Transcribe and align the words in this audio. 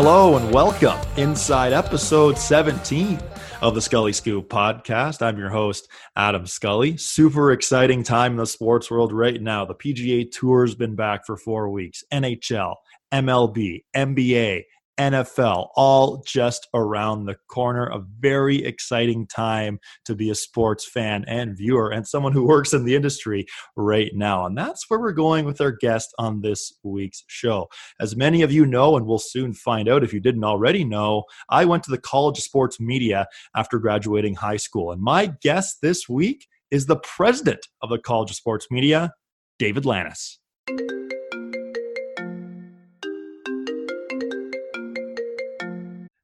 Hello 0.00 0.36
and 0.36 0.52
welcome 0.52 0.96
inside 1.16 1.72
episode 1.72 2.38
17 2.38 3.18
of 3.60 3.74
the 3.74 3.82
Scully 3.82 4.12
Scoop 4.12 4.48
podcast. 4.48 5.22
I'm 5.22 5.36
your 5.36 5.48
host, 5.48 5.88
Adam 6.14 6.46
Scully. 6.46 6.96
Super 6.96 7.50
exciting 7.50 8.04
time 8.04 8.30
in 8.34 8.38
the 8.38 8.46
sports 8.46 8.92
world 8.92 9.12
right 9.12 9.42
now. 9.42 9.64
The 9.64 9.74
PGA 9.74 10.30
Tour's 10.30 10.76
been 10.76 10.94
back 10.94 11.26
for 11.26 11.36
four 11.36 11.68
weeks, 11.70 12.04
NHL, 12.12 12.76
MLB, 13.12 13.82
NBA, 13.96 14.62
NFL, 14.98 15.68
all 15.76 16.22
just 16.26 16.68
around 16.74 17.24
the 17.24 17.36
corner. 17.48 17.86
A 17.86 18.04
very 18.18 18.64
exciting 18.64 19.26
time 19.26 19.78
to 20.04 20.14
be 20.14 20.30
a 20.30 20.34
sports 20.34 20.88
fan 20.88 21.24
and 21.26 21.56
viewer 21.56 21.90
and 21.90 22.06
someone 22.06 22.32
who 22.32 22.46
works 22.46 22.72
in 22.72 22.84
the 22.84 22.94
industry 22.94 23.46
right 23.76 24.10
now. 24.14 24.46
And 24.46 24.56
that's 24.56 24.88
where 24.88 25.00
we're 25.00 25.12
going 25.12 25.44
with 25.44 25.60
our 25.60 25.72
guest 25.72 26.14
on 26.18 26.40
this 26.40 26.72
week's 26.82 27.24
show. 27.28 27.68
As 28.00 28.16
many 28.16 28.42
of 28.42 28.52
you 28.52 28.66
know, 28.66 28.96
and 28.96 29.06
we'll 29.06 29.18
soon 29.18 29.52
find 29.52 29.88
out 29.88 30.04
if 30.04 30.12
you 30.12 30.20
didn't 30.20 30.44
already 30.44 30.84
know, 30.84 31.24
I 31.48 31.64
went 31.64 31.82
to 31.84 31.90
the 31.90 31.98
College 31.98 32.38
of 32.38 32.44
Sports 32.44 32.80
Media 32.80 33.26
after 33.56 33.78
graduating 33.78 34.34
high 34.34 34.56
school. 34.56 34.92
And 34.92 35.00
my 35.00 35.32
guest 35.42 35.78
this 35.82 36.08
week 36.08 36.46
is 36.70 36.86
the 36.86 36.96
president 36.96 37.66
of 37.82 37.90
the 37.90 37.98
College 37.98 38.30
of 38.30 38.36
Sports 38.36 38.66
Media, 38.70 39.12
David 39.58 39.86
Lannis. 39.86 40.38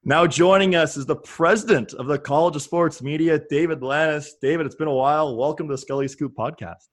Now 0.07 0.27
joining 0.27 0.75
us 0.75 0.99
is 0.99 1.07
the 1.07 1.17
president 1.17 1.95
of 1.95 2.07
the 2.07 2.19
College 2.19 2.57
of 2.57 2.61
Sports 2.61 3.01
Media, 3.01 3.41
David 3.49 3.83
Lannis. 3.83 4.35
David, 4.35 4.67
it's 4.67 4.75
been 4.75 4.87
a 4.87 4.93
while. 4.93 5.35
Welcome 5.35 5.67
to 5.69 5.73
the 5.73 5.79
Scully 5.79 6.09
Scoop 6.09 6.35
podcast. 6.37 6.89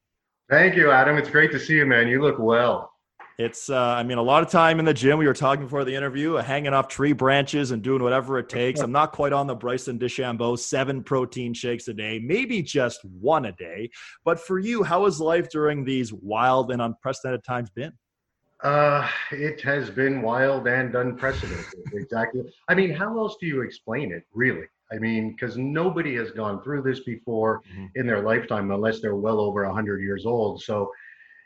Thank 0.49 0.77
you, 0.77 0.91
Adam. 0.91 1.17
It's 1.17 1.29
great 1.29 1.51
to 1.51 1.59
see 1.59 1.73
you, 1.73 1.85
man. 1.85 2.07
You 2.07 2.21
look 2.21 2.39
well. 2.39 2.93
It's, 3.37 3.69
uh, 3.69 3.77
I 3.77 4.03
mean, 4.03 4.17
a 4.17 4.21
lot 4.21 4.43
of 4.43 4.49
time 4.49 4.79
in 4.79 4.85
the 4.85 4.93
gym. 4.93 5.19
We 5.19 5.27
were 5.27 5.33
talking 5.33 5.65
before 5.65 5.83
the 5.83 5.93
interview, 5.93 6.37
uh, 6.37 6.41
hanging 6.41 6.73
off 6.73 6.87
tree 6.87 7.11
branches 7.11 7.71
and 7.71 7.81
doing 7.81 8.01
whatever 8.01 8.39
it 8.39 8.47
takes. 8.47 8.79
I'm 8.81 8.93
not 8.93 9.11
quite 9.11 9.33
on 9.33 9.45
the 9.45 9.55
Bryson 9.55 9.99
DeChambeau, 9.99 10.57
seven 10.57 11.03
protein 11.03 11.53
shakes 11.53 11.89
a 11.89 11.93
day, 11.93 12.17
maybe 12.23 12.61
just 12.61 13.03
one 13.03 13.43
a 13.43 13.51
day. 13.51 13.89
But 14.23 14.39
for 14.39 14.57
you, 14.57 14.83
how 14.83 15.03
has 15.03 15.19
life 15.19 15.49
during 15.49 15.83
these 15.83 16.13
wild 16.13 16.71
and 16.71 16.81
unprecedented 16.81 17.43
times 17.43 17.71
been? 17.71 17.91
Uh, 18.63 19.07
it 19.31 19.59
has 19.61 19.89
been 19.89 20.21
wild 20.21 20.67
and 20.67 20.93
unprecedented. 20.95 21.65
exactly. 21.93 22.41
I 22.67 22.75
mean, 22.75 22.91
how 22.91 23.17
else 23.17 23.37
do 23.39 23.47
you 23.47 23.61
explain 23.61 24.11
it, 24.11 24.23
really? 24.33 24.67
I 24.91 24.97
mean, 24.97 25.31
because 25.31 25.57
nobody 25.57 26.15
has 26.15 26.31
gone 26.31 26.61
through 26.61 26.83
this 26.83 26.99
before 26.99 27.61
mm-hmm. 27.71 27.87
in 27.95 28.05
their 28.05 28.21
lifetime, 28.21 28.69
unless 28.71 28.99
they're 29.01 29.15
well 29.15 29.39
over 29.39 29.65
100 29.65 30.01
years 30.01 30.25
old. 30.25 30.61
So, 30.61 30.91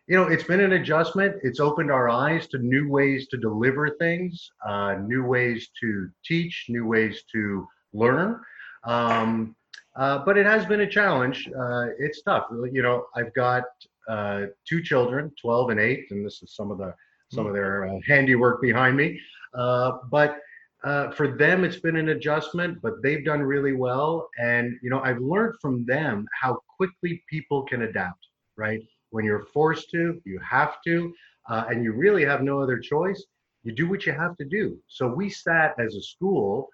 you 0.07 0.15
know, 0.17 0.27
it's 0.27 0.43
been 0.43 0.59
an 0.59 0.73
adjustment. 0.73 1.35
It's 1.43 1.59
opened 1.59 1.91
our 1.91 2.09
eyes 2.09 2.47
to 2.47 2.57
new 2.57 2.89
ways 2.89 3.27
to 3.29 3.37
deliver 3.37 3.91
things, 3.91 4.51
uh, 4.65 4.95
new 4.95 5.23
ways 5.23 5.69
to 5.81 6.09
teach, 6.25 6.65
new 6.69 6.85
ways 6.85 7.23
to 7.31 7.67
learn. 7.93 8.41
Um, 8.83 9.55
uh, 9.95 10.19
but 10.25 10.37
it 10.37 10.45
has 10.45 10.65
been 10.65 10.81
a 10.81 10.89
challenge. 10.89 11.47
Uh, 11.47 11.87
it's 11.97 12.21
tough. 12.23 12.47
You 12.71 12.81
know, 12.81 13.05
I've 13.15 13.33
got 13.33 13.63
uh, 14.07 14.45
two 14.67 14.81
children, 14.81 15.31
12 15.41 15.71
and 15.71 15.79
8, 15.79 16.05
and 16.11 16.25
this 16.25 16.41
is 16.43 16.55
some 16.55 16.71
of 16.71 16.77
the 16.77 16.93
some 17.33 17.47
of 17.47 17.53
their 17.53 17.85
uh, 17.85 17.99
handiwork 18.07 18.61
behind 18.61 18.95
me. 18.95 19.19
Uh, 19.53 19.93
but 20.11 20.37
uh, 20.83 21.09
for 21.11 21.35
them, 21.35 21.63
it's 21.63 21.79
been 21.79 21.95
an 21.95 22.09
adjustment, 22.09 22.79
but 22.81 23.01
they've 23.01 23.25
done 23.25 23.41
really 23.41 23.73
well. 23.73 24.29
And 24.39 24.77
you 24.83 24.89
know, 24.89 25.01
I've 25.01 25.19
learned 25.19 25.55
from 25.59 25.85
them 25.85 26.27
how 26.39 26.59
quickly 26.77 27.23
people 27.29 27.63
can 27.63 27.83
adapt. 27.83 28.19
Right, 28.57 28.81
when 29.09 29.25
you're 29.25 29.45
forced 29.53 29.89
to, 29.91 30.21
you 30.23 30.39
have 30.39 30.77
to, 30.85 31.13
uh, 31.49 31.65
and 31.69 31.83
you 31.83 31.91
really 31.91 32.23
have 32.23 32.41
no 32.41 32.61
other 32.61 32.79
choice. 32.79 33.21
You 33.63 33.73
do 33.73 33.89
what 33.89 34.05
you 34.05 34.13
have 34.13 34.37
to 34.37 34.45
do. 34.45 34.77
So 34.87 35.07
we 35.07 35.29
sat 35.29 35.73
as 35.79 35.95
a 35.95 36.01
school. 36.01 36.69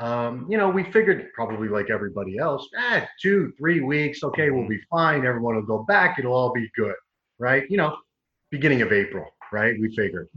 Um, 0.00 0.46
you 0.48 0.56
know, 0.56 0.68
we 0.68 0.84
figured 0.84 1.30
probably 1.34 1.68
like 1.68 1.90
everybody 1.90 2.38
else, 2.38 2.68
ah, 2.76 3.06
two, 3.20 3.52
three 3.58 3.80
weeks, 3.80 4.24
okay, 4.24 4.50
we'll 4.50 4.62
mm-hmm. 4.62 4.70
be 4.70 4.80
fine. 4.90 5.26
Everyone 5.26 5.56
will 5.56 5.62
go 5.62 5.84
back. 5.84 6.18
It'll 6.18 6.32
all 6.32 6.52
be 6.52 6.68
good, 6.74 6.94
right? 7.38 7.64
You 7.70 7.76
know, 7.76 7.98
beginning 8.50 8.82
of 8.82 8.92
April 8.92 9.30
right? 9.52 9.78
We 9.80 9.94
figured, 9.94 10.28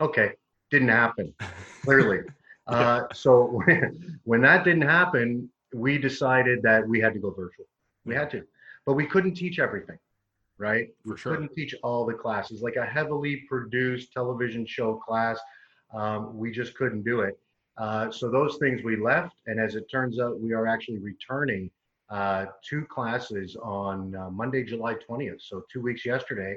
okay, 0.00 0.32
didn't 0.70 0.88
happen, 0.88 1.34
clearly. 1.82 2.20
Uh, 2.66 3.02
so 3.12 3.62
when, 3.64 4.20
when 4.24 4.40
that 4.42 4.64
didn't 4.64 4.82
happen, 4.82 5.50
we 5.74 5.98
decided 5.98 6.62
that 6.62 6.86
we 6.86 7.00
had 7.00 7.14
to 7.14 7.18
go 7.18 7.30
virtual. 7.30 7.66
We 8.04 8.14
had 8.14 8.30
to, 8.30 8.42
but 8.86 8.94
we 8.94 9.06
couldn't 9.06 9.34
teach 9.34 9.58
everything, 9.58 9.98
right? 10.58 10.88
For 11.04 11.14
we 11.14 11.18
sure. 11.18 11.32
couldn't 11.32 11.54
teach 11.54 11.74
all 11.82 12.04
the 12.04 12.14
classes, 12.14 12.62
like 12.62 12.76
a 12.76 12.84
heavily 12.84 13.44
produced 13.48 14.12
television 14.12 14.66
show 14.66 14.96
class. 14.96 15.38
Um, 15.94 16.36
we 16.36 16.50
just 16.50 16.74
couldn't 16.74 17.04
do 17.04 17.20
it. 17.20 17.38
Uh, 17.78 18.10
so 18.10 18.30
those 18.30 18.56
things 18.58 18.82
we 18.82 18.96
left, 18.96 19.34
and 19.46 19.58
as 19.58 19.74
it 19.74 19.90
turns 19.90 20.20
out, 20.20 20.40
we 20.40 20.52
are 20.52 20.66
actually 20.66 20.98
returning 20.98 21.70
uh, 22.10 22.46
two 22.62 22.84
classes 22.86 23.56
on 23.62 24.14
uh, 24.14 24.30
Monday, 24.30 24.62
July 24.62 24.94
20th. 25.08 25.40
So 25.40 25.62
two 25.72 25.80
weeks 25.80 26.04
yesterday, 26.04 26.56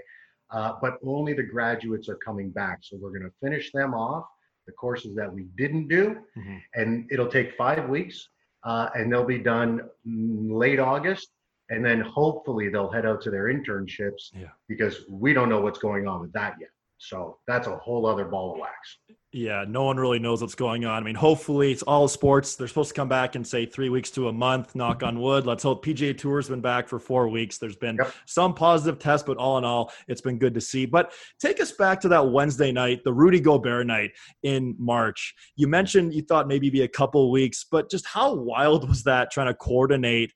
uh, 0.52 0.74
but 0.81 0.98
only 1.06 1.34
the 1.34 1.44
graduates 1.44 2.09
are 2.09 2.18
coming 2.18 2.50
back. 2.50 2.80
So 2.81 2.98
we're 3.00 3.12
going 3.18 3.24
to 3.24 3.34
finish 3.42 3.72
them 3.72 3.94
off, 3.94 4.25
the 4.68 4.74
courses 4.74 5.16
that 5.16 5.31
we 5.31 5.44
didn't 5.58 5.88
do, 5.88 6.18
mm-hmm. 6.38 6.58
and 6.74 7.09
it'll 7.12 7.30
take 7.30 7.56
five 7.56 7.88
weeks, 7.88 8.28
uh, 8.64 8.90
and 8.96 9.12
they'll 9.12 9.24
be 9.24 9.40
done 9.40 9.81
late 10.06 10.80
August. 10.80 11.30
And 11.70 11.84
then 11.84 12.02
hopefully 12.02 12.70
they'll 12.70 12.92
head 12.92 13.08
out 13.08 13.22
to 13.22 13.31
their 13.31 13.46
internships 13.46 14.30
yeah. 14.34 14.50
because 14.68 15.00
we 15.09 15.34
don't 15.34 15.50
know 15.50 15.62
what's 15.62 15.80
going 15.80 16.08
on 16.08 16.22
with 16.22 16.31
that 16.34 16.56
yet. 16.59 16.70
So 16.98 17.40
that's 17.48 17.68
a 17.68 17.75
whole 17.78 18.06
other 18.06 18.25
ball 18.25 18.54
of 18.54 18.59
wax. 18.59 18.98
Yeah, 19.35 19.66
no 19.68 19.84
one 19.84 19.97
really 19.97 20.18
knows 20.18 20.40
what's 20.40 20.56
going 20.56 20.85
on. 20.85 21.03
I 21.03 21.06
mean, 21.06 21.13
hopefully 21.13 21.69
it's 21.69 21.84
all 21.84 22.07
sports. 22.07 22.56
They're 22.56 22.69
supposed 22.69 22.88
to 22.91 22.96
come 22.96 23.09
back 23.09 23.35
in 23.35 23.44
say 23.44 23.66
three 23.66 23.90
weeks 23.90 24.09
to 24.12 24.29
a 24.29 24.31
month. 24.31 24.75
Knock 24.75 25.03
on 25.03 25.19
wood. 25.19 25.46
Let's 25.46 25.62
hope 25.62 25.84
PGA 25.84 26.18
Tour's 26.18 26.47
been 26.47 26.62
back 26.62 26.88
for 26.88 27.00
four 27.00 27.28
weeks. 27.28 27.57
There's 27.57 27.75
been 27.75 27.97
yep. 27.97 28.13
some 28.25 28.53
positive 28.53 28.97
tests, 28.97 29.28
but 29.28 29.35
all 29.35 29.57
in 29.57 29.66
all, 29.66 29.91
it's 30.07 30.22
been 30.22 30.40
good 30.40 30.53
to 30.53 30.62
see. 30.62 30.85
But 30.85 31.12
take 31.38 31.59
us 31.59 31.74
back 31.74 32.00
to 32.01 32.07
that 32.07 32.31
Wednesday 32.31 32.72
night, 32.72 33.01
the 33.03 33.12
Rudy 33.12 33.41
Gobert 33.41 33.85
night 33.85 34.12
in 34.44 34.74
March. 34.79 35.34
You 35.57 35.68
mentioned 35.68 36.13
you 36.13 36.22
thought 36.22 36.47
maybe 36.47 36.69
be 36.69 36.84
a 36.84 36.88
couple 36.88 37.29
weeks, 37.29 37.66
but 37.69 37.91
just 37.91 38.06
how 38.06 38.34
wild 38.34 38.88
was 38.88 39.03
that 39.03 39.31
trying 39.31 39.47
to 39.47 39.53
coordinate? 39.53 40.31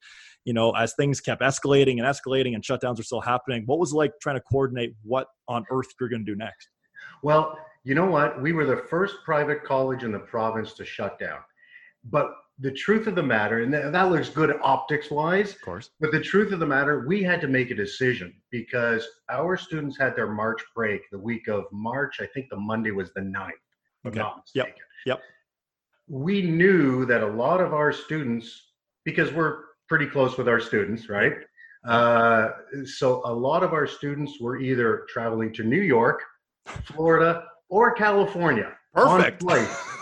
you 0.46 0.54
know, 0.54 0.72
as 0.72 0.94
things 0.96 1.22
kept 1.22 1.42
escalating 1.42 2.00
and 2.00 2.02
escalating 2.02 2.56
and 2.56 2.64
shutdowns 2.64 3.00
are 3.00 3.04
still 3.04 3.22
happening, 3.22 3.64
what 3.66 3.78
was 3.78 3.92
it 3.92 3.96
like 3.96 4.12
trying 4.22 4.38
to 4.38 4.42
coordinate 4.42 4.94
what 5.04 5.28
on 5.48 5.64
earth 5.70 5.88
you're 6.00 6.10
going 6.10 6.26
to 6.26 6.32
do 6.32 6.36
next? 6.36 6.70
Well, 7.22 7.58
you 7.90 7.96
know 7.96 8.06
what? 8.06 8.40
We 8.40 8.54
were 8.54 8.68
the 8.68 8.84
first 8.88 9.16
private 9.26 9.64
college 9.64 10.04
in 10.04 10.12
the 10.12 10.20
province 10.20 10.74
to 10.74 10.86
shut 10.86 11.18
down. 11.18 11.40
But 12.04 12.36
the 12.60 12.72
truth 12.72 13.08
of 13.08 13.16
the 13.16 13.24
matter, 13.24 13.64
and 13.64 13.74
that 13.74 14.12
looks 14.12 14.30
good 14.30 14.60
optics 14.62 15.10
wise, 15.10 15.54
of 15.54 15.62
course. 15.62 15.90
But 16.00 16.12
the 16.12 16.22
truth 16.22 16.52
of 16.52 16.60
the 16.60 16.68
matter, 16.68 17.04
we 17.08 17.24
had 17.24 17.42
to 17.42 17.48
make 17.48 17.72
a 17.72 17.76
decision 17.76 18.32
because 18.52 19.08
our 19.32 19.58
students 19.58 19.98
had 19.98 20.16
their 20.16 20.28
March 20.28 20.62
break 20.76 21.02
the 21.12 21.18
week 21.18 21.48
of 21.48 21.64
March. 21.72 22.20
I 22.22 22.28
think 22.28 22.46
the 22.52 22.58
Monday 22.58 22.92
was 22.92 23.12
the 23.14 23.22
9th. 23.22 23.50
Okay. 24.06 24.22
Yep. 24.54 24.78
Yep. 25.08 25.22
We 26.08 26.44
knew 26.44 27.08
that 27.08 27.24
a 27.24 27.28
lot 27.28 27.60
of 27.60 27.74
our 27.74 27.92
students, 27.92 28.68
because 29.04 29.34
we're 29.34 29.64
pretty 29.88 30.06
close 30.06 30.38
with 30.38 30.48
our 30.48 30.60
students, 30.60 31.10
right? 31.10 31.34
Uh, 31.88 32.50
so 32.86 33.24
a 33.26 33.34
lot 33.34 33.64
of 33.64 33.74
our 33.74 33.88
students 33.88 34.40
were 34.40 34.60
either 34.60 35.08
traveling 35.10 35.52
to 35.54 35.64
New 35.64 35.82
York, 35.82 36.22
Florida, 36.84 37.46
or 37.70 37.94
California. 37.94 38.74
Perfect. 38.94 39.44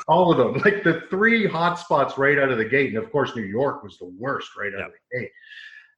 all 0.08 0.32
of 0.32 0.38
them, 0.38 0.62
like 0.64 0.84
the 0.84 1.04
three 1.10 1.46
hot 1.46 1.78
spots 1.78 2.18
right 2.18 2.40
out 2.40 2.50
of 2.50 2.58
the 2.58 2.66
gate. 2.66 2.96
And 2.96 3.04
of 3.04 3.12
course, 3.12 3.36
New 3.36 3.44
York 3.44 3.84
was 3.84 3.98
the 3.98 4.12
worst 4.18 4.52
right 4.58 4.74
out 4.74 4.80
yep. 4.80 4.88
of 4.88 4.94
the 5.12 5.20
gate. 5.20 5.32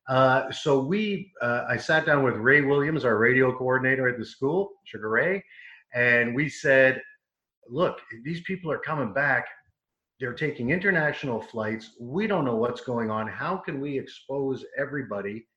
Uh, 0.07 0.51
so 0.51 0.79
we, 0.79 1.31
uh, 1.41 1.65
I 1.69 1.77
sat 1.77 2.05
down 2.05 2.23
with 2.23 2.35
Ray 2.35 2.61
Williams, 2.61 3.05
our 3.05 3.17
radio 3.17 3.55
coordinator 3.55 4.09
at 4.09 4.17
the 4.17 4.25
school, 4.25 4.71
Sugar 4.85 5.09
Ray, 5.09 5.43
and 5.93 6.33
we 6.33 6.49
said, 6.49 6.99
look, 7.69 7.99
these 8.23 8.41
people 8.41 8.71
are 8.71 8.79
coming 8.79 9.13
back 9.13 9.45
they're 10.19 10.33
taking 10.33 10.71
international 10.71 11.41
flights. 11.41 11.91
We 11.99 12.27
don't 12.27 12.43
know 12.43 12.55
what's 12.55 12.81
going 12.81 13.09
on. 13.09 13.27
How 13.27 13.55
can 13.55 13.79
we 13.79 13.97
expose 13.97 14.65
everybody 14.77 15.47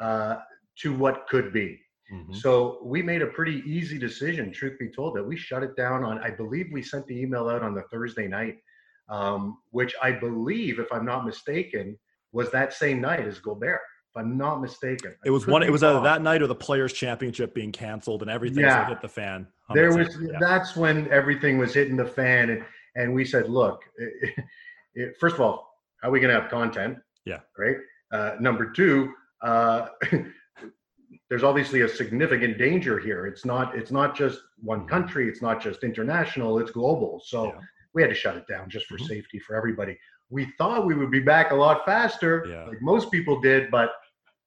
uh, 0.00 0.36
to 0.80 0.94
what 0.94 1.26
could 1.28 1.52
be? 1.52 1.80
Mm-hmm. 2.12 2.34
So 2.34 2.78
we 2.82 3.02
made 3.02 3.22
a 3.22 3.26
pretty 3.26 3.62
easy 3.66 3.98
decision, 3.98 4.52
truth 4.52 4.78
be 4.78 4.88
told, 4.88 5.16
that 5.16 5.24
we 5.24 5.36
shut 5.36 5.62
it 5.62 5.76
down 5.76 6.04
on. 6.04 6.18
I 6.18 6.30
believe 6.30 6.68
we 6.72 6.82
sent 6.82 7.06
the 7.06 7.20
email 7.20 7.48
out 7.48 7.62
on 7.62 7.74
the 7.74 7.82
Thursday 7.82 8.26
night, 8.26 8.56
um, 9.08 9.58
which 9.70 9.94
I 10.02 10.12
believe, 10.12 10.78
if 10.78 10.92
I'm 10.92 11.04
not 11.04 11.24
mistaken, 11.24 11.98
was 12.32 12.50
that 12.50 12.72
same 12.72 13.00
night 13.00 13.26
as 13.26 13.38
Gobert. 13.38 13.80
If 14.12 14.20
I'm 14.20 14.36
not 14.36 14.60
mistaken, 14.60 15.14
it 15.24 15.30
was 15.30 15.46
one. 15.46 15.62
It 15.62 15.70
was 15.70 15.84
either 15.84 16.00
that 16.00 16.20
night 16.20 16.42
or 16.42 16.48
the 16.48 16.54
Players 16.54 16.92
Championship 16.92 17.54
being 17.54 17.70
canceled 17.70 18.22
and 18.22 18.30
everything 18.30 18.64
yeah. 18.64 18.88
hit 18.88 19.00
the 19.00 19.08
fan. 19.08 19.46
There 19.72 19.96
was. 19.96 20.18
Yeah. 20.20 20.36
That's 20.40 20.74
when 20.74 21.08
everything 21.12 21.58
was 21.58 21.72
hitting 21.74 21.96
the 21.96 22.06
fan, 22.06 22.50
and 22.50 22.64
and 22.96 23.14
we 23.14 23.24
said, 23.24 23.48
look, 23.48 23.82
it, 23.96 24.34
it, 24.94 25.16
first 25.18 25.36
of 25.36 25.40
all, 25.40 25.70
how 26.02 26.08
are 26.08 26.10
we 26.10 26.20
going 26.20 26.34
to 26.34 26.40
have 26.40 26.50
content? 26.50 26.98
Yeah. 27.24 27.40
Right. 27.56 27.76
Uh, 28.12 28.36
number 28.40 28.70
two, 28.72 29.12
uh, 29.42 29.88
there's 31.28 31.42
obviously 31.42 31.82
a 31.82 31.88
significant 31.88 32.58
danger 32.58 32.98
here. 32.98 33.26
It's 33.26 33.44
not. 33.44 33.76
It's 33.76 33.90
not 33.90 34.16
just 34.16 34.40
one 34.62 34.86
country. 34.86 35.28
It's 35.28 35.42
not 35.42 35.60
just 35.60 35.84
international. 35.84 36.58
It's 36.58 36.70
global. 36.70 37.20
So. 37.24 37.46
Yeah. 37.46 37.60
we 37.92 38.02
had 38.02 38.08
to 38.08 38.14
shut 38.14 38.36
it 38.36 38.46
down 38.46 38.70
just 38.70 38.86
for 38.86 38.96
mm-hmm. 38.96 39.06
safety 39.06 39.40
for 39.40 39.56
everybody. 39.56 39.98
We 40.28 40.52
thought 40.58 40.86
we 40.86 40.94
would 40.94 41.10
be 41.10 41.18
back 41.18 41.50
a 41.50 41.54
lot 41.56 41.84
faster, 41.84 42.46
yeah. 42.48 42.66
like 42.66 42.80
most 42.80 43.10
people 43.10 43.40
did, 43.40 43.68
but 43.68 43.90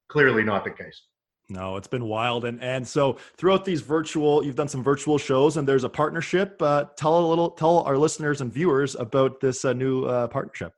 clearly 0.08 0.44
not 0.44 0.64
the 0.64 0.72
case. 0.72 1.02
No, 1.50 1.76
it's 1.76 1.88
been 1.88 2.06
wild, 2.06 2.46
and 2.46 2.62
and 2.64 2.88
so 2.88 3.18
throughout 3.36 3.66
these 3.66 3.82
virtual, 3.82 4.46
you've 4.46 4.56
done 4.56 4.70
some 4.70 4.82
virtual 4.82 5.18
shows, 5.18 5.58
and 5.58 5.68
there's 5.68 5.84
a 5.84 5.90
partnership. 5.90 6.62
Uh, 6.62 6.86
tell 6.96 7.20
a 7.20 7.28
little, 7.28 7.52
tell 7.52 7.80
our 7.80 7.98
listeners 7.98 8.40
and 8.40 8.52
viewers 8.52 8.96
about 8.96 9.42
this 9.42 9.66
uh, 9.66 9.74
new 9.74 10.06
uh, 10.06 10.28
partnership. 10.28 10.74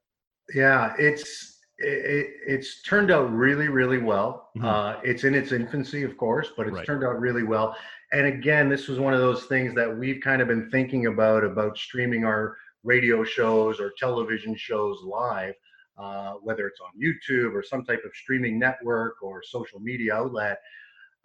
Yeah, 0.53 0.93
it's 0.97 1.54
it, 1.77 2.27
it's 2.47 2.81
turned 2.83 3.11
out 3.11 3.31
really, 3.31 3.67
really 3.67 3.97
well. 3.97 4.49
Mm-hmm. 4.57 4.65
Uh, 4.65 4.93
it's 5.03 5.23
in 5.23 5.35
its 5.35 5.51
infancy, 5.51 6.03
of 6.03 6.17
course, 6.17 6.49
but 6.55 6.67
it's 6.67 6.77
right. 6.77 6.85
turned 6.85 7.03
out 7.03 7.19
really 7.19 7.43
well. 7.43 7.75
And 8.11 8.27
again, 8.27 8.69
this 8.69 8.87
was 8.87 8.99
one 8.99 9.13
of 9.13 9.19
those 9.19 9.45
things 9.45 9.73
that 9.75 9.97
we've 9.97 10.21
kind 10.21 10.41
of 10.41 10.47
been 10.47 10.69
thinking 10.69 11.07
about 11.07 11.43
about 11.43 11.77
streaming 11.77 12.23
our 12.23 12.55
radio 12.83 13.23
shows 13.23 13.79
or 13.79 13.91
television 13.97 14.55
shows 14.55 15.01
live 15.03 15.55
uh, 15.97 16.33
whether 16.41 16.67
it's 16.67 16.79
on 16.81 16.91
YouTube 17.01 17.53
or 17.53 17.63
some 17.63 17.83
type 17.85 18.01
of 18.05 18.11
streaming 18.13 18.59
network 18.59 19.21
or 19.21 19.41
social 19.43 19.79
media 19.79 20.13
outlet. 20.15 20.59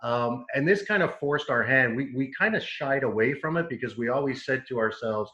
Um, 0.02 0.46
and 0.54 0.66
this 0.66 0.82
kind 0.82 1.02
of 1.02 1.18
forced 1.18 1.50
our 1.50 1.62
hand. 1.62 1.96
We, 1.96 2.12
we 2.14 2.32
kind 2.38 2.56
of 2.56 2.62
shied 2.62 3.02
away 3.02 3.34
from 3.34 3.56
it 3.56 3.68
because 3.68 3.98
we 3.98 4.08
always 4.08 4.44
said 4.44 4.64
to 4.68 4.78
ourselves, 4.78 5.30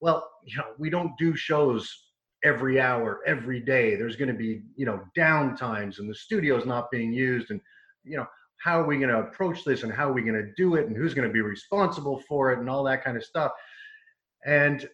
well, 0.00 0.28
you 0.44 0.56
know, 0.56 0.64
we 0.78 0.90
don't 0.90 1.12
do 1.18 1.36
shows 1.36 2.09
every 2.44 2.80
hour, 2.80 3.20
every 3.26 3.60
day. 3.60 3.96
There's 3.96 4.16
going 4.16 4.28
to 4.28 4.34
be, 4.34 4.62
you 4.76 4.86
know, 4.86 5.00
down 5.14 5.56
times 5.56 5.98
and 5.98 6.08
the 6.08 6.14
studio's 6.14 6.66
not 6.66 6.90
being 6.90 7.12
used. 7.12 7.50
And, 7.50 7.60
you 8.04 8.16
know, 8.16 8.26
how 8.58 8.80
are 8.80 8.86
we 8.86 8.98
going 8.98 9.08
to 9.08 9.20
approach 9.20 9.64
this 9.64 9.82
and 9.82 9.92
how 9.92 10.10
are 10.10 10.12
we 10.12 10.22
going 10.22 10.34
to 10.34 10.52
do 10.56 10.76
it 10.76 10.86
and 10.86 10.96
who's 10.96 11.14
going 11.14 11.26
to 11.26 11.32
be 11.32 11.40
responsible 11.40 12.22
for 12.28 12.52
it 12.52 12.58
and 12.58 12.68
all 12.68 12.84
that 12.84 13.04
kind 13.04 13.16
of 13.16 13.24
stuff. 13.24 13.52
And 14.44 14.88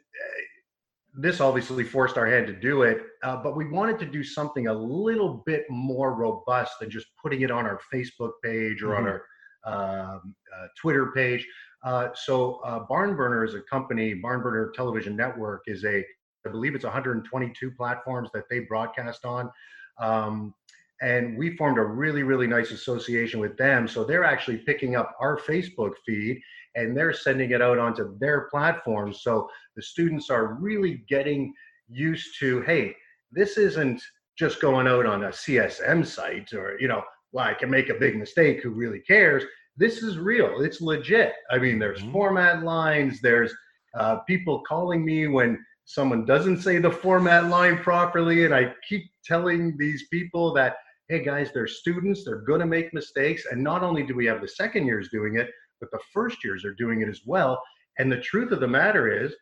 this 1.19 1.41
obviously 1.41 1.83
forced 1.83 2.19
our 2.19 2.27
hand 2.27 2.47
to 2.47 2.53
do 2.53 2.83
it, 2.83 3.01
uh, 3.23 3.37
but 3.37 3.57
we 3.57 3.67
wanted 3.69 3.99
to 3.99 4.07
do 4.07 4.23
something 4.23 4.67
a 4.67 4.75
little 4.75 5.43
bit 5.47 5.65
more 5.71 6.15
robust 6.15 6.79
than 6.79 6.91
just 6.91 7.07
putting 7.23 7.41
it 7.41 7.51
on 7.51 7.65
our 7.65 7.81
Facebook 7.93 8.33
page 8.45 8.83
or 8.83 8.89
mm-hmm. 8.89 9.07
on 9.07 9.09
our 9.09 10.13
um, 10.15 10.35
uh, 10.55 10.67
Twitter 10.79 11.13
page. 11.13 11.47
Uh, 11.85 12.09
so 12.15 12.57
uh, 12.65 12.87
Barnburner 12.87 13.47
is 13.47 13.55
a 13.55 13.63
company. 13.63 14.15
Barnburner 14.15 14.73
Television 14.75 15.17
Network 15.17 15.63
is 15.67 15.85
a, 15.85 16.05
I 16.47 16.51
believe 16.51 16.75
it's 16.75 16.85
122 16.85 17.71
platforms 17.73 18.31
that 18.35 18.45
they 18.49 18.61
broadcast 18.61 19.25
on. 19.25 19.51
Um, 19.99 20.55
and 21.03 21.37
we 21.37 21.57
formed 21.57 21.79
a 21.79 21.85
really 21.85 22.23
really 22.23 22.47
nice 22.47 22.71
association 22.71 23.41
with 23.41 23.57
them. 23.57 23.87
So 23.87 24.05
they're 24.05 24.25
actually 24.25 24.59
picking 24.59 24.97
up 24.97 25.15
our 25.21 25.39
facebook 25.39 25.93
feed 26.07 26.41
and 26.77 26.97
they're 26.97 27.13
sending 27.13 27.51
it 27.51 27.63
out 27.63 27.79
onto 27.79 28.17
their 28.19 28.43
platforms 28.51 29.23
so 29.23 29.49
the 29.75 29.83
students 29.83 30.31
are 30.31 30.55
really 30.55 31.05
getting 31.09 31.53
used 31.89 32.39
to 32.39 32.63
hey 32.63 32.95
this 33.33 33.57
isn't 33.57 34.01
just 34.39 34.61
going 34.61 34.87
out 34.87 35.07
on 35.07 35.25
a 35.25 35.29
csm 35.29 36.07
site 36.07 36.53
or 36.53 36.79
you 36.81 36.89
know 36.89 37.03
well 37.33 37.47
i 37.47 37.55
can 37.55 37.71
make 37.71 37.89
a 37.89 37.95
big 37.95 38.17
mistake 38.17 38.63
who 38.63 38.71
really 38.71 39.01
cares? 39.01 39.43
This 39.79 40.03
is 40.03 40.19
real. 40.19 40.63
It's 40.63 40.81
legit. 40.81 41.35
I 41.51 41.59
mean 41.59 41.79
there's 41.79 42.01
mm-hmm. 42.01 42.13
format 42.13 42.63
lines. 42.63 43.21
There's 43.21 43.53
uh, 43.95 44.17
people 44.21 44.63
calling 44.67 45.05
me 45.05 45.27
when 45.27 45.63
someone 45.87 46.25
doesn't 46.25 46.59
say 46.59 46.79
the 46.79 46.91
format 46.91 47.49
line 47.49 47.79
properly 47.79 48.45
and 48.45 48.55
i 48.55 48.73
keep 48.89 49.05
telling 49.25 49.75
these 49.79 50.07
people 50.11 50.53
that 50.53 50.77
hey 51.09 51.23
guys, 51.23 51.51
they're 51.53 51.69
students, 51.69 52.25
they're 52.25 52.41
going 52.41 52.61
to 52.61 52.67
make 52.67 52.93
mistakes. 52.93 53.47
And 53.51 53.63
not 53.63 53.83
only 53.83 54.03
do 54.03 54.15
we 54.15 54.27
have 54.27 54.41
the 54.41 54.49
second 54.49 54.87
years 54.87 55.09
doing 55.13 55.39
it, 55.39 55.49
but 55.81 55.91
the 55.93 56.01
first 56.13 56.43
years 56.43 56.65
are 56.65 56.75
doing 56.75 57.01
it 57.03 57.09
as 57.09 57.21
well. 57.25 57.63
And 57.99 58.11
the 58.11 58.21
truth 58.21 58.51
of 58.53 58.61
the 58.61 58.69
matter 58.69 59.25
is, 59.25 59.35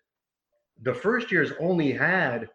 the 0.82 0.94
first 0.94 1.32
years 1.32 1.52
only 1.60 1.92
had 1.92 2.48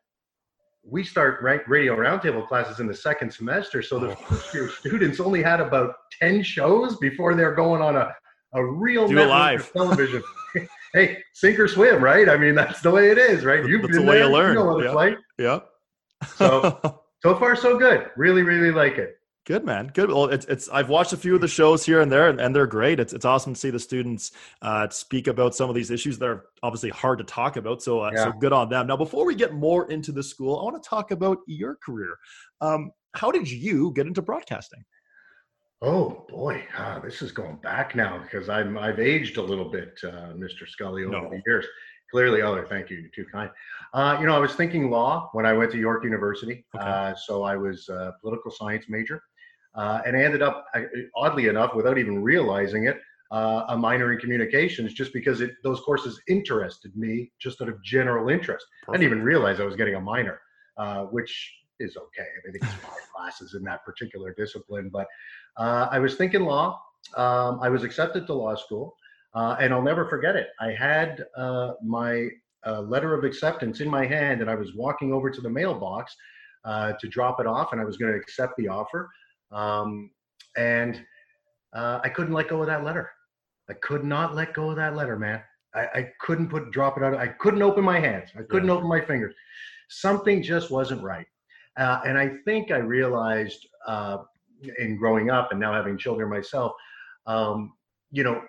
we 0.83 1.03
start 1.03 1.41
radio 1.67 1.95
roundtable 1.95 2.47
classes 2.47 2.79
in 2.79 2.87
the 2.87 2.93
second 2.93 3.31
semester. 3.31 3.81
So 3.81 3.99
the 3.99 4.11
oh. 4.11 4.15
first 4.15 4.53
year 4.53 4.69
students 4.69 5.19
only 5.19 5.41
had 5.41 5.59
about 5.59 5.95
10 6.21 6.43
shows 6.43 6.97
before 6.97 7.35
they're 7.35 7.55
going 7.55 7.81
on 7.81 7.95
a, 7.95 8.13
a 8.53 8.63
real 8.63 9.07
Do 9.07 9.23
live 9.25 9.71
television. 9.73 10.21
hey, 10.93 11.17
sink 11.33 11.59
or 11.59 11.67
swim, 11.67 12.03
right? 12.03 12.29
I 12.29 12.37
mean, 12.37 12.55
that's 12.55 12.81
the 12.81 12.91
way 12.91 13.11
it 13.11 13.17
is, 13.17 13.45
right? 13.45 13.65
You've 13.65 13.81
that's 13.81 13.97
been 13.97 14.05
the 14.05 14.11
way 14.11 14.19
there, 14.19 14.27
you 14.27 14.33
learn. 14.33 14.53
You 14.53 14.59
know 14.59 14.65
what 14.65 14.85
it's 14.85 14.95
like. 14.95 15.17
Yeah. 15.37 15.59
So 16.35 16.79
so 17.21 17.35
far 17.37 17.55
so 17.55 17.77
good. 17.77 18.09
Really, 18.17 18.43
really 18.43 18.71
like 18.71 18.97
it. 18.97 19.15
Good 19.45 19.65
man, 19.65 19.89
good. 19.95 20.09
Well, 20.09 20.25
it's 20.25 20.45
it's. 20.45 20.69
I've 20.69 20.89
watched 20.89 21.11
a 21.13 21.17
few 21.17 21.33
of 21.33 21.41
the 21.41 21.47
shows 21.47 21.83
here 21.83 22.01
and 22.01 22.11
there, 22.11 22.29
and, 22.29 22.39
and 22.39 22.55
they're 22.55 22.67
great. 22.67 22.99
It's 22.99 23.13
it's 23.13 23.25
awesome 23.25 23.55
to 23.55 23.59
see 23.59 23.71
the 23.71 23.79
students 23.79 24.31
uh, 24.61 24.87
speak 24.89 25.25
about 25.25 25.55
some 25.55 25.69
of 25.69 25.75
these 25.75 25.89
issues 25.89 26.19
that 26.19 26.27
are 26.27 26.45
obviously 26.61 26.91
hard 26.91 27.17
to 27.17 27.23
talk 27.23 27.55
about. 27.57 27.81
So 27.81 28.01
uh, 28.01 28.11
yeah. 28.13 28.25
so 28.25 28.31
good 28.33 28.53
on 28.53 28.69
them. 28.69 28.85
Now, 28.85 28.97
before 28.97 29.25
we 29.25 29.33
get 29.33 29.53
more 29.53 29.89
into 29.89 30.11
the 30.11 30.21
school, 30.21 30.59
I 30.59 30.63
want 30.65 30.83
to 30.83 30.87
talk 30.87 31.09
about 31.09 31.39
your 31.47 31.77
career. 31.83 32.15
Um, 32.61 32.91
how 33.15 33.31
did 33.31 33.49
you 33.49 33.91
get 33.95 34.05
into 34.05 34.21
broadcasting? 34.21 34.83
Oh 35.81 36.25
boy, 36.27 36.65
ah, 36.77 36.99
this 37.01 37.21
is 37.21 37.31
going 37.31 37.55
back 37.57 37.95
now 37.95 38.19
because 38.19 38.49
I'm 38.49 38.77
I've 38.77 38.99
aged 38.99 39.37
a 39.37 39.41
little 39.41 39.69
bit, 39.69 39.97
uh, 40.03 40.33
Mr. 40.33 40.67
Scully, 40.67 41.03
over 41.03 41.21
no. 41.21 41.29
the 41.29 41.41
years. 41.45 41.65
Clearly, 42.11 42.41
oh, 42.41 42.65
thank 42.67 42.89
you. 42.89 42.97
You're 42.97 43.11
too 43.11 43.25
kind. 43.31 43.49
Uh, 43.93 44.17
you 44.19 44.25
know, 44.25 44.35
I 44.35 44.39
was 44.39 44.55
thinking 44.55 44.89
law 44.89 45.29
when 45.33 45.45
I 45.45 45.53
went 45.53 45.71
to 45.71 45.77
York 45.77 46.03
University. 46.03 46.65
Okay. 46.75 46.83
Uh, 46.83 47.15
so 47.15 47.43
I 47.43 47.55
was 47.55 47.87
a 47.87 48.15
political 48.19 48.51
science 48.51 48.85
major. 48.89 49.21
Uh, 49.75 50.01
and 50.05 50.17
I 50.17 50.23
ended 50.23 50.41
up, 50.41 50.65
oddly 51.15 51.47
enough, 51.47 51.75
without 51.75 51.99
even 51.99 52.21
realizing 52.23 52.85
it, 52.85 52.99
uh, 53.31 53.65
a 53.69 53.77
minor 53.77 54.11
in 54.11 54.19
communications 54.19 54.93
just 54.93 55.13
because 55.13 55.39
it, 55.41 55.51
those 55.63 55.79
courses 55.81 56.19
interested 56.27 56.95
me 56.97 57.31
just 57.39 57.61
out 57.61 57.69
of 57.69 57.81
general 57.83 58.29
interest. 58.29 58.65
Perfect. 58.81 58.89
I 58.89 58.99
didn't 58.99 59.13
even 59.13 59.23
realize 59.23 59.59
I 59.59 59.65
was 59.65 59.75
getting 59.75 59.95
a 59.95 60.01
minor, 60.01 60.41
uh, 60.77 61.03
which 61.03 61.58
is 61.79 61.97
okay. 61.97 62.27
I 62.47 62.51
think 62.51 62.63
it's 62.63 62.73
five 62.73 63.09
classes 63.15 63.53
in 63.53 63.63
that 63.63 63.83
particular 63.85 64.33
discipline. 64.37 64.89
But 64.91 65.07
uh, 65.57 65.87
I 65.91 65.99
was 65.99 66.15
thinking 66.15 66.41
law. 66.41 66.81
Um, 67.15 67.59
I 67.61 67.69
was 67.69 67.83
accepted 67.83 68.27
to 68.27 68.33
law 68.33 68.55
school. 68.55 68.95
Uh, 69.33 69.55
and 69.59 69.73
I'll 69.73 69.81
never 69.81 70.07
forget 70.07 70.35
it. 70.35 70.47
I 70.59 70.71
had 70.71 71.23
uh, 71.37 71.73
my 71.83 72.29
uh, 72.65 72.81
letter 72.81 73.13
of 73.13 73.23
acceptance 73.23 73.79
in 73.79 73.89
my 73.89 74.05
hand, 74.05 74.41
and 74.41 74.49
I 74.49 74.55
was 74.55 74.73
walking 74.75 75.13
over 75.13 75.29
to 75.29 75.41
the 75.41 75.49
mailbox 75.49 76.15
uh, 76.65 76.93
to 76.99 77.07
drop 77.07 77.39
it 77.39 77.45
off, 77.45 77.71
and 77.71 77.79
I 77.79 77.85
was 77.85 77.97
going 77.97 78.11
to 78.11 78.17
accept 78.17 78.53
the 78.57 78.67
offer. 78.67 79.09
Um, 79.51 80.09
and 80.57 81.03
uh, 81.73 81.99
I 82.03 82.09
couldn't 82.09 82.33
let 82.33 82.49
go 82.49 82.61
of 82.61 82.67
that 82.67 82.83
letter. 82.83 83.11
I 83.69 83.73
could 83.73 84.03
not 84.03 84.35
let 84.35 84.53
go 84.53 84.71
of 84.71 84.77
that 84.77 84.95
letter, 84.95 85.17
man. 85.17 85.41
I, 85.75 85.81
I 85.93 86.09
couldn't 86.19 86.49
put 86.49 86.71
drop 86.71 86.97
it 86.97 87.03
out. 87.03 87.13
I 87.13 87.27
couldn't 87.27 87.61
open 87.61 87.83
my 87.83 87.99
hands. 87.99 88.29
I 88.37 88.41
couldn't 88.41 88.67
yeah. 88.67 88.75
open 88.75 88.87
my 88.87 89.01
fingers. 89.01 89.35
Something 89.89 90.41
just 90.41 90.71
wasn't 90.71 91.03
right. 91.03 91.27
Uh, 91.79 92.01
and 92.05 92.17
I 92.17 92.29
think 92.45 92.71
I 92.71 92.77
realized 92.77 93.65
in 94.77 94.97
growing 94.97 95.29
up 95.29 95.51
and 95.51 95.59
now 95.59 95.73
having 95.73 95.97
children 95.97 96.29
myself, 96.29 96.73
um, 97.25 97.73
you 98.11 98.23
know, 98.23 98.41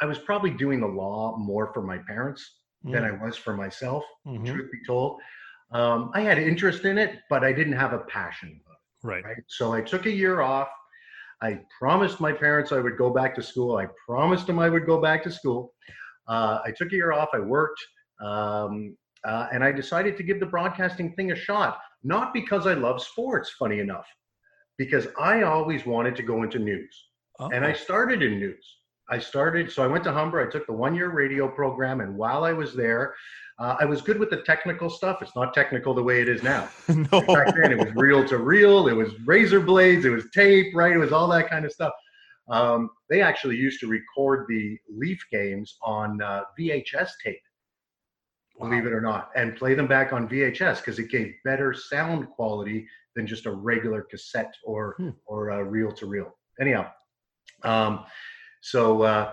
I 0.00 0.06
was 0.06 0.18
probably 0.18 0.50
doing 0.50 0.80
the 0.80 0.86
law 0.86 1.36
more 1.36 1.72
for 1.72 1.82
my 1.82 1.98
parents 1.98 2.58
mm. 2.86 2.92
than 2.92 3.04
I 3.04 3.10
was 3.10 3.36
for 3.36 3.56
myself, 3.56 4.04
mm-hmm. 4.26 4.44
truth 4.44 4.70
be 4.70 4.78
told. 4.86 5.20
Um, 5.72 6.10
I 6.14 6.20
had 6.20 6.38
interest 6.38 6.84
in 6.84 6.98
it, 6.98 7.18
but 7.28 7.44
I 7.44 7.52
didn't 7.52 7.74
have 7.74 7.92
a 7.92 8.00
passion. 8.00 8.60
Right. 9.02 9.24
right. 9.24 9.36
So 9.48 9.72
I 9.72 9.80
took 9.80 10.06
a 10.06 10.10
year 10.10 10.40
off. 10.40 10.68
I 11.40 11.60
promised 11.78 12.20
my 12.20 12.32
parents 12.32 12.72
I 12.72 12.80
would 12.80 12.96
go 12.96 13.10
back 13.10 13.34
to 13.36 13.42
school. 13.42 13.76
I 13.76 13.86
promised 14.06 14.46
them 14.46 14.58
I 14.58 14.68
would 14.68 14.86
go 14.86 15.00
back 15.00 15.22
to 15.24 15.30
school. 15.30 15.72
Uh, 16.26 16.58
I 16.64 16.72
took 16.76 16.92
a 16.92 16.96
year 16.96 17.12
off. 17.12 17.28
I 17.32 17.38
worked, 17.38 17.80
um, 18.20 18.96
uh, 19.24 19.48
and 19.52 19.62
I 19.62 19.72
decided 19.72 20.16
to 20.16 20.22
give 20.22 20.40
the 20.40 20.46
broadcasting 20.46 21.14
thing 21.14 21.32
a 21.32 21.36
shot. 21.36 21.78
Not 22.02 22.32
because 22.32 22.66
I 22.66 22.74
love 22.74 23.02
sports, 23.02 23.50
funny 23.58 23.80
enough, 23.80 24.06
because 24.76 25.08
I 25.18 25.42
always 25.42 25.84
wanted 25.84 26.16
to 26.16 26.22
go 26.22 26.42
into 26.42 26.58
news, 26.58 26.94
oh. 27.40 27.50
and 27.52 27.64
I 27.64 27.72
started 27.72 28.22
in 28.22 28.38
news. 28.38 28.64
I 29.10 29.18
started, 29.18 29.72
so 29.72 29.82
I 29.82 29.86
went 29.86 30.04
to 30.04 30.12
Humber. 30.12 30.46
I 30.46 30.50
took 30.50 30.66
the 30.66 30.72
one 30.72 30.94
year 30.94 31.10
radio 31.10 31.48
program, 31.48 32.00
and 32.00 32.16
while 32.16 32.44
I 32.44 32.52
was 32.52 32.74
there, 32.74 33.14
uh, 33.58 33.76
I 33.80 33.86
was 33.86 34.02
good 34.02 34.18
with 34.18 34.30
the 34.30 34.42
technical 34.42 34.90
stuff. 34.90 35.22
It's 35.22 35.34
not 35.34 35.54
technical 35.54 35.94
the 35.94 36.02
way 36.02 36.20
it 36.20 36.28
is 36.28 36.42
now. 36.42 36.68
no. 36.88 37.20
Back 37.22 37.54
then, 37.56 37.72
it 37.72 37.78
was 37.78 37.94
reel 37.94 38.26
to 38.28 38.36
reel, 38.36 38.86
it 38.88 38.92
was 38.92 39.18
razor 39.26 39.60
blades, 39.60 40.04
it 40.04 40.10
was 40.10 40.30
tape, 40.32 40.74
right? 40.74 40.92
It 40.92 40.98
was 40.98 41.12
all 41.12 41.26
that 41.28 41.48
kind 41.48 41.64
of 41.64 41.72
stuff. 41.72 41.92
Um, 42.48 42.90
they 43.10 43.20
actually 43.20 43.56
used 43.56 43.80
to 43.80 43.86
record 43.88 44.46
the 44.48 44.78
Leaf 44.88 45.22
games 45.30 45.76
on 45.82 46.20
uh, 46.22 46.42
VHS 46.58 47.10
tape, 47.24 47.40
wow. 48.58 48.68
believe 48.68 48.86
it 48.86 48.92
or 48.92 49.00
not, 49.00 49.30
and 49.36 49.56
play 49.56 49.74
them 49.74 49.86
back 49.86 50.12
on 50.12 50.28
VHS 50.28 50.78
because 50.78 50.98
it 50.98 51.10
gave 51.10 51.34
better 51.44 51.72
sound 51.72 52.28
quality 52.30 52.86
than 53.16 53.26
just 53.26 53.46
a 53.46 53.50
regular 53.50 54.02
cassette 54.02 54.54
or 54.64 54.94
hmm. 54.98 55.10
or 55.26 55.64
reel 55.64 55.92
to 55.92 56.06
reel. 56.06 56.36
Anyhow. 56.60 56.90
Um, 57.64 58.04
so 58.60 59.02
uh, 59.02 59.32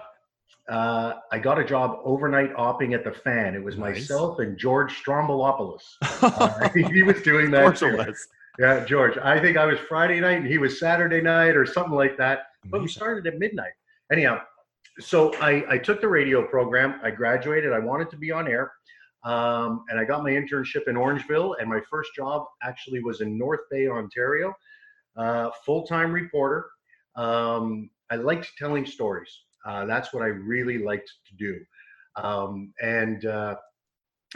uh, 0.69 1.13
I 1.31 1.39
got 1.39 1.59
a 1.59 1.63
job 1.63 1.99
overnight 2.03 2.53
opping 2.55 2.93
at 2.93 3.03
the 3.03 3.11
fan. 3.11 3.55
It 3.55 3.63
was 3.63 3.77
nice. 3.77 3.97
myself 3.97 4.39
and 4.39 4.57
George 4.57 5.03
Stroumboulopoulos. 5.03 5.83
uh, 6.01 6.69
he 6.73 7.03
was 7.03 7.21
doing 7.21 7.51
that. 7.51 8.15
Yeah, 8.57 8.85
George. 8.85 9.17
I 9.17 9.39
think 9.39 9.57
I 9.57 9.65
was 9.65 9.77
Friday 9.79 10.19
night 10.19 10.37
and 10.37 10.47
he 10.47 10.57
was 10.57 10.79
Saturday 10.79 11.21
night 11.21 11.57
or 11.57 11.65
something 11.65 11.93
like 11.93 12.17
that. 12.17 12.47
But 12.65 12.81
we 12.81 12.87
started 12.87 13.27
at 13.27 13.37
midnight. 13.37 13.73
Anyhow, 14.11 14.41
so 14.99 15.33
I, 15.35 15.65
I 15.69 15.77
took 15.77 16.01
the 16.01 16.07
radio 16.07 16.47
program. 16.47 16.99
I 17.03 17.11
graduated. 17.11 17.73
I 17.73 17.79
wanted 17.79 18.09
to 18.11 18.17
be 18.17 18.31
on 18.31 18.47
air. 18.47 18.71
Um, 19.25 19.85
and 19.89 19.99
I 19.99 20.05
got 20.05 20.23
my 20.23 20.31
internship 20.31 20.87
in 20.87 20.95
Orangeville, 20.95 21.55
and 21.59 21.67
my 21.67 21.81
first 21.89 22.11
job 22.15 22.45
actually 22.63 23.01
was 23.01 23.21
in 23.21 23.37
North 23.37 23.61
Bay, 23.71 23.87
Ontario, 23.87 24.53
uh, 25.17 25.49
full 25.65 25.85
time 25.87 26.13
reporter. 26.13 26.67
Um, 27.15 27.89
I 28.11 28.17
liked 28.17 28.51
telling 28.57 28.85
stories. 28.85 29.35
Uh, 29.65 29.85
that's 29.85 30.13
what 30.13 30.21
I 30.21 30.27
really 30.27 30.77
liked 30.77 31.11
to 31.27 31.35
do. 31.37 31.59
Um, 32.23 32.71
and 32.81 33.25
uh, 33.25 33.55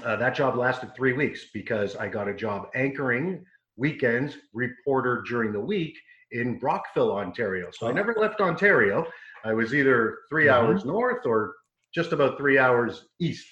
uh, 0.04 0.16
that 0.16 0.34
job 0.34 0.56
lasted 0.56 0.96
three 0.96 1.14
weeks 1.14 1.46
because 1.54 1.96
I 1.96 2.08
got 2.08 2.28
a 2.28 2.34
job 2.34 2.70
anchoring 2.74 3.46
weekends, 3.78 4.38
reporter 4.54 5.24
during 5.28 5.54
the 5.54 5.60
week 5.60 5.96
in 6.32 6.58
Brockville, 6.58 7.12
Ontario. 7.12 7.70
So 7.72 7.88
I 7.88 7.92
never 7.92 8.16
left 8.18 8.42
Ontario. 8.42 9.06
I 9.46 9.54
was 9.54 9.76
either 9.76 10.18
3 10.30 10.46
mm-hmm. 10.46 10.54
hours 10.54 10.84
north 10.84 11.26
or 11.26 11.54
just 11.94 12.12
about 12.12 12.38
three 12.38 12.58
hours 12.58 13.06
east 13.20 13.46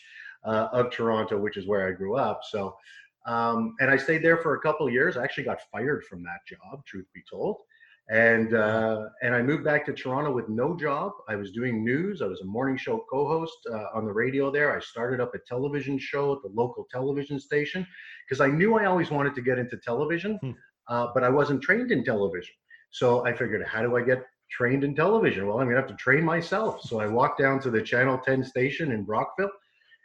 uh, 0.45 0.69
of 0.71 0.91
Toronto, 0.91 1.37
which 1.37 1.57
is 1.57 1.67
where 1.67 1.87
I 1.87 1.91
grew 1.91 2.15
up. 2.15 2.41
So, 2.49 2.75
um, 3.25 3.75
and 3.79 3.91
I 3.91 3.97
stayed 3.97 4.23
there 4.23 4.37
for 4.37 4.55
a 4.55 4.59
couple 4.59 4.89
years. 4.89 5.17
I 5.17 5.23
actually 5.23 5.43
got 5.43 5.59
fired 5.71 6.03
from 6.05 6.23
that 6.23 6.39
job, 6.47 6.85
truth 6.85 7.05
be 7.13 7.21
told. 7.29 7.57
And 8.09 8.53
uh, 8.53 9.09
and 9.21 9.35
I 9.35 9.41
moved 9.41 9.65
back 9.65 9.85
to 9.85 9.93
Toronto 9.93 10.31
with 10.31 10.47
no 10.47 10.77
job. 10.77 11.11
I 11.27 11.35
was 11.35 11.51
doing 11.51 11.83
news. 11.83 12.21
I 12.21 12.25
was 12.25 12.39
a 12.39 12.45
morning 12.45 12.77
show 12.77 13.03
co-host 13.11 13.57
uh, 13.69 13.87
on 13.93 14.05
the 14.05 14.13
radio 14.13 14.49
there. 14.49 14.73
I 14.73 14.79
started 14.79 15.19
up 15.19 15.35
a 15.35 15.39
television 15.39 15.99
show 15.99 16.33
at 16.33 16.41
the 16.41 16.49
local 16.53 16.87
television 16.89 17.37
station 17.37 17.85
because 18.25 18.39
I 18.39 18.47
knew 18.47 18.75
I 18.75 18.85
always 18.85 19.11
wanted 19.11 19.35
to 19.35 19.41
get 19.41 19.59
into 19.59 19.75
television, 19.75 20.37
hmm. 20.41 20.51
uh, 20.87 21.07
but 21.13 21.25
I 21.25 21.29
wasn't 21.29 21.61
trained 21.61 21.91
in 21.91 22.05
television. 22.05 22.53
So 22.91 23.25
I 23.25 23.33
figured, 23.33 23.65
how 23.67 23.81
do 23.81 23.97
I 23.97 24.01
get 24.01 24.23
trained 24.49 24.85
in 24.85 24.95
television? 24.95 25.45
Well, 25.45 25.59
I'm 25.59 25.67
gonna 25.67 25.81
have 25.81 25.89
to 25.89 25.95
train 25.95 26.23
myself. 26.23 26.81
So 26.83 27.01
I 27.01 27.07
walked 27.07 27.39
down 27.39 27.59
to 27.61 27.69
the 27.69 27.81
Channel 27.81 28.19
10 28.19 28.41
station 28.45 28.93
in 28.93 29.03
Brockville 29.03 29.51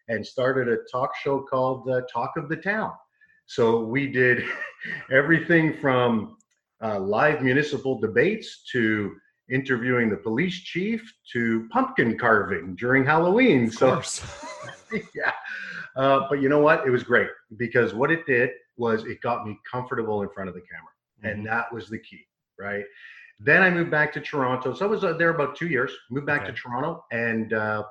and 0.08 0.26
started 0.26 0.68
a 0.68 0.78
talk 0.90 1.10
show 1.16 1.40
called 1.40 1.88
uh, 1.88 2.02
Talk 2.12 2.32
of 2.36 2.48
the 2.48 2.56
Town. 2.56 2.92
So 3.46 3.80
we 3.80 4.06
did 4.10 4.44
everything 5.10 5.74
from 5.74 6.36
uh, 6.82 6.98
live 6.98 7.42
municipal 7.42 7.98
debates 8.00 8.64
to 8.72 9.14
interviewing 9.50 10.08
the 10.08 10.16
police 10.16 10.58
chief 10.60 11.12
to 11.32 11.68
pumpkin 11.70 12.18
carving 12.18 12.74
during 12.76 13.04
Halloween. 13.04 13.70
so, 13.70 14.00
yeah. 15.14 15.32
Uh, 15.96 16.20
but 16.28 16.40
you 16.40 16.48
know 16.48 16.60
what? 16.60 16.86
It 16.86 16.90
was 16.90 17.02
great 17.02 17.28
because 17.56 17.94
what 17.94 18.10
it 18.10 18.24
did 18.26 18.50
was 18.76 19.04
it 19.04 19.20
got 19.20 19.46
me 19.46 19.58
comfortable 19.70 20.22
in 20.22 20.28
front 20.30 20.48
of 20.48 20.54
the 20.54 20.62
camera. 20.62 20.88
Mm-hmm. 21.22 21.40
And 21.40 21.46
that 21.46 21.72
was 21.72 21.88
the 21.88 21.98
key, 21.98 22.26
right? 22.58 22.84
Then 23.38 23.62
I 23.62 23.70
moved 23.70 23.90
back 23.90 24.12
to 24.14 24.20
Toronto. 24.20 24.74
So 24.74 24.86
I 24.86 24.88
was 24.88 25.04
uh, 25.04 25.14
there 25.14 25.30
about 25.30 25.56
two 25.56 25.66
years, 25.66 25.92
moved 26.10 26.26
back 26.26 26.42
okay. 26.42 26.52
to 26.52 26.56
Toronto, 26.56 27.04
and 27.10 27.52
uh, 27.52 27.82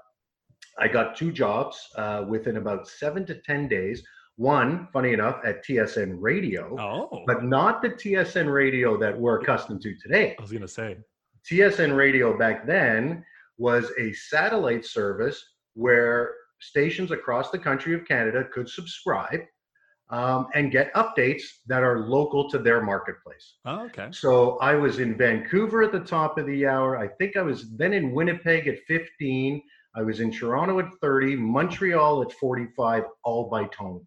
I 0.80 0.88
got 0.88 1.16
two 1.16 1.32
jobs 1.32 1.90
uh, 1.96 2.26
within 2.28 2.58
about 2.58 2.88
seven 2.88 3.26
to 3.28 3.36
10 3.36 3.68
days. 3.68 4.04
One, 4.38 4.88
funny 4.92 5.14
enough, 5.14 5.40
at 5.46 5.64
TSN 5.66 6.18
Radio, 6.20 6.76
oh. 6.80 7.24
but 7.28 7.44
not 7.44 7.82
the 7.82 7.90
TSN 7.90 8.52
Radio 8.52 8.98
that 8.98 9.18
we're 9.18 9.40
accustomed 9.40 9.82
to 9.82 9.96
today. 9.96 10.36
I 10.38 10.42
was 10.42 10.52
going 10.52 10.62
to 10.62 10.68
say. 10.68 10.98
TSN 11.50 11.96
Radio 11.96 12.38
back 12.38 12.66
then 12.66 13.24
was 13.58 13.92
a 14.00 14.14
satellite 14.14 14.86
service 14.86 15.44
where 15.74 16.34
stations 16.60 17.12
across 17.12 17.52
the 17.52 17.60
country 17.60 17.94
of 17.94 18.06
Canada 18.06 18.46
could 18.52 18.70
subscribe 18.70 19.42
um, 20.12 20.48
and 20.54 20.72
get 20.72 20.94
updates 20.94 21.44
that 21.68 21.84
are 21.84 22.00
local 22.00 22.50
to 22.50 22.58
their 22.58 22.82
marketplace. 22.82 23.56
Oh, 23.66 23.86
okay. 23.86 24.10
So 24.12 24.58
I 24.60 24.76
was 24.76 25.00
in 25.00 25.18
Vancouver 25.18 25.84
at 25.84 25.92
the 25.92 26.00
top 26.00 26.38
of 26.38 26.46
the 26.46 26.68
hour. 26.68 26.98
I 26.98 27.08
think 27.08 27.38
I 27.38 27.42
was 27.42 27.76
then 27.78 27.94
in 27.94 28.12
Winnipeg 28.12 28.68
at 28.68 28.80
15. 28.88 29.62
I 29.96 30.02
was 30.04 30.20
in 30.20 30.32
Toronto 30.32 30.80
at 30.80 30.94
30, 31.02 31.36
Montreal 31.36 32.22
at 32.22 32.32
45, 32.34 33.04
all 33.24 33.50
by 33.50 33.66
tone. 33.66 34.06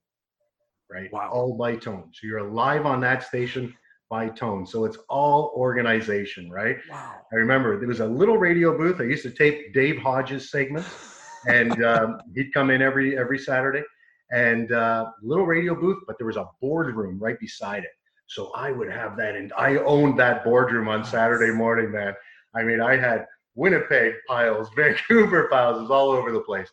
Right? 0.91 1.13
Wow. 1.13 1.31
All 1.33 1.57
by 1.57 1.77
tone. 1.77 2.11
So 2.13 2.27
you're 2.27 2.51
live 2.51 2.87
on 2.87 3.01
that 3.01 3.23
station 3.23 3.75
by 4.09 4.29
tone. 4.29 4.67
So 4.67 4.85
it's 4.85 4.99
all 5.09 5.53
organization, 5.57 6.51
right? 6.51 6.77
Wow. 6.91 7.15
I 7.33 7.37
remember 7.37 7.79
there 7.79 7.89
was 7.89 8.01
a 8.01 8.07
little 8.07 8.39
radio 8.39 8.77
booth. 8.77 9.01
I 9.01 9.05
used 9.05 9.25
to 9.25 9.31
tape 9.31 9.75
Dave 9.75 9.97
Hodge's 9.99 10.51
segments, 10.51 10.89
and 11.49 11.85
um, 11.85 12.19
he'd 12.35 12.53
come 12.55 12.71
in 12.71 12.81
every 12.81 13.19
every 13.19 13.39
Saturday, 13.39 13.83
and 14.31 14.73
uh, 14.73 15.07
little 15.23 15.47
radio 15.47 15.75
booth, 15.75 15.99
but 16.07 16.17
there 16.19 16.27
was 16.27 16.37
a 16.37 16.47
boardroom 16.61 17.19
right 17.19 17.39
beside 17.41 17.83
it. 17.85 17.91
So 18.27 18.53
I 18.53 18.71
would 18.73 18.91
have 18.91 19.17
that, 19.17 19.35
and 19.37 19.53
I 19.59 19.77
owned 19.79 20.19
that 20.21 20.45
boardroom 20.45 20.89
on 20.89 21.05
Saturday 21.05 21.53
morning, 21.53 21.91
man. 21.91 22.15
I 22.55 22.63
mean, 22.63 22.81
I 22.81 22.97
had 22.97 23.27
Winnipeg 23.55 24.15
piles, 24.29 24.69
Vancouver 24.77 25.49
piles, 25.49 25.81
was 25.81 25.91
all 25.91 26.11
over 26.11 26.33
the 26.33 26.41
place. 26.41 26.71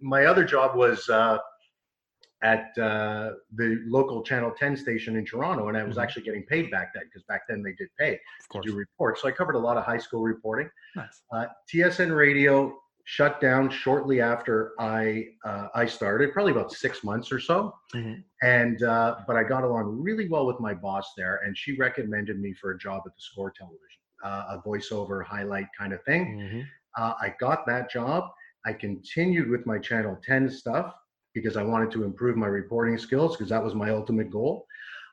My 0.00 0.26
other 0.26 0.44
job 0.44 0.76
was 0.76 1.08
uh, 1.08 1.38
at 2.42 2.76
uh, 2.78 3.30
the 3.56 3.82
local 3.86 4.22
Channel 4.22 4.52
10 4.56 4.76
station 4.76 5.16
in 5.16 5.24
Toronto, 5.24 5.68
and 5.68 5.76
I 5.76 5.82
was 5.82 5.96
mm-hmm. 5.96 6.02
actually 6.02 6.22
getting 6.22 6.44
paid 6.44 6.70
back 6.70 6.92
then 6.94 7.04
because 7.06 7.24
back 7.24 7.42
then 7.48 7.62
they 7.62 7.72
did 7.72 7.88
pay 7.98 8.18
to 8.52 8.60
do 8.60 8.74
reports. 8.74 9.22
So 9.22 9.28
I 9.28 9.32
covered 9.32 9.56
a 9.56 9.58
lot 9.58 9.76
of 9.76 9.84
high 9.84 9.98
school 9.98 10.22
reporting. 10.22 10.70
Nice. 10.94 11.22
Uh, 11.32 11.46
TSN 11.72 12.16
Radio 12.16 12.78
shut 13.04 13.40
down 13.40 13.70
shortly 13.70 14.20
after 14.20 14.72
I 14.78 15.28
uh, 15.44 15.68
I 15.74 15.86
started, 15.86 16.32
probably 16.32 16.52
about 16.52 16.70
six 16.70 17.02
months 17.02 17.32
or 17.32 17.40
so. 17.40 17.74
Mm-hmm. 17.94 18.20
And 18.42 18.82
uh, 18.84 19.16
but 19.26 19.34
I 19.34 19.42
got 19.42 19.64
along 19.64 20.00
really 20.00 20.28
well 20.28 20.46
with 20.46 20.60
my 20.60 20.74
boss 20.74 21.12
there, 21.16 21.40
and 21.44 21.56
she 21.58 21.76
recommended 21.76 22.38
me 22.38 22.52
for 22.52 22.70
a 22.70 22.78
job 22.78 23.02
at 23.06 23.14
the 23.16 23.20
Score 23.20 23.50
Television 23.50 23.97
a 24.24 24.62
voiceover 24.66 25.24
highlight 25.24 25.66
kind 25.78 25.92
of 25.92 26.02
thing. 26.04 26.38
Mm-hmm. 26.38 26.60
Uh, 26.96 27.14
I 27.20 27.34
got 27.40 27.66
that 27.66 27.90
job. 27.90 28.30
I 28.66 28.72
continued 28.72 29.48
with 29.48 29.66
my 29.66 29.78
Channel 29.78 30.18
10 30.24 30.50
stuff 30.50 30.94
because 31.34 31.56
I 31.56 31.62
wanted 31.62 31.90
to 31.92 32.04
improve 32.04 32.36
my 32.36 32.46
reporting 32.46 32.98
skills 32.98 33.36
because 33.36 33.50
that 33.50 33.62
was 33.62 33.74
my 33.74 33.90
ultimate 33.90 34.30
goal. 34.30 34.66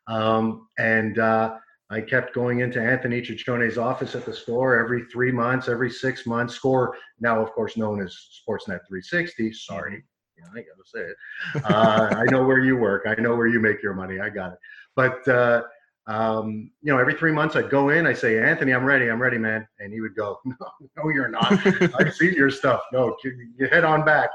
Um, 0.08 0.68
and 0.78 1.20
uh, 1.20 1.58
I 1.90 2.02
kept 2.02 2.34
going 2.34 2.62
into 2.62 2.82
Anthony 2.82 3.22
Ciccione's 3.22 3.78
office 3.78 4.16
at 4.16 4.26
the 4.26 4.34
Score 4.34 4.80
every 4.80 5.06
three 5.06 5.32
months, 5.32 5.70
every 5.70 5.90
six 5.90 6.26
months. 6.26 6.56
Score 6.56 6.96
now, 7.20 7.42
of 7.42 7.52
course, 7.52 7.78
known 7.78 8.02
as 8.02 8.12
Sportsnet 8.14 8.82
360. 8.88 9.54
Sorry, 9.54 10.04
yeah, 10.38 10.46
I 10.52 10.56
gotta 10.56 10.84
say 10.86 11.00
it. 11.00 11.66
Uh, 11.66 12.16
I 12.18 12.26
know 12.32 12.44
where 12.44 12.60
you 12.60 12.76
work. 12.76 13.06
I 13.08 13.20
know 13.22 13.36
where 13.36 13.48
you 13.48 13.60
make 13.60 13.84
your 13.84 13.94
money. 13.94 14.20
I 14.20 14.30
got 14.30 14.54
it. 14.54 14.60
But 14.96 15.28
uh, 15.28 15.64
um, 16.08 16.72
you 16.82 16.92
know, 16.92 17.00
every 17.00 17.16
three 17.16 17.32
months 17.32 17.56
I'd 17.56 17.70
go 17.70 17.90
in, 17.90 18.06
I 18.06 18.14
say, 18.14 18.40
Anthony, 18.40 18.74
I'm 18.74 18.86
ready, 18.86 19.10
I'm 19.10 19.22
ready, 19.22 19.38
man. 19.38 19.68
And 19.80 19.92
he 19.92 20.02
would 20.02 20.16
go, 20.16 20.40
No, 20.46 20.56
no, 20.98 21.10
you're 21.10 21.30
not. 21.30 21.52
I've 22.00 22.14
seen 22.14 22.34
your 22.34 22.52
stuff. 22.52 22.82
No, 22.94 23.16
you 23.24 23.68
head 23.72 23.84
on 23.84 24.06
back. 24.06 24.30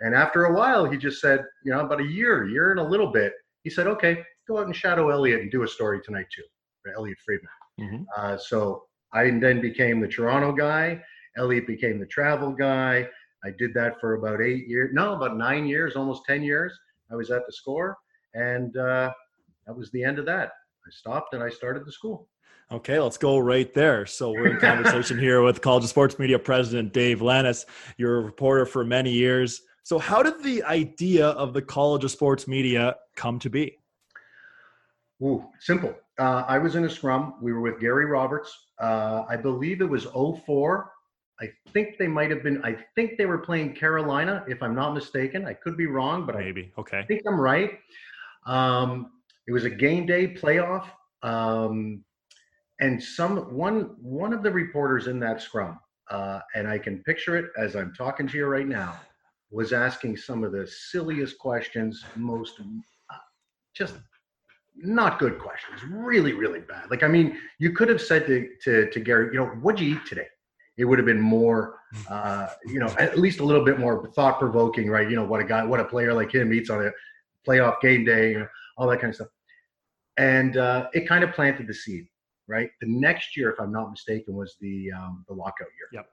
And 0.00 0.14
after 0.14 0.46
a 0.46 0.54
while, 0.54 0.84
he 0.84 0.96
just 0.96 1.20
said, 1.20 1.44
you 1.64 1.72
know, 1.72 1.80
about 1.80 2.00
a 2.00 2.06
year, 2.06 2.46
year 2.48 2.70
and 2.70 2.80
a 2.80 2.84
little 2.84 3.12
bit, 3.12 3.34
he 3.62 3.70
said, 3.70 3.86
okay, 3.86 4.22
go 4.48 4.58
out 4.58 4.66
and 4.66 4.76
shadow 4.76 5.10
Elliotte 5.10 5.40
and 5.40 5.50
do 5.50 5.62
a 5.62 5.68
story 5.68 6.00
tonight 6.02 6.26
too, 6.34 6.42
for 6.82 6.92
Elliotte 6.94 7.18
Friedman. 7.24 7.48
Mm-hmm. 7.80 8.02
Uh, 8.16 8.36
so 8.38 8.84
I 9.12 9.30
then 9.30 9.60
became 9.60 10.00
the 10.00 10.08
Toronto 10.08 10.52
guy. 10.52 11.02
Elliotte 11.36 11.66
became 11.66 11.98
the 11.98 12.06
travel 12.06 12.52
guy. 12.52 13.08
I 13.44 13.50
did 13.58 13.72
that 13.74 14.00
for 14.00 14.14
about 14.14 14.42
eight 14.42 14.68
years, 14.68 14.90
no, 14.92 15.14
about 15.14 15.36
nine 15.36 15.66
years, 15.66 15.96
almost 15.96 16.24
10 16.26 16.42
years. 16.42 16.78
I 17.10 17.14
was 17.14 17.30
at 17.30 17.46
the 17.46 17.52
score, 17.52 17.96
and 18.34 18.76
uh, 18.76 19.10
that 19.66 19.76
was 19.76 19.90
the 19.92 20.04
end 20.04 20.18
of 20.18 20.26
that. 20.26 20.52
I 20.90 20.92
stopped 20.92 21.34
and 21.34 21.42
I 21.42 21.50
started 21.50 21.86
the 21.86 21.92
school. 21.92 22.26
Okay, 22.72 22.98
let's 22.98 23.16
go 23.16 23.38
right 23.38 23.72
there. 23.74 24.06
So 24.06 24.32
we're 24.32 24.48
in 24.48 24.56
conversation 24.58 25.20
here 25.20 25.40
with 25.40 25.60
College 25.60 25.84
of 25.84 25.90
Sports 25.90 26.18
Media 26.18 26.36
President 26.36 26.92
Dave 26.92 27.20
Lennes. 27.20 27.64
You're 27.96 28.18
a 28.18 28.22
reporter 28.22 28.66
for 28.66 28.84
many 28.84 29.12
years. 29.12 29.62
So 29.84 30.00
how 30.00 30.20
did 30.20 30.42
the 30.42 30.64
idea 30.64 31.28
of 31.28 31.54
the 31.54 31.62
College 31.62 32.02
of 32.02 32.10
Sports 32.10 32.48
Media 32.48 32.96
come 33.14 33.38
to 33.38 33.48
be? 33.48 33.78
Ooh, 35.22 35.44
simple. 35.60 35.94
Uh, 36.18 36.44
I 36.48 36.58
was 36.58 36.74
in 36.74 36.84
a 36.84 36.90
scrum. 36.90 37.34
We 37.40 37.52
were 37.52 37.60
with 37.60 37.78
Gary 37.78 38.06
Roberts. 38.06 38.52
Uh, 38.80 39.24
I 39.28 39.36
believe 39.36 39.82
it 39.82 39.88
was 39.88 40.06
04. 40.06 40.90
I 41.40 41.50
think 41.72 41.98
they 41.98 42.08
might 42.08 42.30
have 42.30 42.42
been. 42.42 42.64
I 42.64 42.76
think 42.96 43.16
they 43.16 43.26
were 43.26 43.38
playing 43.38 43.74
Carolina, 43.74 44.44
if 44.48 44.60
I'm 44.60 44.74
not 44.74 44.92
mistaken. 44.92 45.46
I 45.46 45.54
could 45.54 45.76
be 45.76 45.86
wrong, 45.86 46.26
but 46.26 46.36
maybe. 46.36 46.72
I 46.76 46.80
okay. 46.80 47.04
think 47.06 47.22
I'm 47.28 47.40
right. 47.40 47.78
Um, 48.44 49.12
it 49.50 49.52
was 49.52 49.64
a 49.64 49.70
game 49.70 50.06
day 50.06 50.28
playoff, 50.28 50.86
um, 51.24 52.04
and 52.80 53.02
some 53.02 53.52
one 53.52 53.96
one 54.00 54.32
of 54.32 54.44
the 54.44 54.50
reporters 54.52 55.08
in 55.08 55.18
that 55.18 55.42
scrum, 55.42 55.80
uh, 56.08 56.38
and 56.54 56.68
I 56.68 56.78
can 56.78 57.02
picture 57.02 57.36
it 57.36 57.46
as 57.58 57.74
I'm 57.74 57.92
talking 57.92 58.28
to 58.28 58.36
you 58.36 58.46
right 58.46 58.68
now, 58.68 58.94
was 59.50 59.72
asking 59.72 60.18
some 60.18 60.44
of 60.44 60.52
the 60.52 60.68
silliest 60.68 61.36
questions, 61.40 62.04
most 62.14 62.60
uh, 62.60 63.16
just 63.74 63.94
not 64.76 65.18
good 65.18 65.40
questions, 65.40 65.82
really, 65.82 66.32
really 66.32 66.60
bad. 66.60 66.88
Like 66.88 67.02
I 67.02 67.08
mean, 67.08 67.36
you 67.58 67.72
could 67.72 67.88
have 67.88 68.00
said 68.00 68.28
to 68.28 68.48
to, 68.62 68.88
to 68.88 69.00
Gary, 69.00 69.30
you 69.32 69.40
know, 69.40 69.46
what'd 69.46 69.80
you 69.80 69.96
eat 69.96 70.06
today? 70.06 70.28
It 70.76 70.84
would 70.84 71.00
have 71.00 71.06
been 71.06 71.20
more, 71.20 71.80
uh, 72.08 72.46
you 72.66 72.78
know, 72.78 72.94
at 73.00 73.18
least 73.18 73.40
a 73.40 73.44
little 73.44 73.64
bit 73.64 73.80
more 73.80 74.08
thought 74.14 74.38
provoking, 74.38 74.88
right? 74.88 75.10
You 75.10 75.16
know, 75.16 75.24
what 75.24 75.40
a 75.40 75.44
guy, 75.44 75.64
what 75.64 75.80
a 75.80 75.84
player 75.84 76.14
like 76.14 76.32
him 76.32 76.54
eats 76.54 76.70
on 76.70 76.86
a 76.86 76.90
playoff 77.44 77.80
game 77.80 78.04
day. 78.04 78.30
You 78.30 78.38
know, 78.38 78.48
all 78.80 78.86
that 78.88 79.00
kind 79.00 79.10
of 79.10 79.16
stuff. 79.16 79.28
And 80.20 80.58
uh, 80.58 80.88
it 80.92 81.08
kind 81.08 81.24
of 81.24 81.32
planted 81.32 81.66
the 81.66 81.72
seed, 81.72 82.06
right? 82.46 82.70
The 82.82 82.88
next 82.88 83.38
year, 83.38 83.50
if 83.50 83.58
I'm 83.58 83.72
not 83.72 83.90
mistaken, 83.90 84.34
was 84.34 84.56
the 84.60 84.92
um, 84.92 85.24
the 85.26 85.34
lockout 85.34 85.68
year. 85.78 85.88
Yep. 85.94 86.06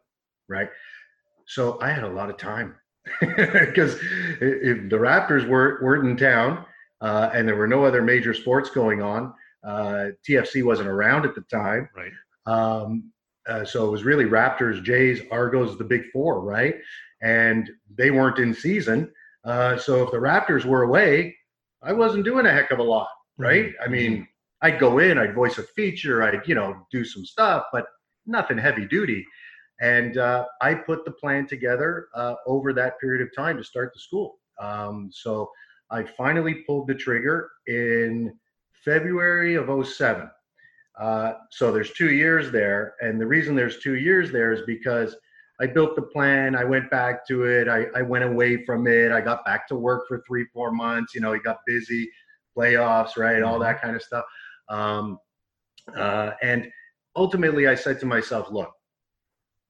Right. 0.48 0.70
So 1.46 1.78
I 1.82 1.92
had 1.92 2.04
a 2.04 2.10
lot 2.10 2.30
of 2.30 2.38
time, 2.38 2.76
because 3.20 3.96
if 4.42 4.90
the 4.90 4.98
Raptors 4.98 5.48
were, 5.48 5.80
weren't 5.82 6.08
in 6.08 6.16
town 6.16 6.66
uh, 7.02 7.32
and 7.34 7.48
there 7.48 7.58
were 7.58 7.68
no 7.68 7.84
other 7.84 8.02
major 8.02 8.34
sports 8.34 8.70
going 8.70 9.02
on, 9.02 9.34
uh, 9.66 10.08
TFC 10.28 10.64
wasn't 10.64 10.88
around 10.88 11.26
at 11.26 11.36
the 11.36 11.42
time. 11.42 11.90
Right. 11.96 12.12
Um, 12.46 13.12
uh, 13.48 13.66
so 13.66 13.88
it 13.88 13.92
was 13.92 14.04
really 14.04 14.26
Raptors, 14.26 14.84
Jays, 14.84 15.22
Argos, 15.32 15.78
the 15.78 15.84
big 15.84 16.04
four, 16.12 16.42
right? 16.42 16.76
And 17.22 17.70
they 17.94 18.12
weren't 18.12 18.40
in 18.40 18.54
season. 18.54 19.12
Uh, 19.44 19.78
so 19.78 20.04
if 20.04 20.12
the 20.12 20.18
Raptors 20.18 20.66
were 20.66 20.84
away, 20.84 21.36
I 21.82 21.94
wasn't 21.94 22.26
doing 22.26 22.46
a 22.46 22.52
heck 22.52 22.72
of 22.72 22.80
a 22.80 22.84
lot, 22.84 23.08
right? 23.38 23.66
Mm-hmm. 23.68 23.84
I 23.84 23.88
mean, 23.88 24.28
I'd 24.62 24.80
go 24.80 25.00
in, 25.00 25.18
I'd 25.18 25.36
voice 25.36 25.58
a 25.58 25.64
feature, 25.64 26.24
I'd, 26.24 26.42
you 26.48 26.56
know, 26.56 26.76
do 26.92 27.06
some 27.06 27.26
stuff, 27.26 27.66
but 27.72 27.86
nothing 28.26 28.58
heavy 28.58 28.86
duty. 28.86 29.26
And 29.80 30.18
uh, 30.18 30.46
I 30.62 30.74
put 30.74 31.06
the 31.06 31.12
plan 31.12 31.48
together 31.48 32.08
uh, 32.16 32.36
over 32.48 32.74
that 32.74 33.00
period 33.00 33.22
of 33.22 33.34
time 33.36 33.58
to 33.58 33.64
start 33.64 33.92
the 33.94 34.00
school. 34.00 34.40
Um, 34.60 35.10
so 35.14 35.52
I 35.92 36.04
finally 36.04 36.56
pulled 36.66 36.88
the 36.88 36.96
trigger 36.96 37.50
in 37.68 38.34
February 38.84 39.56
of 39.56 39.88
07. 39.88 40.30
Uh, 41.00 41.34
so 41.52 41.72
there's 41.72 41.94
two 41.94 42.12
years 42.12 42.52
there. 42.52 42.96
And 43.02 43.22
the 43.22 43.28
reason 43.28 43.56
there's 43.56 43.80
two 43.80 43.96
years 43.96 44.32
there 44.32 44.52
is 44.52 44.62
because 44.66 45.16
I 45.60 45.68
built 45.68 45.96
the 45.96 46.02
plan. 46.02 46.56
I 46.56 46.64
went 46.64 46.90
back 46.90 47.28
to 47.28 47.44
it. 47.44 47.68
I, 47.68 47.86
I 47.96 48.02
went 48.02 48.24
away 48.24 48.66
from 48.66 48.88
it. 48.88 49.12
I 49.12 49.22
got 49.22 49.46
back 49.46 49.68
to 49.68 49.76
work 49.76 50.08
for 50.08 50.24
three, 50.28 50.46
four 50.54 50.72
months. 50.72 51.14
You 51.14 51.22
know, 51.22 51.34
he 51.34 51.40
got 51.40 51.60
busy, 51.66 52.10
playoffs, 52.58 53.18
right? 53.18 53.44
All 53.44 53.60
that 53.60 53.82
kind 53.82 53.96
of 53.96 54.02
stuff. 54.02 54.26
Um, 54.70 55.20
uh, 55.96 56.32
and 56.42 56.70
ultimately, 57.16 57.68
I 57.68 57.76
said 57.76 58.00
to 58.02 58.06
myself, 58.06 58.48
look, 58.52 58.72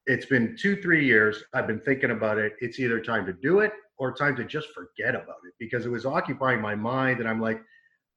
it's 0.05 0.25
been 0.25 0.55
two, 0.59 0.81
three 0.81 1.05
years. 1.05 1.43
I've 1.53 1.67
been 1.67 1.81
thinking 1.81 2.11
about 2.11 2.37
it. 2.37 2.53
It's 2.61 2.79
either 2.79 2.99
time 2.99 3.25
to 3.25 3.33
do 3.33 3.59
it 3.59 3.73
or 3.99 4.13
time 4.13 4.35
to 4.37 4.45
just 4.45 4.69
forget 4.69 5.15
about 5.15 5.37
it 5.45 5.53
because 5.59 5.85
it 5.85 5.89
was 5.89 6.05
occupying 6.05 6.61
my 6.61 6.75
mind. 6.75 7.19
And 7.19 7.27
I'm 7.27 7.41
like, 7.41 7.61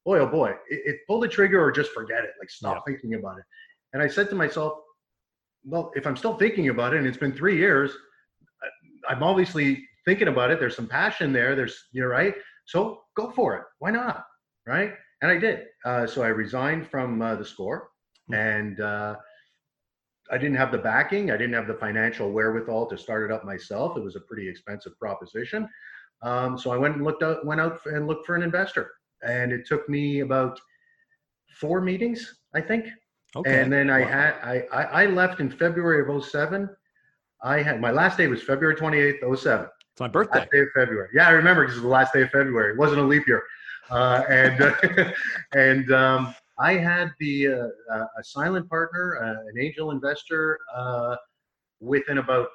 boy, 0.05 0.19
oh 0.21 0.27
boy, 0.27 0.50
it, 0.69 0.81
it 0.85 0.97
pull 1.07 1.21
the 1.21 1.29
trigger 1.29 1.62
or 1.62 1.73
just 1.73 1.91
forget 1.93 2.25
it. 2.25 2.31
Like 2.39 2.50
stop 2.50 2.77
yeah. 2.87 2.93
thinking 2.93 3.15
about 3.15 3.39
it. 3.39 3.45
And 3.93 4.03
I 4.03 4.09
said 4.09 4.29
to 4.31 4.37
myself, 4.37 4.75
well, 5.65 5.91
if 5.95 6.07
I'm 6.07 6.17
still 6.17 6.37
thinking 6.37 6.69
about 6.69 6.95
it 6.95 6.99
and 6.99 7.07
it's 7.07 7.19
been 7.19 7.33
three 7.33 7.57
years, 7.57 7.93
I'm 9.09 9.23
obviously 9.23 9.85
thinking 10.05 10.29
about 10.29 10.50
it. 10.50 10.61
There's 10.61 10.77
some 10.77 10.87
passion 10.87 11.33
there. 11.33 11.57
There's, 11.57 11.89
you're 11.93 12.09
right. 12.09 12.35
So 12.67 13.00
go 13.17 13.31
for 13.31 13.57
it. 13.57 13.65
Why 13.79 13.91
not? 13.91 14.25
Right. 14.67 14.93
And 15.23 15.31
I 15.31 15.38
did. 15.38 15.67
Uh, 15.85 16.07
so 16.07 16.23
I 16.23 16.29
resigned 16.29 16.88
from 16.88 17.21
uh, 17.21 17.35
the 17.35 17.45
score 17.45 17.90
mm-hmm. 18.31 18.35
and, 18.35 18.81
uh, 18.81 19.17
I 20.31 20.38
didn't 20.38 20.57
have 20.57 20.71
the 20.71 20.79
backing. 20.79 21.31
I 21.31 21.37
didn't 21.37 21.55
have 21.55 21.67
the 21.67 21.75
financial 21.75 22.31
wherewithal 22.31 22.87
to 22.90 22.97
start 22.97 23.29
it 23.29 23.35
up 23.35 23.45
myself. 23.45 23.97
It 23.97 24.05
was 24.05 24.14
a 24.14 24.21
pretty 24.21 24.49
expensive 24.49 24.97
proposition. 24.99 25.69
Um, 26.23 26.57
so 26.57 26.71
I 26.71 26.76
went 26.76 26.97
and 26.97 27.05
looked 27.05 27.23
out, 27.23 27.45
went 27.45 27.61
out 27.61 27.81
and 27.87 28.07
looked 28.07 28.26
for 28.26 28.37
an 28.37 28.43
investor, 28.43 28.93
and 29.23 29.52
it 29.52 29.67
took 29.67 29.88
me 29.88 30.21
about 30.21 30.61
four 31.59 31.81
meetings, 31.81 32.38
I 32.55 32.61
think. 32.61 32.87
Okay. 33.37 33.61
And 33.61 33.73
then 33.73 33.90
I 33.90 34.00
had 34.00 34.35
I, 34.43 34.64
I, 34.73 34.83
I 35.02 35.07
left 35.07 35.40
in 35.40 35.50
February 35.50 36.09
of 36.09 36.25
07. 36.25 36.69
I 37.43 37.62
had 37.62 37.81
my 37.81 37.90
last 37.90 38.19
day 38.19 38.26
was 38.26 38.43
February 38.43 38.76
28th, 38.76 39.38
07. 39.38 39.67
It's 39.93 40.00
my 40.00 40.09
birthday. 40.09 40.40
Last 40.40 40.50
day 40.52 40.61
of 40.61 40.69
February. 40.75 41.09
Yeah, 41.14 41.29
I 41.29 41.31
remember 41.31 41.62
because 41.62 41.76
it 41.76 41.81
was 41.81 41.85
the 41.85 41.88
last 41.88 42.12
day 42.12 42.23
of 42.23 42.31
February. 42.31 42.73
It 42.73 42.79
wasn't 42.79 43.00
a 43.00 43.05
leap 43.05 43.26
year. 43.26 43.43
Uh, 43.91 44.23
and 44.29 44.61
uh, 44.61 45.13
and 45.55 45.93
um, 45.93 46.35
I 46.59 46.75
had 46.75 47.13
the 47.19 47.49
uh, 47.49 47.69
uh, 47.93 48.07
a 48.19 48.25
silent 48.25 48.69
partner, 48.69 49.19
uh, 49.23 49.49
an 49.49 49.59
angel 49.59 49.91
investor, 49.91 50.59
uh, 50.75 51.17
within 51.81 52.19
about 52.19 52.49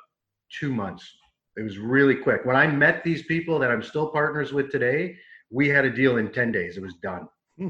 two 0.50 0.72
months. 0.72 1.10
It 1.58 1.64
was 1.64 1.78
really 1.78 2.16
quick. 2.16 2.46
When 2.46 2.56
I 2.56 2.68
met 2.68 3.04
these 3.04 3.24
people 3.24 3.58
that 3.60 3.72
I'm 3.72 3.82
still 3.82 4.08
partners 4.10 4.54
with 4.54 4.72
today, 4.72 5.16
we 5.50 5.68
had 5.70 5.86
a 5.86 5.90
deal 5.90 6.18
in 6.18 6.32
ten 6.32 6.52
days. 6.52 6.78
It 6.78 6.84
was 6.84 6.96
done. 6.96 7.28
Hmm. 7.58 7.70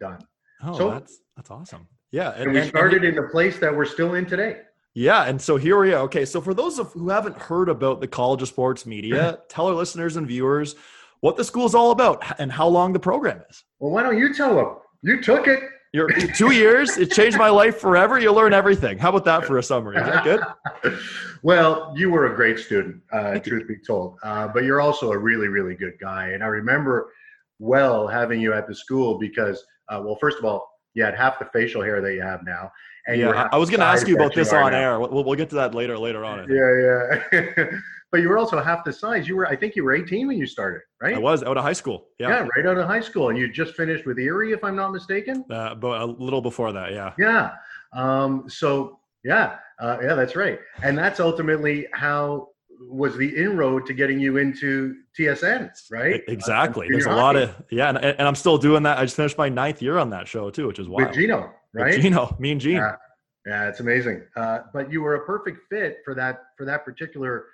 Done. 0.00 0.18
Oh, 0.62 0.76
so, 0.76 0.90
that's 0.90 1.20
that's 1.36 1.50
awesome. 1.50 1.86
Yeah, 2.10 2.32
and, 2.32 2.44
and 2.44 2.52
we 2.52 2.62
started 2.62 3.04
and, 3.04 3.16
in 3.16 3.22
the 3.22 3.28
place 3.30 3.58
that 3.60 3.74
we're 3.74 3.84
still 3.84 4.14
in 4.14 4.26
today. 4.26 4.62
Yeah, 4.94 5.24
and 5.24 5.40
so 5.40 5.56
here 5.56 5.78
we 5.78 5.92
are. 5.92 6.02
Okay, 6.02 6.24
so 6.24 6.40
for 6.40 6.52
those 6.52 6.80
of 6.80 6.92
who 6.92 7.08
haven't 7.10 7.38
heard 7.38 7.68
about 7.68 8.00
the 8.00 8.08
College 8.08 8.42
of 8.42 8.48
Sports 8.48 8.86
Media, 8.86 9.38
tell 9.48 9.68
our 9.68 9.74
listeners 9.74 10.16
and 10.16 10.26
viewers 10.26 10.74
what 11.20 11.36
the 11.36 11.44
school 11.44 11.66
is 11.66 11.74
all 11.74 11.90
about 11.90 12.22
and 12.40 12.50
how 12.50 12.66
long 12.66 12.92
the 12.92 13.00
program 13.00 13.42
is. 13.50 13.64
Well, 13.78 13.90
why 13.90 14.02
don't 14.02 14.18
you 14.18 14.34
tell 14.34 14.54
them? 14.56 14.76
You 15.02 15.22
took 15.22 15.46
it. 15.46 15.60
You're 15.92 16.08
two 16.08 16.52
years. 16.52 16.98
It 16.98 17.10
changed 17.10 17.36
my 17.36 17.48
life 17.48 17.78
forever. 17.78 18.20
You'll 18.20 18.34
learn 18.34 18.52
everything. 18.52 18.96
How 18.96 19.08
about 19.08 19.24
that 19.24 19.44
for 19.44 19.58
a 19.58 19.62
summary? 19.62 19.96
Is 19.96 20.04
that 20.04 20.22
good? 20.22 20.98
well, 21.42 21.92
you 21.96 22.10
were 22.10 22.32
a 22.32 22.36
great 22.36 22.60
student, 22.60 23.02
uh, 23.12 23.40
truth 23.40 23.66
be 23.66 23.76
told, 23.84 24.16
uh, 24.22 24.46
but 24.48 24.62
you're 24.62 24.80
also 24.80 25.10
a 25.10 25.18
really, 25.18 25.48
really 25.48 25.74
good 25.74 25.94
guy. 26.00 26.28
And 26.28 26.44
I 26.44 26.46
remember 26.46 27.12
well 27.58 28.06
having 28.06 28.40
you 28.40 28.52
at 28.52 28.68
the 28.68 28.74
school 28.74 29.18
because, 29.18 29.64
uh, 29.88 30.00
well, 30.04 30.16
first 30.20 30.38
of 30.38 30.44
all, 30.44 30.68
you 30.94 31.02
had 31.04 31.16
half 31.16 31.40
the 31.40 31.46
facial 31.46 31.82
hair 31.82 32.00
that 32.00 32.14
you 32.14 32.22
have 32.22 32.44
now. 32.44 32.70
And 33.08 33.18
yeah, 33.18 33.48
I 33.50 33.56
was 33.56 33.68
going 33.68 33.80
to 33.80 33.86
ask 33.86 34.06
you 34.06 34.14
about 34.14 34.34
this 34.34 34.52
on 34.52 34.70
now. 34.70 34.78
air. 34.78 35.00
We'll, 35.00 35.24
we'll 35.24 35.34
get 35.34 35.48
to 35.50 35.56
that 35.56 35.74
later. 35.74 35.98
Later 35.98 36.24
on. 36.24 36.46
Yeah, 36.48 37.20
yeah. 37.32 37.64
but 38.10 38.20
you 38.20 38.28
were 38.28 38.38
also 38.38 38.60
half 38.60 38.84
the 38.84 38.92
size. 38.92 39.28
You 39.28 39.36
were, 39.36 39.46
I 39.46 39.54
think, 39.54 39.76
you 39.76 39.84
were 39.84 39.94
18 39.94 40.26
when 40.26 40.36
you 40.36 40.46
started, 40.46 40.80
right? 41.00 41.14
I 41.14 41.18
was 41.18 41.42
out 41.42 41.56
of 41.56 41.62
high 41.62 41.72
school. 41.72 42.08
Yeah, 42.18 42.28
yeah, 42.28 42.48
right 42.56 42.66
out 42.66 42.76
of 42.76 42.86
high 42.86 43.00
school, 43.00 43.28
and 43.28 43.38
you 43.38 43.50
just 43.50 43.74
finished 43.74 44.06
with 44.06 44.18
Erie, 44.18 44.52
if 44.52 44.64
I'm 44.64 44.76
not 44.76 44.92
mistaken. 44.92 45.44
Uh, 45.50 45.74
but 45.74 46.00
a 46.00 46.04
little 46.04 46.42
before 46.42 46.72
that, 46.72 46.92
yeah. 46.92 47.12
Yeah. 47.18 47.52
Um, 47.92 48.48
so 48.48 48.98
yeah, 49.24 49.56
uh, 49.80 49.98
yeah, 50.02 50.14
that's 50.14 50.34
right, 50.34 50.58
and 50.82 50.96
that's 50.96 51.20
ultimately 51.20 51.86
how 51.92 52.48
was 52.80 53.14
the 53.16 53.28
inroad 53.36 53.84
to 53.86 53.92
getting 53.92 54.18
you 54.18 54.38
into 54.38 54.96
TSN, 55.18 55.70
right? 55.90 56.22
Exactly. 56.28 56.86
Uh, 56.86 56.90
There's 56.92 57.06
a 57.06 57.10
lot 57.10 57.36
of 57.36 57.54
yeah, 57.70 57.90
and, 57.90 57.98
and, 57.98 58.22
I'm 58.22 58.34
still 58.34 58.58
doing 58.58 58.82
that. 58.84 58.98
I 58.98 59.04
just 59.04 59.16
finished 59.16 59.36
my 59.36 59.48
ninth 59.48 59.82
year 59.82 59.98
on 59.98 60.10
that 60.10 60.26
show 60.26 60.50
too, 60.50 60.66
which 60.66 60.78
is 60.78 60.88
wild. 60.88 61.08
With 61.08 61.16
Gino, 61.16 61.52
right? 61.74 61.94
With 61.94 62.02
Gino, 62.02 62.34
me 62.38 62.52
and 62.52 62.60
Gene. 62.60 62.76
Yeah. 62.76 62.96
yeah, 63.46 63.68
it's 63.68 63.80
amazing. 63.80 64.22
Uh, 64.34 64.60
but 64.72 64.90
you 64.90 65.02
were 65.02 65.16
a 65.16 65.26
perfect 65.26 65.58
fit 65.68 65.98
for 66.04 66.14
that 66.14 66.42
for 66.56 66.64
that 66.64 66.84
particular 66.84 67.46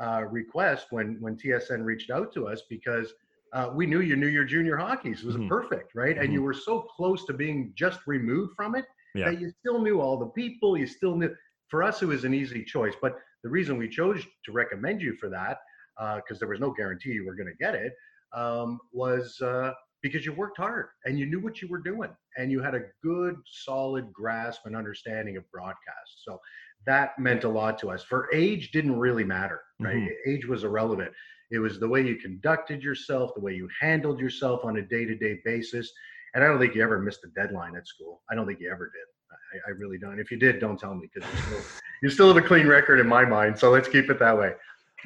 uh, 0.00 0.24
request 0.30 0.86
when 0.90 1.16
when 1.20 1.36
TSN 1.36 1.84
reached 1.84 2.10
out 2.10 2.32
to 2.34 2.46
us 2.46 2.62
because 2.68 3.12
uh, 3.52 3.70
we 3.74 3.86
knew 3.86 4.00
you 4.00 4.16
knew 4.16 4.28
your 4.28 4.44
junior 4.44 4.76
hockey. 4.76 5.14
So 5.14 5.22
it 5.22 5.26
was 5.26 5.36
mm-hmm. 5.36 5.48
perfect, 5.48 5.94
right? 5.94 6.14
Mm-hmm. 6.14 6.24
And 6.24 6.32
you 6.32 6.40
mm-hmm. 6.40 6.46
were 6.46 6.54
so 6.54 6.82
close 6.82 7.24
to 7.26 7.32
being 7.32 7.72
just 7.74 8.00
removed 8.06 8.52
from 8.56 8.74
it 8.74 8.84
yeah. 9.14 9.30
that 9.30 9.40
you 9.40 9.50
still 9.60 9.80
knew 9.80 10.00
all 10.00 10.18
the 10.18 10.26
people. 10.26 10.76
You 10.76 10.86
still 10.86 11.16
knew. 11.16 11.34
For 11.68 11.82
us, 11.82 12.00
it 12.02 12.06
was 12.06 12.24
an 12.24 12.32
easy 12.32 12.64
choice. 12.64 12.94
But 13.00 13.18
the 13.44 13.50
reason 13.50 13.76
we 13.76 13.88
chose 13.88 14.24
to 14.44 14.52
recommend 14.52 15.02
you 15.02 15.14
for 15.16 15.28
that, 15.28 15.58
because 15.96 16.36
uh, 16.36 16.40
there 16.40 16.48
was 16.48 16.60
no 16.60 16.72
guarantee 16.72 17.10
you 17.10 17.26
were 17.26 17.34
going 17.34 17.48
to 17.48 17.64
get 17.64 17.74
it, 17.74 17.92
um, 18.34 18.78
was 18.92 19.38
uh, 19.42 19.72
because 20.02 20.24
you 20.24 20.32
worked 20.32 20.56
hard 20.56 20.86
and 21.04 21.18
you 21.18 21.26
knew 21.26 21.40
what 21.40 21.60
you 21.60 21.68
were 21.68 21.80
doing 21.80 22.10
and 22.36 22.50
you 22.50 22.62
had 22.62 22.74
a 22.74 22.82
good, 23.02 23.36
solid 23.46 24.12
grasp 24.12 24.62
and 24.64 24.76
understanding 24.76 25.36
of 25.36 25.50
broadcast. 25.50 26.24
So 26.24 26.38
that 26.86 27.18
meant 27.18 27.44
a 27.44 27.48
lot 27.48 27.78
to 27.80 27.90
us. 27.90 28.02
For 28.02 28.28
age 28.32 28.70
didn't 28.70 28.98
really 28.98 29.24
matter, 29.24 29.60
right? 29.80 29.96
Mm-hmm. 29.96 30.30
Age 30.30 30.46
was 30.46 30.64
irrelevant. 30.64 31.12
It 31.50 31.58
was 31.58 31.80
the 31.80 31.88
way 31.88 32.02
you 32.02 32.16
conducted 32.16 32.82
yourself, 32.82 33.32
the 33.34 33.40
way 33.40 33.54
you 33.54 33.68
handled 33.80 34.20
yourself 34.20 34.64
on 34.64 34.76
a 34.76 34.82
day-to-day 34.82 35.40
basis. 35.44 35.90
And 36.34 36.44
I 36.44 36.46
don't 36.46 36.58
think 36.58 36.74
you 36.74 36.82
ever 36.82 36.98
missed 37.00 37.20
a 37.24 37.28
deadline 37.40 37.74
at 37.76 37.86
school. 37.86 38.22
I 38.30 38.34
don't 38.34 38.46
think 38.46 38.60
you 38.60 38.70
ever 38.70 38.90
did. 38.90 39.60
I, 39.66 39.70
I 39.70 39.72
really 39.72 39.98
don't. 39.98 40.18
If 40.18 40.30
you 40.30 40.38
did, 40.38 40.60
don't 40.60 40.78
tell 40.78 40.94
me 40.94 41.08
because 41.12 41.28
you 41.30 41.40
still, 41.40 41.60
you 42.02 42.10
still 42.10 42.28
have 42.28 42.36
a 42.36 42.46
clean 42.46 42.66
record 42.66 43.00
in 43.00 43.08
my 43.08 43.24
mind. 43.24 43.58
So 43.58 43.70
let's 43.70 43.88
keep 43.88 44.10
it 44.10 44.18
that 44.18 44.36
way. 44.36 44.52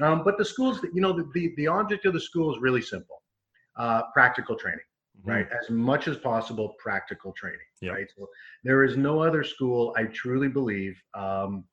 Um, 0.00 0.24
but 0.24 0.38
the 0.38 0.44
schools, 0.44 0.80
you 0.92 1.00
know, 1.00 1.12
the, 1.12 1.28
the, 1.35 1.52
the 1.56 1.66
object 1.68 2.06
of 2.06 2.14
the 2.14 2.20
school 2.20 2.52
is 2.52 2.61
really 2.61 2.82
simple: 2.82 3.22
uh, 3.76 4.02
practical 4.14 4.56
training 4.56 4.80
mm-hmm. 5.18 5.31
right? 5.31 5.46
As 5.61 5.70
much 5.70 6.09
as 6.09 6.16
possible, 6.16 6.75
practical 6.79 7.33
training, 7.33 7.61
yep. 7.81 7.94
right? 7.94 8.07
So 8.16 8.29
there 8.64 8.85
is 8.85 8.96
no 8.96 9.20
other 9.20 9.44
school, 9.44 9.94
I 9.96 10.05
truly 10.05 10.48
believe, 10.48 11.01
um, 11.14 11.64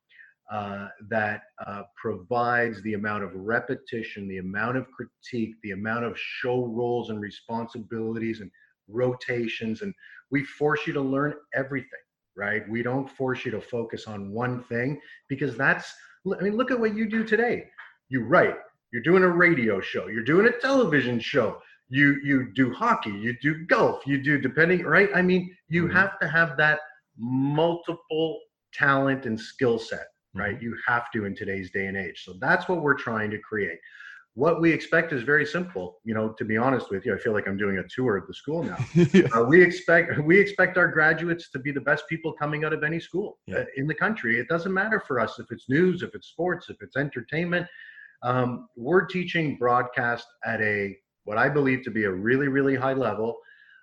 uh, 0.52 0.88
that 1.08 1.42
uh, 1.68 1.84
provides 1.96 2.82
the 2.82 2.96
amount 2.96 3.24
of 3.24 3.30
repetition, 3.36 4.28
the 4.28 4.40
amount 4.40 4.78
of 4.78 4.88
critique, 4.90 5.54
the 5.62 5.72
amount 5.72 6.06
of 6.06 6.18
show 6.18 6.66
roles 6.66 7.12
and 7.12 7.22
responsibilities 7.22 8.42
and 8.42 8.50
rotations. 8.88 9.84
And 9.84 9.94
we 10.32 10.44
force 10.44 10.88
you 10.88 10.94
to 10.94 11.02
learn 11.02 11.36
everything, 11.54 11.90
right? 12.36 12.68
We 12.68 12.82
don't 12.82 13.08
force 13.08 13.46
you 13.46 13.52
to 13.52 13.62
focus 13.62 14.08
on 14.08 14.32
one 14.32 14.64
thing 14.64 15.00
because 15.28 15.56
that's, 15.56 15.94
I 16.40 16.42
mean, 16.42 16.58
look 16.58 16.72
at 16.72 16.80
what 16.80 16.96
you 16.96 17.08
do 17.08 17.24
today. 17.24 17.66
You 18.10 18.24
write, 18.24 18.56
you're 18.92 19.04
doing 19.04 19.22
a 19.22 19.30
radio 19.30 19.80
show, 19.80 20.08
you're 20.08 20.24
doing 20.24 20.48
a 20.48 20.60
television 20.60 21.20
show, 21.20 21.62
you 21.90 22.20
you 22.24 22.52
do 22.54 22.72
hockey 22.74 23.12
you 23.12 23.36
do 23.42 23.66
golf 23.66 24.06
you 24.06 24.22
do 24.22 24.38
depending 24.38 24.84
right 24.84 25.10
i 25.16 25.22
mean 25.22 25.56
you 25.68 25.86
mm-hmm. 25.86 25.96
have 25.96 26.20
to 26.20 26.28
have 26.28 26.56
that 26.58 26.80
multiple 27.18 28.40
talent 28.74 29.26
and 29.26 29.40
skill 29.40 29.80
set 29.80 30.08
right 30.36 30.56
mm-hmm. 30.56 30.66
you 30.66 30.78
have 30.88 31.12
to 31.12 31.26
in 31.26 31.36
today's 31.36 31.72
day 31.72 31.88
and 31.88 31.98
age 31.98 32.24
so 32.24 32.34
that's 32.40 32.70
what 32.70 32.82
we're 32.82 32.94
trying 32.94 33.32
to 33.32 33.40
create 33.40 33.80
what 34.36 34.62
we 34.62 34.72
expect 34.72 35.12
is 35.12 35.24
very 35.24 35.46
simple 35.46 35.98
you 36.04 36.14
know 36.14 36.30
to 36.30 36.46
be 36.46 36.56
honest 36.56 36.92
with 36.92 37.06
you 37.06 37.16
i 37.16 37.18
feel 37.18 37.34
like 37.34 37.48
i'm 37.48 37.58
doing 37.58 37.80
a 37.80 37.84
tour 37.88 38.16
of 38.18 38.28
the 38.28 38.34
school 38.34 38.62
now 38.62 38.78
yeah. 38.94 39.24
uh, 39.36 39.44
we 39.44 39.62
expect 39.62 40.20
we 40.20 40.40
expect 40.40 40.78
our 40.78 40.88
graduates 40.88 41.50
to 41.50 41.58
be 41.58 41.72
the 41.72 41.82
best 41.82 42.08
people 42.08 42.32
coming 42.34 42.64
out 42.64 42.72
of 42.72 42.84
any 42.84 43.00
school 43.00 43.40
yeah. 43.48 43.58
uh, 43.58 43.66
in 43.78 43.88
the 43.88 43.96
country 43.96 44.40
it 44.40 44.48
doesn't 44.48 44.74
matter 44.74 45.02
for 45.08 45.20
us 45.20 45.40
if 45.40 45.48
it's 45.50 45.68
news 45.70 46.04
if 46.04 46.14
it's 46.14 46.28
sports 46.28 46.70
if 46.70 46.78
it's 46.82 46.96
entertainment 46.96 47.66
Um, 48.22 48.68
we're 48.76 49.06
teaching 49.06 49.58
broadcast 49.58 50.28
at 50.46 50.60
a 50.62 50.96
what 51.30 51.38
I 51.38 51.48
believe 51.48 51.84
to 51.84 51.92
be 51.92 52.06
a 52.06 52.12
really, 52.12 52.48
really 52.48 52.76
high 52.76 52.94
level, 52.94 53.38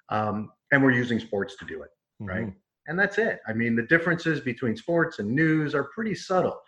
um, 0.08 0.50
and 0.72 0.82
we're 0.82 0.90
using 0.90 1.20
sports 1.20 1.54
to 1.58 1.64
do 1.64 1.82
it, 1.82 1.90
right? 2.18 2.46
Mm-hmm. 2.46 2.88
And 2.88 2.98
that's 2.98 3.18
it. 3.18 3.38
I 3.46 3.52
mean, 3.52 3.76
the 3.76 3.84
differences 3.84 4.40
between 4.40 4.76
sports 4.76 5.20
and 5.20 5.30
news 5.30 5.72
are 5.72 5.84
pretty 5.94 6.16
subtle. 6.16 6.58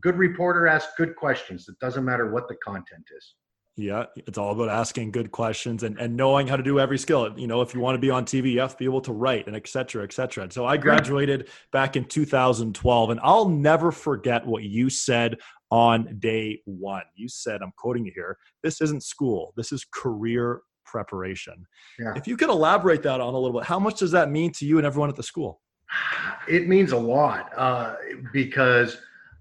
Good 0.00 0.16
reporter 0.16 0.68
asks 0.68 0.92
good 0.96 1.16
questions. 1.16 1.68
It 1.68 1.74
doesn't 1.80 2.04
matter 2.04 2.30
what 2.30 2.46
the 2.46 2.54
content 2.64 3.08
is. 3.16 3.34
Yeah, 3.76 4.06
it's 4.14 4.38
all 4.38 4.52
about 4.52 4.68
asking 4.68 5.10
good 5.10 5.32
questions 5.32 5.82
and, 5.82 5.98
and 5.98 6.16
knowing 6.16 6.46
how 6.46 6.56
to 6.56 6.62
do 6.62 6.78
every 6.78 6.98
skill. 6.98 7.32
You 7.36 7.48
know, 7.48 7.60
if 7.60 7.74
you 7.74 7.80
want 7.80 7.96
to 7.96 8.00
be 8.00 8.10
on 8.10 8.24
TV, 8.24 8.52
you 8.52 8.60
have 8.60 8.72
to 8.72 8.76
be 8.76 8.84
able 8.84 9.00
to 9.02 9.12
write 9.12 9.48
and 9.48 9.56
et 9.56 9.66
cetera, 9.66 10.04
et 10.04 10.12
cetera. 10.12 10.48
So 10.52 10.66
I 10.66 10.76
graduated 10.76 11.48
back 11.72 11.96
in 11.96 12.04
2012, 12.04 13.10
and 13.10 13.20
I'll 13.24 13.48
never 13.48 13.90
forget 13.90 14.46
what 14.46 14.62
you 14.62 14.88
said 14.88 15.38
on 15.70 16.18
day 16.18 16.60
one. 16.64 17.02
You 17.14 17.28
said, 17.28 17.60
I'm 17.62 17.72
quoting 17.76 18.04
you 18.04 18.12
here, 18.14 18.38
this 18.62 18.80
isn't 18.80 19.02
school, 19.02 19.52
this 19.56 19.72
is 19.72 19.84
career 19.92 20.62
preparation. 20.84 21.66
Yeah. 21.98 22.14
If 22.16 22.26
you 22.26 22.36
could 22.36 22.48
elaborate 22.48 23.02
that 23.02 23.20
on 23.20 23.34
a 23.34 23.38
little 23.38 23.58
bit, 23.58 23.66
how 23.66 23.78
much 23.78 23.98
does 23.98 24.10
that 24.12 24.30
mean 24.30 24.52
to 24.52 24.66
you 24.66 24.78
and 24.78 24.86
everyone 24.86 25.10
at 25.10 25.16
the 25.16 25.22
school? 25.22 25.60
It 26.48 26.66
means 26.66 26.92
a 26.92 26.96
lot 26.96 27.50
uh, 27.58 27.96
because 28.32 28.96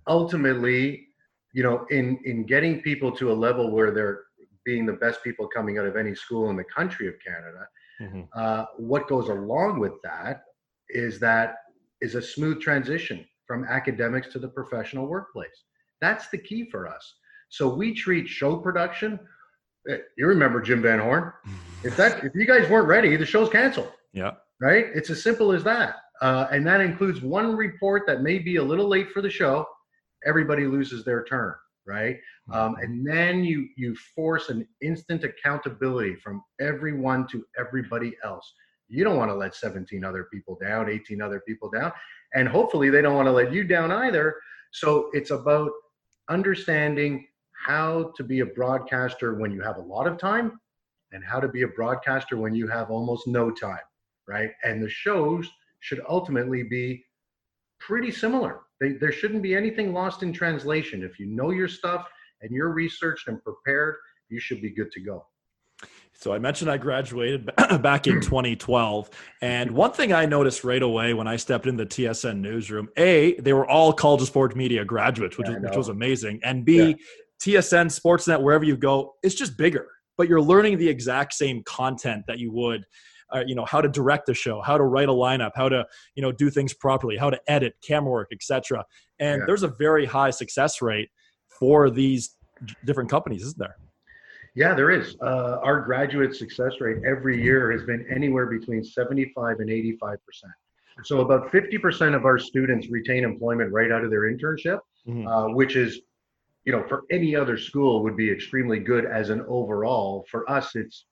ultimately, 0.07 1.07
you 1.53 1.63
know, 1.63 1.85
in 1.89 2.19
in 2.25 2.43
getting 2.45 2.81
people 2.81 3.13
to 3.13 3.31
a 3.31 3.33
level 3.33 3.71
where 3.71 3.91
they're 3.91 4.23
being 4.65 4.85
the 4.85 4.91
best 4.91 5.23
people 5.23 5.47
coming 5.47 5.77
out 5.77 5.85
of 5.85 5.95
any 5.95 6.13
school 6.13 6.49
in 6.49 6.57
the 6.57 6.65
country 6.65 7.07
of 7.07 7.13
Canada, 7.25 7.65
mm-hmm. 8.01 8.21
uh, 8.35 8.65
what 8.75 9.07
goes 9.07 9.29
along 9.29 9.79
with 9.79 9.93
that 10.03 10.41
is 10.89 11.17
that 11.19 11.55
is 12.01 12.15
a 12.15 12.21
smooth 12.21 12.59
transition 12.59 13.25
from 13.45 13.63
academics 13.63 14.27
to 14.33 14.39
the 14.39 14.49
professional 14.49 15.07
workplace. 15.07 15.63
That's 16.01 16.29
the 16.29 16.37
key 16.37 16.69
for 16.69 16.87
us. 16.87 17.15
So 17.49 17.73
we 17.73 17.93
treat 17.93 18.27
show 18.27 18.57
production. 18.57 19.19
Eh, 19.89 19.97
you 20.17 20.27
remember 20.27 20.61
Jim 20.61 20.81
Van 20.81 20.99
Horne? 20.99 21.31
If 21.83 21.95
that 21.97 22.23
if 22.23 22.33
you 22.35 22.45
guys 22.45 22.69
weren't 22.69 22.87
ready, 22.87 23.15
the 23.15 23.25
show's 23.25 23.49
canceled. 23.49 23.91
Yeah. 24.13 24.31
Right. 24.59 24.87
It's 24.93 25.09
as 25.09 25.21
simple 25.21 25.51
as 25.51 25.63
that. 25.63 25.97
Uh, 26.21 26.47
and 26.51 26.65
that 26.65 26.81
includes 26.81 27.21
one 27.21 27.55
report 27.55 28.03
that 28.07 28.21
may 28.21 28.39
be 28.39 28.55
a 28.55 28.63
little 28.63 28.87
late 28.87 29.11
for 29.11 29.21
the 29.21 29.29
show. 29.29 29.65
Everybody 30.25 30.65
loses 30.65 31.05
their 31.05 31.23
turn, 31.25 31.53
right? 31.85 32.17
Um, 32.51 32.73
mm-hmm. 32.73 32.83
and 32.83 33.07
then 33.07 33.43
you 33.43 33.67
you 33.77 33.95
force 34.15 34.49
an 34.49 34.67
instant 34.81 35.23
accountability 35.23 36.15
from 36.15 36.41
everyone 36.59 37.27
to 37.27 37.45
everybody 37.59 38.17
else. 38.23 38.51
You 38.89 39.03
don't 39.03 39.17
want 39.17 39.29
to 39.29 39.35
let 39.35 39.53
17 39.53 40.03
other 40.03 40.27
people 40.33 40.57
down, 40.61 40.89
18 40.89 41.21
other 41.21 41.41
people 41.45 41.69
down, 41.69 41.91
and 42.33 42.47
hopefully 42.47 42.89
they 42.89 43.01
don't 43.01 43.15
want 43.15 43.27
to 43.27 43.31
let 43.31 43.53
you 43.53 43.63
down 43.63 43.91
either. 43.91 44.35
So 44.71 45.09
it's 45.13 45.31
about 45.31 45.71
understanding 46.29 47.27
how 47.53 48.11
to 48.15 48.23
be 48.23 48.41
a 48.41 48.45
broadcaster 48.45 49.35
when 49.35 49.51
you 49.51 49.61
have 49.61 49.77
a 49.77 49.81
lot 49.81 50.07
of 50.07 50.17
time 50.17 50.59
and 51.11 51.23
how 51.23 51.39
to 51.39 51.47
be 51.47 51.63
a 51.63 51.67
broadcaster 51.67 52.37
when 52.37 52.53
you 52.53 52.67
have 52.67 52.91
almost 52.91 53.27
no 53.27 53.49
time, 53.49 53.79
right? 54.27 54.51
And 54.63 54.83
the 54.83 54.89
shows 54.89 55.49
should 55.79 56.01
ultimately 56.07 56.63
be 56.63 57.05
pretty 57.79 58.11
similar. 58.11 58.61
They, 58.79 58.93
there 58.93 59.11
shouldn't 59.11 59.41
be 59.41 59.55
anything 59.55 59.93
lost 59.93 60.23
in 60.23 60.33
translation. 60.33 61.03
If 61.03 61.19
you 61.19 61.25
know 61.27 61.51
your 61.51 61.67
stuff 61.67 62.07
and 62.41 62.51
you're 62.51 62.69
researched 62.69 63.27
and 63.27 63.43
prepared, 63.43 63.95
you 64.29 64.39
should 64.39 64.61
be 64.61 64.69
good 64.69 64.91
to 64.91 64.99
go. 64.99 65.25
So 66.19 66.33
I 66.33 66.39
mentioned 66.39 66.71
I 66.71 66.77
graduated 66.77 67.45
back 67.81 68.07
in 68.07 68.19
2012, 68.19 69.09
and 69.41 69.69
one 69.71 69.91
thing 69.91 70.13
I 70.13 70.25
noticed 70.25 70.63
right 70.63 70.81
away 70.81 71.13
when 71.13 71.27
I 71.27 71.35
stepped 71.35 71.67
in 71.67 71.77
the 71.77 71.85
TSN 71.85 72.39
newsroom, 72.39 72.89
a 72.97 73.39
they 73.39 73.53
were 73.53 73.69
all 73.69 73.93
College 73.93 74.21
of 74.21 74.27
Sport 74.27 74.55
Media 74.55 74.83
graduates, 74.83 75.37
which, 75.37 75.47
yeah, 75.47 75.59
which 75.59 75.77
was 75.77 75.89
amazing, 75.89 76.39
and 76.43 76.65
b 76.65 76.77
yeah. 76.77 76.95
TSN 77.59 77.95
Sportsnet 77.95 78.41
wherever 78.41 78.65
you 78.65 78.75
go, 78.75 79.13
it's 79.21 79.35
just 79.35 79.57
bigger, 79.59 79.87
but 80.17 80.27
you're 80.27 80.41
learning 80.41 80.79
the 80.79 80.89
exact 80.89 81.33
same 81.33 81.61
content 81.63 82.23
that 82.27 82.39
you 82.39 82.51
would. 82.51 82.83
Uh, 83.35 83.43
you 83.45 83.55
know 83.55 83.65
how 83.65 83.81
to 83.81 83.89
direct 83.89 84.29
a 84.29 84.33
show 84.33 84.61
how 84.61 84.77
to 84.77 84.85
write 84.85 85.09
a 85.09 85.11
lineup 85.11 85.51
how 85.53 85.67
to 85.67 85.85
you 86.15 86.21
know 86.21 86.31
do 86.31 86.49
things 86.49 86.73
properly 86.73 87.17
how 87.17 87.29
to 87.29 87.37
edit 87.49 87.75
camera 87.85 88.09
work 88.09 88.29
etc 88.31 88.81
and 89.19 89.39
yeah. 89.39 89.45
there's 89.45 89.63
a 89.63 89.67
very 89.67 90.05
high 90.05 90.29
success 90.29 90.81
rate 90.81 91.09
for 91.49 91.89
these 91.89 92.37
different 92.85 93.09
companies 93.09 93.41
isn't 93.41 93.57
there 93.57 93.75
yeah, 94.57 94.73
there 94.73 94.89
is. 94.89 95.15
Uh, 95.21 95.59
our 95.61 95.79
graduate 95.81 96.35
success 96.35 96.73
rate 96.79 96.97
every 97.05 97.39
year 97.39 97.71
has 97.71 97.83
been 97.83 98.03
anywhere 98.09 98.47
between 98.47 98.83
75 98.83 99.59
and 99.59 99.69
85 99.69 100.17
percent. 100.25 100.53
So 101.03 101.19
about 101.19 101.51
50 101.51 101.77
percent 101.77 102.15
of 102.15 102.25
our 102.25 102.39
students 102.39 102.89
retain 102.89 103.23
employment 103.23 103.71
right 103.71 103.91
out 103.91 104.03
of 104.03 104.09
their 104.09 104.21
internship, 104.21 104.79
mm-hmm. 105.07 105.27
uh, 105.27 105.49
which 105.49 105.75
is, 105.75 105.99
you 106.65 106.71
know, 106.71 106.83
for 106.87 107.03
any 107.11 107.35
other 107.35 107.55
school 107.55 108.01
would 108.01 108.17
be 108.17 108.31
extremely 108.31 108.79
good 108.79 109.05
as 109.05 109.29
an 109.29 109.45
overall. 109.47 110.25
For 110.31 110.49
us, 110.49 110.75
it's 110.75 111.05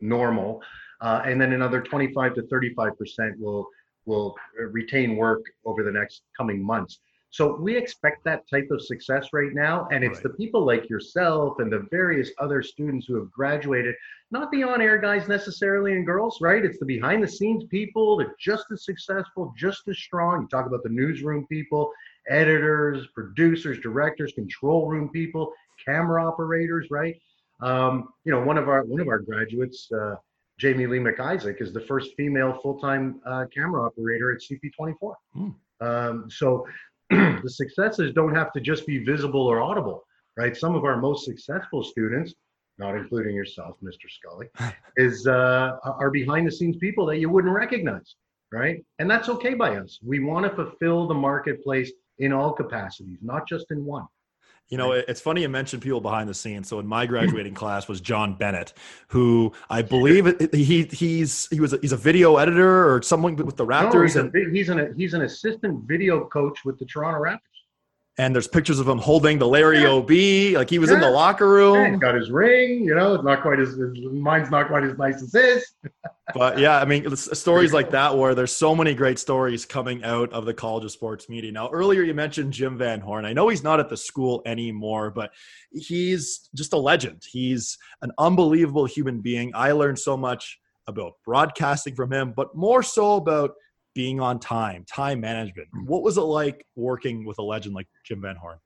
normal, 0.00 0.60
uh, 1.00 1.22
and 1.24 1.40
then 1.40 1.52
another 1.52 1.80
25 1.80 2.34
to 2.34 2.42
35 2.48 2.98
percent 2.98 3.38
will 3.38 3.68
will 4.06 4.34
retain 4.72 5.14
work 5.14 5.42
over 5.64 5.84
the 5.84 5.92
next 5.92 6.22
coming 6.36 6.60
months. 6.60 6.98
So 7.30 7.56
we 7.56 7.76
expect 7.76 8.24
that 8.24 8.48
type 8.48 8.68
of 8.70 8.80
success 8.82 9.28
right 9.32 9.52
now. 9.52 9.86
And 9.92 10.02
it's 10.02 10.16
right. 10.16 10.24
the 10.24 10.30
people 10.30 10.64
like 10.64 10.88
yourself 10.88 11.58
and 11.58 11.70
the 11.70 11.86
various 11.90 12.30
other 12.38 12.62
students 12.62 13.06
who 13.06 13.16
have 13.16 13.30
graduated, 13.30 13.94
not 14.30 14.50
the 14.50 14.62
on 14.62 14.80
air 14.80 14.98
guys 14.98 15.28
necessarily 15.28 15.92
and 15.92 16.06
girls, 16.06 16.38
right? 16.40 16.64
It's 16.64 16.78
the 16.78 16.86
behind 16.86 17.22
the 17.22 17.28
scenes 17.28 17.64
people 17.64 18.16
that 18.18 18.28
are 18.28 18.36
just 18.40 18.64
as 18.72 18.84
successful, 18.84 19.52
just 19.56 19.86
as 19.88 19.98
strong. 19.98 20.42
You 20.42 20.48
talk 20.48 20.66
about 20.66 20.82
the 20.82 20.88
newsroom 20.88 21.46
people, 21.48 21.92
editors, 22.28 23.06
producers, 23.14 23.78
directors, 23.80 24.32
control 24.32 24.88
room 24.88 25.10
people, 25.10 25.52
camera 25.84 26.26
operators, 26.26 26.88
right? 26.90 27.14
Um, 27.60 28.08
you 28.24 28.32
know, 28.32 28.42
one 28.42 28.56
of 28.56 28.68
our 28.68 28.84
one 28.84 29.00
of 29.00 29.08
our 29.08 29.18
graduates, 29.18 29.90
uh, 29.92 30.14
Jamie 30.58 30.86
Lee 30.86 30.98
McIsaac, 30.98 31.60
is 31.60 31.72
the 31.72 31.80
first 31.80 32.14
female 32.16 32.58
full 32.62 32.78
time 32.78 33.20
uh, 33.26 33.46
camera 33.54 33.84
operator 33.84 34.32
at 34.32 34.40
CP24. 34.40 35.14
Hmm. 35.34 35.48
Um, 35.80 36.30
so 36.30 36.66
the 37.42 37.50
successes 37.50 38.12
don't 38.12 38.34
have 38.34 38.52
to 38.52 38.60
just 38.60 38.86
be 38.86 39.04
visible 39.04 39.46
or 39.46 39.60
audible, 39.60 40.04
right? 40.36 40.56
Some 40.56 40.74
of 40.74 40.84
our 40.84 40.96
most 40.96 41.24
successful 41.24 41.82
students, 41.82 42.34
not 42.78 42.96
including 42.96 43.34
yourself, 43.34 43.76
Mr. 43.82 44.08
Scully, 44.08 44.46
is 44.96 45.26
uh, 45.26 45.76
are 45.84 46.10
behind 46.10 46.46
the 46.46 46.52
scenes 46.52 46.76
people 46.76 47.06
that 47.06 47.18
you 47.18 47.30
wouldn't 47.30 47.54
recognize, 47.54 48.16
right? 48.52 48.84
And 48.98 49.10
that's 49.10 49.28
okay 49.28 49.54
by 49.54 49.76
us. 49.76 49.98
We 50.04 50.20
want 50.20 50.44
to 50.46 50.54
fulfill 50.54 51.06
the 51.06 51.14
marketplace 51.14 51.92
in 52.18 52.32
all 52.32 52.52
capacities, 52.52 53.18
not 53.22 53.48
just 53.48 53.70
in 53.70 53.84
one. 53.84 54.06
You 54.68 54.76
know, 54.76 54.92
it's 54.92 55.20
funny 55.20 55.42
you 55.42 55.48
mentioned 55.48 55.82
people 55.82 56.00
behind 56.00 56.28
the 56.28 56.34
scenes. 56.34 56.68
So 56.68 56.78
in 56.78 56.86
my 56.86 57.06
graduating 57.06 57.54
class 57.54 57.88
was 57.88 58.00
John 58.00 58.34
Bennett, 58.34 58.72
who 59.08 59.52
I 59.70 59.82
believe 59.82 60.52
he 60.52 60.82
he's 60.84 61.48
he 61.50 61.60
was 61.60 61.72
a, 61.72 61.78
he's 61.80 61.92
a 61.92 61.96
video 61.96 62.36
editor 62.36 62.92
or 62.92 63.02
someone 63.02 63.36
with 63.36 63.56
the 63.56 63.66
Raptors. 63.66 63.94
No, 63.94 64.02
he's, 64.02 64.16
and, 64.16 64.34
a, 64.34 64.50
he's 64.50 64.68
an 64.68 64.94
he's 64.96 65.14
an 65.14 65.22
assistant 65.22 65.84
video 65.84 66.24
coach 66.26 66.64
with 66.64 66.78
the 66.78 66.84
Toronto 66.84 67.20
Raptors 67.20 67.47
and 68.18 68.34
there's 68.34 68.48
pictures 68.48 68.80
of 68.80 68.88
him 68.88 68.98
holding 68.98 69.38
the 69.38 69.46
Larry 69.46 69.82
yeah. 69.82 69.90
OB, 69.90 70.10
like 70.58 70.68
he 70.68 70.80
was 70.80 70.90
yeah. 70.90 70.96
in 70.96 71.00
the 71.00 71.10
locker 71.10 71.48
room. 71.48 71.76
Yeah, 71.76 71.96
got 71.96 72.16
his 72.16 72.30
ring, 72.30 72.82
you 72.82 72.94
know, 72.94 73.14
It's 73.14 73.22
not 73.22 73.42
quite 73.42 73.60
as 73.60 73.70
his, 73.70 73.96
mine's 74.10 74.50
not 74.50 74.66
quite 74.66 74.82
as 74.82 74.98
nice 74.98 75.22
as 75.22 75.32
his. 75.32 75.64
but 76.34 76.58
yeah, 76.58 76.80
I 76.80 76.84
mean, 76.84 77.14
stories 77.14 77.72
like 77.72 77.90
that 77.92 78.18
where 78.18 78.34
there's 78.34 78.52
so 78.52 78.74
many 78.74 78.92
great 78.92 79.20
stories 79.20 79.64
coming 79.64 80.02
out 80.02 80.32
of 80.32 80.46
the 80.46 80.52
College 80.52 80.84
of 80.84 80.90
Sports 80.90 81.28
Media. 81.28 81.52
Now, 81.52 81.70
earlier 81.70 82.02
you 82.02 82.12
mentioned 82.12 82.52
Jim 82.52 82.76
Van 82.76 83.00
Horne. 83.00 83.24
I 83.24 83.32
know 83.32 83.48
he's 83.48 83.62
not 83.62 83.78
at 83.78 83.88
the 83.88 83.96
school 83.96 84.42
anymore, 84.44 85.12
but 85.12 85.30
he's 85.70 86.50
just 86.56 86.72
a 86.72 86.78
legend. 86.78 87.22
He's 87.30 87.78
an 88.02 88.10
unbelievable 88.18 88.86
human 88.86 89.20
being. 89.20 89.52
I 89.54 89.70
learned 89.72 89.98
so 90.00 90.16
much 90.16 90.58
about 90.88 91.12
broadcasting 91.24 91.94
from 91.94 92.12
him, 92.12 92.32
but 92.34 92.56
more 92.56 92.82
so 92.82 93.14
about 93.14 93.52
being 93.94 94.20
on 94.20 94.38
time, 94.38 94.84
time 94.84 95.20
management. 95.20 95.68
Mm. 95.74 95.86
What 95.86 96.02
was 96.02 96.18
it 96.18 96.22
like 96.22 96.64
working 96.76 97.24
with 97.24 97.38
a 97.38 97.42
legend 97.42 97.74
like 97.74 97.88
Jim 98.04 98.20
Van 98.22 98.36
Horne? 98.36 98.58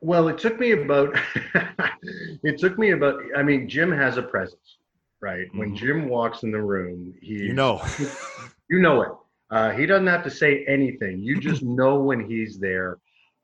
Well, 0.00 0.28
it 0.28 0.38
took 0.38 0.58
me 0.60 0.72
about 0.72 1.18
it 2.42 2.58
took 2.58 2.78
me 2.78 2.90
about 2.90 3.20
I 3.36 3.42
mean, 3.42 3.68
Jim 3.68 3.90
has 3.90 4.16
a 4.16 4.22
presence, 4.22 4.78
right? 5.20 5.46
Mm-hmm. 5.48 5.58
When 5.58 5.76
Jim 5.76 6.08
walks 6.08 6.42
in 6.42 6.50
the 6.50 6.62
room, 6.62 7.14
he 7.20 7.34
You 7.34 7.54
know. 7.54 7.82
you 8.70 8.80
know 8.80 9.02
it. 9.02 9.08
Uh, 9.50 9.70
he 9.70 9.86
doesn't 9.86 10.06
have 10.06 10.22
to 10.24 10.30
say 10.30 10.64
anything. 10.66 11.20
You 11.20 11.40
just 11.40 11.62
know 11.80 11.98
when 12.00 12.28
he's 12.28 12.58
there. 12.58 12.98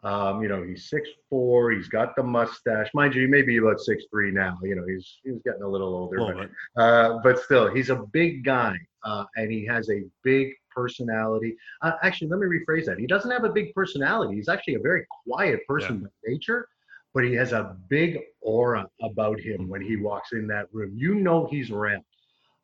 Um, 0.04 0.42
you 0.42 0.48
know, 0.48 0.62
he's 0.62 0.90
six 0.90 1.08
four. 1.30 1.70
He's 1.70 1.88
got 1.88 2.14
the 2.14 2.22
mustache. 2.22 2.90
Mind 2.92 3.14
you, 3.14 3.22
he 3.22 3.26
may 3.26 3.40
be 3.40 3.56
about 3.56 3.80
six 3.80 4.04
three 4.10 4.30
now. 4.30 4.58
You 4.62 4.76
know, 4.76 4.84
he's 4.86 5.18
he's 5.24 5.40
getting 5.44 5.62
a 5.62 5.68
little 5.68 5.94
older, 5.94 6.50
but, 6.76 6.82
uh, 6.82 7.20
but 7.22 7.38
still, 7.38 7.74
he's 7.74 7.88
a 7.88 7.96
big 8.12 8.44
guy, 8.44 8.76
uh, 9.02 9.24
and 9.36 9.50
he 9.50 9.64
has 9.64 9.88
a 9.88 10.02
big 10.22 10.52
personality. 10.74 11.56
Uh, 11.82 11.92
actually, 12.02 12.28
let 12.28 12.40
me 12.40 12.46
rephrase 12.46 12.86
that. 12.86 12.98
He 12.98 13.06
doesn't 13.06 13.30
have 13.30 13.44
a 13.44 13.50
big 13.50 13.74
personality. 13.74 14.36
He's 14.36 14.48
actually 14.48 14.74
a 14.74 14.80
very 14.80 15.04
quiet 15.26 15.60
person 15.66 16.00
yeah. 16.00 16.06
by 16.06 16.32
nature, 16.32 16.68
but 17.12 17.24
he 17.24 17.34
has 17.34 17.52
a 17.52 17.76
big 17.88 18.18
aura 18.40 18.86
about 19.02 19.40
him 19.40 19.68
when 19.68 19.82
he 19.82 19.96
walks 19.96 20.32
in 20.32 20.46
that 20.48 20.66
room. 20.72 20.92
You 20.94 21.14
know 21.14 21.46
he's 21.50 21.70
around. 21.70 22.02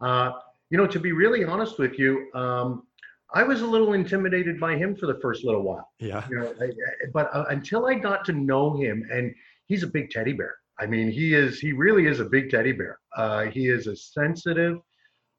Uh, 0.01 0.33
you 0.71 0.79
know, 0.79 0.87
to 0.87 1.01
be 1.01 1.13
really 1.13 1.45
honest 1.45 1.79
with 1.79 1.99
you, 1.99 2.31
um, 2.35 2.85
I 3.33 3.43
was 3.43 3.61
a 3.61 3.67
little 3.67 3.93
intimidated 3.93 4.59
by 4.59 4.77
him 4.77 4.97
for 4.97 5.07
the 5.07 5.19
first 5.21 5.45
little 5.45 5.63
while. 5.63 5.89
Yeah. 5.99 6.25
You 6.29 6.41
know, 6.41 6.55
I, 6.61 6.71
but 7.13 7.31
uh, 7.35 7.45
until 7.51 7.87
I 7.87 7.95
got 7.95 8.25
to 8.27 8.33
know 8.33 8.77
him, 8.77 9.07
and 9.13 9.35
he's 9.67 9.83
a 9.83 9.87
big 9.87 10.11
teddy 10.11 10.33
bear. 10.33 10.57
I 10.81 10.87
mean, 10.87 11.11
he 11.11 11.35
is 11.35 11.61
he 11.61 11.73
really 11.73 12.07
is 12.07 12.21
a 12.21 12.25
big 12.25 12.51
teddy 12.51 12.73
bear. 12.73 12.99
Uh, 13.17 13.45
he 13.45 13.69
is 13.69 13.87
a 13.87 13.95
sensitive, 13.95 14.79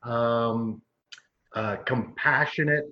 um, 0.03 0.81
uh, 1.55 1.77
compassionate 1.85 2.85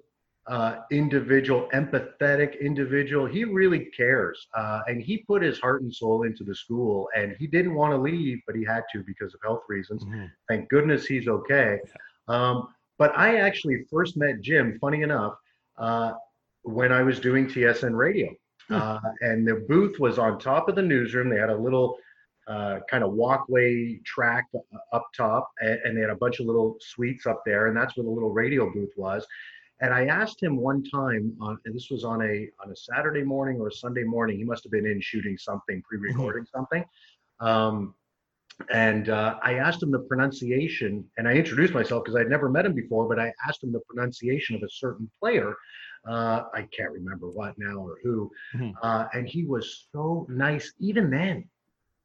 uh, 0.47 0.77
individual, 0.91 1.69
empathetic 1.73 2.59
individual. 2.59 3.25
He 3.25 3.43
really 3.43 3.85
cares, 3.95 4.47
uh, 4.55 4.81
and 4.87 5.01
he 5.01 5.17
put 5.27 5.43
his 5.43 5.59
heart 5.59 5.83
and 5.83 5.93
soul 5.93 6.23
into 6.23 6.43
the 6.43 6.55
school. 6.55 7.07
And 7.15 7.35
he 7.37 7.45
didn't 7.45 7.75
want 7.75 7.93
to 7.93 7.97
leave, 7.97 8.39
but 8.47 8.55
he 8.55 8.65
had 8.65 8.83
to 8.93 9.03
because 9.03 9.33
of 9.33 9.39
health 9.43 9.61
reasons. 9.69 10.03
Mm-hmm. 10.03 10.25
Thank 10.47 10.69
goodness 10.69 11.05
he's 11.05 11.27
okay. 11.27 11.79
Um, 12.27 12.69
but 12.97 13.17
I 13.17 13.37
actually 13.37 13.85
first 13.91 14.17
met 14.17 14.41
Jim, 14.41 14.77
funny 14.81 15.03
enough, 15.03 15.35
uh, 15.77 16.13
when 16.63 16.91
I 16.91 17.03
was 17.03 17.19
doing 17.19 17.47
TSN 17.47 17.95
radio. 17.95 18.29
Hmm. 18.67 18.75
Uh, 18.75 18.99
and 19.21 19.47
the 19.47 19.65
booth 19.67 19.99
was 19.99 20.19
on 20.19 20.39
top 20.39 20.67
of 20.67 20.75
the 20.75 20.81
newsroom. 20.81 21.29
They 21.29 21.39
had 21.39 21.49
a 21.49 21.57
little 21.57 21.97
uh, 22.49 22.79
kind 22.89 23.03
of 23.03 23.13
walkway 23.13 23.99
track 24.05 24.45
up 24.91 25.05
top, 25.15 25.51
and, 25.61 25.79
and, 25.83 25.95
they 25.95 26.01
had 26.01 26.09
a 26.09 26.15
bunch 26.15 26.39
of 26.39 26.47
little 26.47 26.77
suites 26.79 27.27
up 27.27 27.43
there, 27.45 27.67
and 27.67 27.77
that's 27.77 27.95
where 27.95 28.03
the 28.03 28.09
little 28.09 28.31
radio 28.31 28.71
booth 28.73 28.91
was. 28.97 29.25
And 29.81 29.93
I 29.93 30.07
asked 30.07 30.41
him 30.41 30.57
one 30.57 30.83
time, 30.83 31.37
on, 31.39 31.57
and 31.65 31.75
this 31.75 31.89
was 31.89 32.03
on 32.03 32.21
a 32.21 32.49
on 32.63 32.71
a 32.71 32.75
Saturday 32.75 33.23
morning 33.23 33.61
or 33.61 33.67
a 33.67 33.71
Sunday 33.71 34.03
morning. 34.03 34.37
He 34.37 34.43
must 34.43 34.63
have 34.63 34.71
been 34.71 34.85
in 34.85 34.99
shooting 34.99 35.37
something, 35.37 35.81
pre-recording 35.87 36.43
mm-hmm. 36.43 36.57
something. 36.57 36.83
Um, 37.39 37.93
and 38.73 39.09
uh, 39.09 39.35
I 39.41 39.53
asked 39.53 39.81
him 39.81 39.91
the 39.91 39.99
pronunciation, 39.99 41.05
and 41.17 41.27
I 41.27 41.33
introduced 41.33 41.73
myself 41.73 42.03
because 42.03 42.19
I'd 42.19 42.29
never 42.29 42.49
met 42.49 42.65
him 42.65 42.73
before. 42.73 43.07
But 43.07 43.19
I 43.19 43.31
asked 43.47 43.63
him 43.63 43.71
the 43.71 43.81
pronunciation 43.81 44.55
of 44.55 44.63
a 44.63 44.69
certain 44.69 45.09
player. 45.19 45.55
Uh, 46.07 46.43
I 46.53 46.67
can't 46.75 46.91
remember 46.91 47.29
what 47.29 47.53
now 47.57 47.77
or 47.77 47.99
who, 48.03 48.31
mm-hmm. 48.55 48.71
uh, 48.81 49.05
and 49.13 49.27
he 49.27 49.45
was 49.45 49.87
so 49.91 50.25
nice 50.29 50.73
even 50.79 51.09
then, 51.09 51.47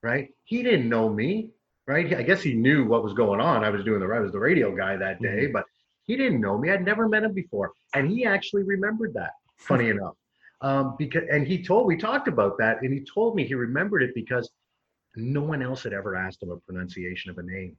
right? 0.04 0.28
He 0.44 0.62
didn't 0.62 0.88
know 0.88 1.08
me, 1.08 1.48
right? 1.86 2.14
I 2.14 2.22
guess 2.22 2.42
he 2.42 2.52
knew 2.52 2.84
what 2.84 3.02
was 3.02 3.14
going 3.14 3.40
on. 3.40 3.64
I 3.64 3.70
was 3.70 3.82
doing 3.84 4.00
the 4.00 4.06
I 4.06 4.20
was 4.20 4.32
the 4.32 4.38
radio 4.38 4.76
guy 4.76 4.96
that 4.98 5.20
day, 5.20 5.44
mm-hmm. 5.44 5.52
but 5.52 5.64
he 6.04 6.14
didn't 6.14 6.42
know 6.42 6.58
me. 6.58 6.70
I'd 6.70 6.84
never 6.84 7.08
met 7.08 7.24
him 7.24 7.32
before, 7.32 7.72
and 7.94 8.10
he 8.10 8.26
actually 8.26 8.62
remembered 8.64 9.14
that. 9.14 9.30
Funny 9.56 9.88
enough, 9.94 10.14
um, 10.60 10.94
because 10.98 11.24
and 11.32 11.46
he 11.46 11.64
told 11.64 11.86
we 11.86 11.96
talked 11.96 12.28
about 12.28 12.58
that, 12.58 12.82
and 12.82 12.92
he 12.92 13.00
told 13.00 13.34
me 13.34 13.46
he 13.46 13.54
remembered 13.54 14.02
it 14.02 14.14
because 14.14 14.50
no 15.16 15.40
one 15.40 15.62
else 15.62 15.82
had 15.82 15.94
ever 15.94 16.14
asked 16.14 16.42
him 16.42 16.50
a 16.50 16.58
pronunciation 16.58 17.30
of 17.30 17.38
a 17.38 17.42
name. 17.42 17.74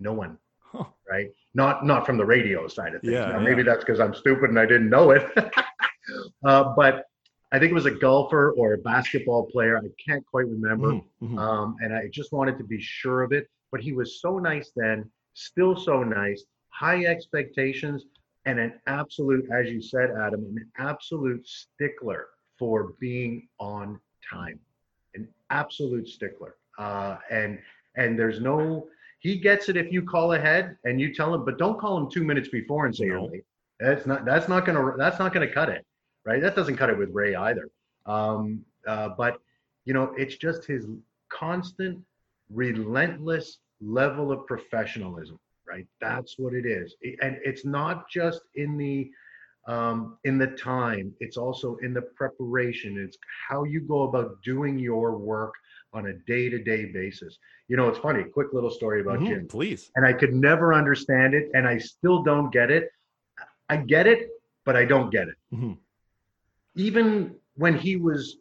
No 0.00 0.12
one, 0.12 0.36
huh. 0.60 0.84
right? 1.08 1.28
Not 1.54 1.86
not 1.86 2.04
from 2.04 2.16
the 2.16 2.24
radio 2.24 2.66
side 2.66 2.94
of 2.96 3.02
things. 3.02 3.12
Yeah, 3.12 3.26
now, 3.26 3.38
yeah. 3.38 3.44
maybe 3.44 3.62
that's 3.62 3.84
because 3.84 4.00
I'm 4.00 4.14
stupid 4.14 4.50
and 4.50 4.58
I 4.58 4.66
didn't 4.66 4.90
know 4.90 5.12
it. 5.12 5.24
uh, 6.44 6.74
but 6.76 7.04
I 7.50 7.58
think 7.58 7.70
it 7.70 7.74
was 7.74 7.86
a 7.86 7.90
golfer 7.90 8.52
or 8.52 8.74
a 8.74 8.78
basketball 8.78 9.46
player. 9.46 9.78
I 9.78 9.88
can't 10.04 10.24
quite 10.26 10.46
remember. 10.46 10.88
Mm-hmm. 10.88 11.26
mm-hmm. 11.26 11.38
Um, 11.38 11.76
and 11.80 11.94
I 11.94 12.08
just 12.08 12.32
wanted 12.32 12.58
to 12.58 12.64
be 12.64 12.80
sure 12.80 13.22
of 13.22 13.32
it. 13.32 13.48
But 13.70 13.80
he 13.80 13.92
was 13.92 14.20
so 14.20 14.38
nice 14.38 14.70
then, 14.74 15.10
still 15.34 15.76
so 15.76 16.02
nice 16.02 16.44
high 16.78 17.04
expectations, 17.06 18.04
and 18.46 18.58
an 18.58 18.72
absolute, 18.86 19.48
as 19.50 19.68
you 19.68 19.82
said, 19.82 20.10
Adam, 20.10 20.44
an 20.56 20.70
absolute 20.78 21.46
stickler 21.46 22.28
for 22.58 22.94
being 23.00 23.48
on 23.58 24.00
time, 24.28 24.58
an 25.14 25.28
absolute 25.50 26.08
stickler. 26.08 26.54
Uh, 26.78 27.16
and 27.30 27.58
and 27.96 28.16
there's 28.16 28.40
no, 28.40 28.86
he 29.18 29.36
gets 29.36 29.68
it 29.68 29.76
if 29.76 29.92
you 29.92 30.02
call 30.02 30.34
ahead 30.34 30.76
and 30.84 31.00
you 31.00 31.12
tell 31.12 31.34
him, 31.34 31.44
but 31.44 31.58
don't 31.58 31.80
call 31.80 31.98
him 31.98 32.08
two 32.08 32.22
minutes 32.22 32.48
before 32.48 32.86
and 32.86 32.94
say 32.94 33.06
no. 33.06 33.14
you're 33.14 33.30
late. 33.30 33.44
That's 33.80 34.06
not 34.06 34.24
that's 34.24 34.48
not 34.48 34.64
gonna 34.64 34.96
that's 34.96 35.18
not 35.18 35.32
gonna 35.32 35.52
cut 35.52 35.68
it, 35.68 35.84
right? 36.28 36.42
That 36.42 36.54
doesn't 36.54 36.76
cut 36.76 36.90
it 36.90 36.98
with 36.98 37.10
Ray 37.12 37.34
either. 37.34 37.70
Um, 38.06 38.64
uh, 38.86 39.10
but 39.16 39.40
you 39.84 39.94
know, 39.94 40.14
it's 40.16 40.36
just 40.36 40.64
his 40.64 40.86
constant, 41.30 41.98
relentless 42.50 43.58
level 43.80 44.30
of 44.32 44.46
professionalism 44.46 45.38
right? 45.68 45.86
That's 46.00 46.38
what 46.38 46.54
it 46.54 46.66
is. 46.66 46.94
And 47.20 47.38
it's 47.44 47.64
not 47.64 48.08
just 48.08 48.40
in 48.54 48.76
the 48.76 49.10
um, 49.66 50.16
in 50.24 50.38
the 50.38 50.46
time, 50.46 51.12
it's 51.20 51.36
also 51.36 51.76
in 51.82 51.92
the 51.92 52.00
preparation. 52.00 52.96
It's 52.98 53.18
how 53.48 53.64
you 53.64 53.80
go 53.82 54.04
about 54.04 54.42
doing 54.42 54.78
your 54.78 55.18
work 55.18 55.52
on 55.92 56.06
a 56.06 56.14
day-to-day 56.26 56.86
basis. 56.86 57.38
You 57.68 57.76
know, 57.76 57.88
it's 57.88 57.98
funny, 57.98 58.24
quick 58.24 58.54
little 58.54 58.70
story 58.70 59.02
about 59.02 59.16
mm-hmm, 59.16 59.26
Jim. 59.26 59.48
Please. 59.48 59.90
And 59.94 60.06
I 60.06 60.14
could 60.14 60.32
never 60.32 60.72
understand 60.72 61.34
it, 61.34 61.50
and 61.52 61.68
I 61.68 61.76
still 61.76 62.22
don't 62.22 62.50
get 62.50 62.70
it. 62.70 62.90
I 63.68 63.76
get 63.76 64.06
it, 64.06 64.30
but 64.64 64.74
I 64.74 64.86
don't 64.86 65.10
get 65.10 65.28
it. 65.28 65.34
Mm-hmm. 65.52 65.72
Even 66.78 67.34
when 67.56 67.76
he 67.76 67.96
was 67.96 68.38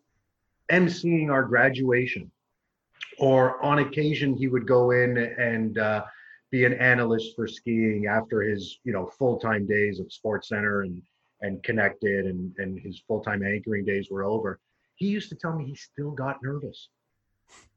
emceeing 0.72 1.32
our 1.32 1.44
graduation, 1.44 2.32
or 3.18 3.62
on 3.64 3.80
occasion 3.80 4.38
he 4.38 4.48
would 4.48 4.68
go 4.68 4.92
in 4.92 5.18
and 5.18 5.80
uh, 5.80 6.06
be 6.52 6.64
an 6.64 6.74
analyst 6.74 7.36
for 7.36 7.48
skiing 7.48 8.06
after 8.06 8.42
his 8.42 8.80
you 8.84 8.94
know 8.94 9.08
full-time 9.08 9.66
days 9.66 10.00
at 10.00 10.12
sports 10.12 10.50
center 10.50 10.84
and 10.84 11.02
and 11.42 11.62
connected 11.64 12.28
and 12.28 12.54
and 12.60 12.80
his 12.80 13.02
full-time 13.08 13.44
anchoring 13.44 13.84
days 13.84 14.10
were 14.12 14.24
over. 14.24 14.60
He 14.96 15.08
used 15.08 15.30
to 15.30 15.36
tell 15.36 15.58
me 15.58 15.66
he 15.66 15.76
still 15.76 16.12
got 16.12 16.38
nervous. 16.44 16.90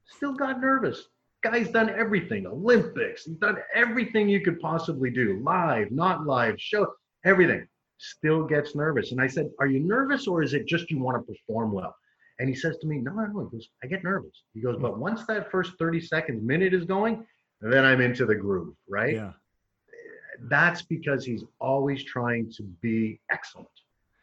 Still 0.05 0.33
got 0.33 0.61
nervous. 0.61 1.07
Guy's 1.41 1.71
done 1.71 1.89
everything 1.89 2.45
olympics 2.45 3.25
he's 3.25 3.37
done 3.37 3.57
everything 3.73 4.29
you 4.29 4.41
could 4.41 4.59
possibly 4.59 5.09
do 5.09 5.41
live 5.43 5.89
not 5.89 6.25
live 6.25 6.53
show 6.59 6.85
everything 7.25 7.67
still 8.01 8.45
gets 8.45 8.75
nervous 8.75 9.11
and 9.11 9.21
i 9.21 9.27
said 9.27 9.49
are 9.59 9.67
you 9.67 9.79
nervous 9.79 10.27
or 10.27 10.41
is 10.41 10.53
it 10.53 10.65
just 10.65 10.89
you 10.89 10.99
want 10.99 11.15
to 11.17 11.33
perform 11.33 11.71
well 11.71 11.95
and 12.39 12.49
he 12.49 12.55
says 12.55 12.77
to 12.77 12.87
me 12.87 12.97
no 12.97 13.11
no 13.11 13.25
no 13.25 13.49
he 13.51 13.57
goes 13.57 13.67
i 13.83 13.87
get 13.87 14.03
nervous 14.03 14.43
he 14.53 14.61
goes 14.61 14.77
but 14.79 14.93
mm. 14.93 14.97
once 14.97 15.25
that 15.27 15.51
first 15.51 15.73
30 15.77 16.01
seconds 16.01 16.41
minute 16.43 16.73
is 16.73 16.85
going 16.85 17.25
then 17.61 17.85
I'm 17.85 18.01
into 18.01 18.25
the 18.25 18.35
groove, 18.35 18.75
right? 18.89 19.13
Yeah. 19.13 19.33
That's 20.43 20.81
because 20.81 21.23
he's 21.23 21.43
always 21.59 22.03
trying 22.03 22.51
to 22.57 22.63
be 22.81 23.19
excellent, 23.29 23.69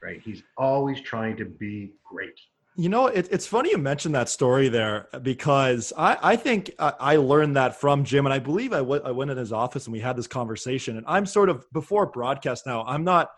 right? 0.02 0.20
He's 0.24 0.42
always 0.56 1.00
trying 1.00 1.36
to 1.36 1.44
be 1.44 1.92
great. 2.04 2.38
You 2.74 2.88
know, 2.88 3.06
it, 3.06 3.28
it's 3.30 3.46
funny 3.46 3.70
you 3.70 3.78
mentioned 3.78 4.14
that 4.14 4.28
story 4.28 4.68
there 4.68 5.08
because 5.22 5.92
I, 5.96 6.16
I 6.22 6.36
think 6.36 6.72
I, 6.78 7.16
learned 7.16 7.56
that 7.56 7.80
from 7.80 8.04
Jim, 8.04 8.24
and 8.24 8.32
I 8.32 8.38
believe 8.38 8.72
I, 8.72 8.78
w- 8.78 9.02
I 9.04 9.10
went 9.10 9.30
in 9.30 9.36
his 9.36 9.52
office 9.52 9.86
and 9.86 9.92
we 9.92 9.98
had 10.00 10.16
this 10.16 10.28
conversation. 10.28 10.96
And 10.96 11.04
I'm 11.08 11.26
sort 11.26 11.48
of 11.48 11.70
before 11.72 12.06
broadcast 12.06 12.66
now. 12.66 12.84
I'm 12.84 13.04
not. 13.04 13.30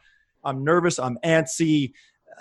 I'm 0.45 0.65
nervous. 0.65 0.99
I'm 0.99 1.19
antsy. 1.25 1.93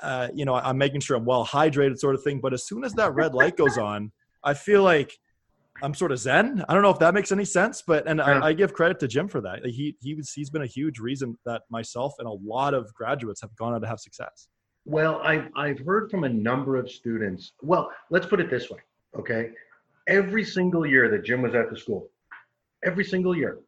Uh, 0.01 0.29
you 0.33 0.45
know, 0.45 0.55
I'm 0.55 0.77
making 0.77 1.01
sure 1.01 1.17
I'm 1.17 1.25
well 1.25 1.45
hydrated, 1.45 1.97
sort 1.97 2.15
of 2.15 2.23
thing. 2.23 2.39
But 2.39 2.53
as 2.53 2.65
soon 2.65 2.83
as 2.83 2.93
that 2.93 3.13
red 3.13 3.33
light 3.33 3.57
goes 3.57 3.77
on, 3.77 4.11
I 4.43 4.53
feel 4.53 4.83
like 4.83 5.17
I'm 5.81 5.93
sort 5.93 6.11
of 6.11 6.19
zen. 6.19 6.63
I 6.67 6.73
don't 6.73 6.83
know 6.83 6.89
if 6.89 6.99
that 6.99 7.13
makes 7.13 7.31
any 7.31 7.45
sense, 7.45 7.81
but 7.85 8.07
and 8.07 8.19
yeah. 8.19 8.25
I, 8.25 8.47
I, 8.47 8.53
give 8.53 8.73
credit 8.73 8.99
to 8.99 9.07
Jim 9.07 9.27
for 9.27 9.41
that. 9.41 9.65
He 9.65 9.95
he 10.01 10.15
was 10.15 10.31
he's 10.31 10.49
been 10.49 10.61
a 10.61 10.67
huge 10.67 10.99
reason 10.99 11.37
that 11.45 11.63
myself 11.69 12.13
and 12.19 12.27
a 12.27 12.31
lot 12.31 12.73
of 12.73 12.93
graduates 12.93 13.41
have 13.41 13.55
gone 13.55 13.73
on 13.73 13.81
to 13.81 13.87
have 13.87 13.99
success. 13.99 14.47
Well, 14.85 15.21
I've 15.23 15.49
I've 15.55 15.79
heard 15.79 16.09
from 16.09 16.23
a 16.23 16.29
number 16.29 16.75
of 16.75 16.89
students. 16.89 17.53
Well, 17.61 17.91
let's 18.09 18.25
put 18.25 18.39
it 18.39 18.49
this 18.49 18.69
way, 18.69 18.79
okay? 19.17 19.49
Every 20.07 20.43
single 20.43 20.85
year 20.85 21.09
that 21.09 21.23
Jim 21.23 21.41
was 21.41 21.55
at 21.55 21.69
the 21.69 21.77
school, 21.77 22.09
every 22.83 23.03
single 23.03 23.35
year, 23.35 23.59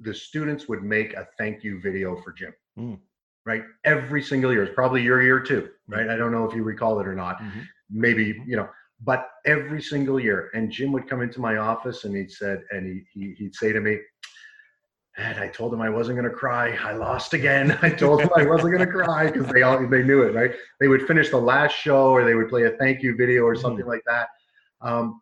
the 0.00 0.14
students 0.14 0.68
would 0.68 0.82
make 0.82 1.14
a 1.14 1.28
thank 1.38 1.62
you 1.62 1.80
video 1.80 2.16
for 2.22 2.32
Jim. 2.32 2.54
Mm. 2.78 2.98
Right? 3.46 3.62
Every 3.84 4.22
single 4.22 4.52
year. 4.52 4.64
It's 4.64 4.74
probably 4.74 5.02
your 5.02 5.22
year 5.22 5.40
too, 5.40 5.70
right? 5.88 6.06
Mm. 6.06 6.10
I 6.12 6.16
don't 6.16 6.32
know 6.32 6.44
if 6.44 6.54
you 6.54 6.62
recall 6.62 7.00
it 7.00 7.06
or 7.06 7.14
not. 7.14 7.40
Mm-hmm. 7.40 7.60
Maybe, 7.90 8.34
mm-hmm. 8.34 8.50
you 8.50 8.56
know, 8.56 8.68
but 9.02 9.30
every 9.46 9.80
single 9.80 10.20
year. 10.20 10.50
And 10.54 10.70
Jim 10.70 10.92
would 10.92 11.08
come 11.08 11.22
into 11.22 11.40
my 11.40 11.56
office 11.56 12.04
and 12.04 12.14
he'd 12.14 12.30
said, 12.30 12.62
and 12.70 12.86
he, 12.86 13.04
he 13.12 13.34
he'd 13.34 13.54
say 13.54 13.72
to 13.72 13.80
me, 13.80 13.98
and 15.18 15.38
I 15.38 15.48
told 15.48 15.74
him 15.74 15.80
I 15.80 15.90
wasn't 15.90 16.16
going 16.16 16.30
to 16.30 16.34
cry. 16.34 16.76
I 16.76 16.92
lost 16.92 17.34
again. 17.34 17.76
I 17.82 17.90
told 17.90 18.20
him 18.20 18.30
I 18.36 18.46
wasn't 18.46 18.72
going 18.72 18.86
to 18.86 18.92
cry 18.92 19.30
because 19.30 19.48
they 19.48 19.62
all 19.62 19.84
they 19.88 20.02
knew 20.02 20.22
it, 20.22 20.34
right? 20.34 20.52
They 20.80 20.88
would 20.88 21.06
finish 21.06 21.30
the 21.30 21.38
last 21.38 21.72
show 21.72 22.10
or 22.10 22.24
they 22.24 22.34
would 22.34 22.48
play 22.48 22.64
a 22.64 22.70
thank 22.70 23.02
you 23.02 23.16
video 23.16 23.42
or 23.42 23.56
something 23.56 23.80
mm-hmm. 23.80 23.88
like 23.88 24.02
that. 24.06 24.28
Um, 24.80 25.20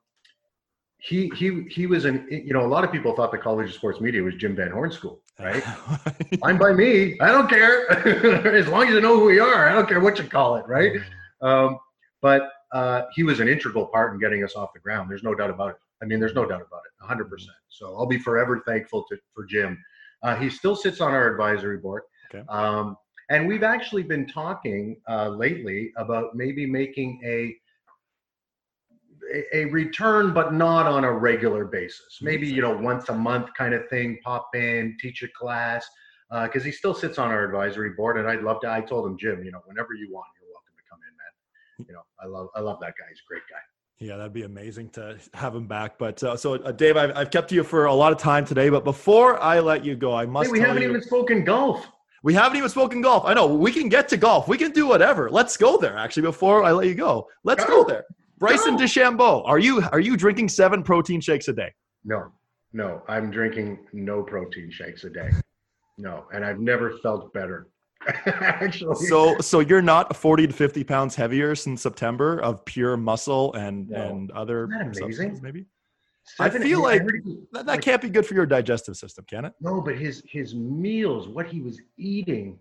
he 1.07 1.31
he 1.37 1.65
he 1.71 1.87
was 1.87 2.05
an 2.05 2.27
you 2.29 2.53
know 2.53 2.65
a 2.65 2.67
lot 2.67 2.83
of 2.83 2.91
people 2.91 3.15
thought 3.15 3.31
the 3.31 3.39
College 3.39 3.69
of 3.69 3.75
Sports 3.75 4.01
Media 4.01 4.23
was 4.23 4.35
Jim 4.35 4.57
Van 4.57 4.73
Horne 4.73 4.91
School, 4.91 5.21
right? 5.39 5.63
Fine 6.41 6.59
by 6.59 6.73
me. 6.73 7.17
I 7.21 7.31
don't 7.31 7.49
care 7.49 7.89
as 8.57 8.67
long 8.67 8.89
as 8.89 8.95
you 8.95 9.01
know 9.01 9.19
who 9.19 9.27
we 9.27 9.39
are. 9.39 9.69
I 9.69 9.73
don't 9.73 9.89
care 9.89 10.01
what 10.01 10.19
you 10.19 10.25
call 10.25 10.57
it, 10.57 10.67
right? 10.67 10.95
Mm-hmm. 10.95 11.47
Um, 11.47 11.79
but 12.23 12.51
uh, 12.73 13.03
he 13.15 13.23
was 13.23 13.39
an 13.39 13.47
integral 13.47 13.87
part 13.87 14.15
in 14.15 14.19
getting 14.19 14.43
us 14.43 14.57
off 14.57 14.73
the 14.75 14.81
ground. 14.81 15.09
There's 15.09 15.23
no 15.23 15.35
doubt 15.35 15.51
about 15.51 15.71
it. 15.71 15.77
I 16.03 16.07
mean, 16.07 16.19
there's 16.19 16.35
no 16.35 16.45
doubt 16.45 16.63
about 16.63 16.83
it, 16.85 17.25
100%. 17.25 17.47
So 17.69 17.95
I'll 17.97 18.07
be 18.07 18.19
forever 18.19 18.63
thankful 18.67 19.05
to, 19.09 19.17
for 19.33 19.45
Jim. 19.45 19.83
Uh, 20.23 20.35
he 20.35 20.51
still 20.51 20.75
sits 20.75 21.01
on 21.01 21.13
our 21.13 21.31
advisory 21.31 21.79
board. 21.79 22.03
Okay. 22.35 22.45
Um, 22.49 22.97
and 23.31 23.47
we've 23.47 23.63
actually 23.63 24.03
been 24.03 24.27
talking 24.27 24.97
uh, 25.09 25.29
lately 25.29 25.93
about 25.97 26.35
maybe 26.35 26.67
making 26.67 27.21
a 27.25 27.55
a 29.53 29.65
return, 29.67 30.33
but 30.33 30.55
not 30.55 30.87
on 30.87 31.05
a 31.05 31.13
regular 31.13 31.65
basis. 31.65 32.19
Maybe 32.23 32.47
you 32.47 32.63
know 32.63 32.77
once 32.77 33.09
a 33.09 33.15
month 33.15 33.49
kind 33.57 33.75
of 33.75 33.89
thing. 33.89 34.19
Pop 34.25 34.49
in, 34.55 34.97
teach 35.01 35.23
a 35.23 35.29
class, 35.29 35.87
because 36.31 36.63
uh, 36.63 36.67
he 36.67 36.73
still 36.73 36.95
sits 36.95 37.19
on 37.19 37.31
our 37.31 37.45
advisory 37.45 37.91
board. 37.91 38.19
And 38.19 38.29
I'd 38.29 38.43
love 38.43 38.61
to. 38.63 38.71
I 38.71 38.81
told 38.81 39.07
him, 39.07 39.17
Jim, 39.19 39.45
you 39.45 39.53
know, 39.53 39.61
whenever 39.67 39.95
you 39.95 40.13
want, 40.13 40.27
you're 40.41 40.51
welcome 40.53 40.75
to 40.77 40.83
come 40.91 40.99
in, 41.09 41.17
man. 41.17 41.87
You 41.89 41.95
know, 41.95 42.03
I 42.23 42.27
love 42.27 42.49
I 42.55 42.61
love 42.61 42.79
that 42.81 42.95
guy. 42.99 43.07
He's 43.09 43.19
a 43.19 43.29
great 43.29 43.43
guy. 43.51 43.59
Yeah, 43.99 44.19
that'd 44.19 44.35
be 44.35 44.43
amazing 44.43 44.91
to 44.91 45.17
have 45.33 45.55
him 45.55 45.67
back. 45.67 45.99
But 45.99 46.23
uh, 46.23 46.37
so, 46.37 46.55
uh, 46.55 46.71
Dave, 46.71 46.99
I've, 46.99 47.17
I've 47.17 47.31
kept 47.31 47.51
you 47.51 47.65
for 47.65 47.87
a 47.87 47.95
lot 47.95 48.13
of 48.13 48.19
time 48.19 48.45
today. 48.45 48.69
But 48.69 48.85
before 48.85 49.41
I 49.41 49.61
let 49.61 49.85
you 49.85 49.97
go, 49.97 50.15
I 50.15 50.27
must. 50.27 50.49
Hey, 50.49 50.53
we 50.53 50.61
haven't 50.61 50.83
you, 50.83 50.91
even 50.91 51.03
spoken 51.03 51.45
golf. 51.45 51.87
We 52.23 52.35
haven't 52.35 52.59
even 52.59 52.69
spoken 52.69 53.01
golf. 53.01 53.25
I 53.25 53.35
know 53.35 53.47
we 53.47 53.73
can 53.73 53.89
get 53.89 54.09
to 54.09 54.17
golf. 54.17 54.49
We 54.49 54.59
can 54.59 54.73
do 54.73 54.87
whatever. 54.87 55.31
Let's 55.31 55.57
go 55.57 55.79
there. 55.79 55.97
Actually, 55.97 56.25
before 56.25 56.65
I 56.65 56.73
let 56.73 56.89
you 56.89 56.95
go, 56.95 57.29
let's 57.45 57.65
go, 57.65 57.85
go 57.85 57.89
there. 57.89 58.05
Bryson 58.39 58.77
go. 58.77 58.85
DeChambeau, 58.85 59.43
are 59.47 59.59
you 59.59 59.83
are 59.93 60.01
you 60.01 60.17
drinking 60.17 60.49
seven 60.49 60.83
protein 60.83 61.21
shakes 61.21 61.49
a 61.49 61.53
day? 61.53 61.73
No, 62.05 62.33
no, 62.73 63.03
I'm 63.09 63.31
drinking 63.31 63.79
no 63.93 64.23
protein 64.23 64.71
shakes 64.71 65.05
a 65.05 65.11
day. 65.11 65.31
No, 65.99 66.25
and 66.33 66.45
I've 66.45 66.61
never 66.61 66.99
felt 66.99 67.33
better. 67.33 67.69
Actually, 68.27 69.07
so 69.07 69.39
so 69.39 69.61
you're 69.61 69.83
not 69.83 70.15
40 70.15 70.49
to 70.49 70.53
50 70.53 70.85
pounds 70.85 71.15
heavier 71.15 71.55
since 71.55 71.83
September 71.83 72.39
of 72.41 72.65
pure 72.65 72.97
muscle 72.97 73.55
and 73.55 73.89
no. 73.89 74.03
and 74.03 74.31
other 74.33 74.65
amazing? 74.65 75.41
maybe. 75.43 75.67
Seven, 76.25 76.61
I 76.61 76.65
feel 76.65 76.83
like 76.83 77.03
that, 77.53 77.67
that 77.67 77.81
can't 77.83 78.03
be 78.03 78.09
good 78.09 78.27
for 78.27 78.35
your 78.35 78.47
digestive 78.47 78.97
system, 78.97 79.25
can 79.29 79.45
it? 79.45 79.53
No, 79.61 79.81
but 79.81 79.97
his 79.97 80.23
his 80.29 80.55
meals, 80.55 81.29
what 81.29 81.47
he 81.47 81.61
was 81.61 81.81
eating, 81.97 82.59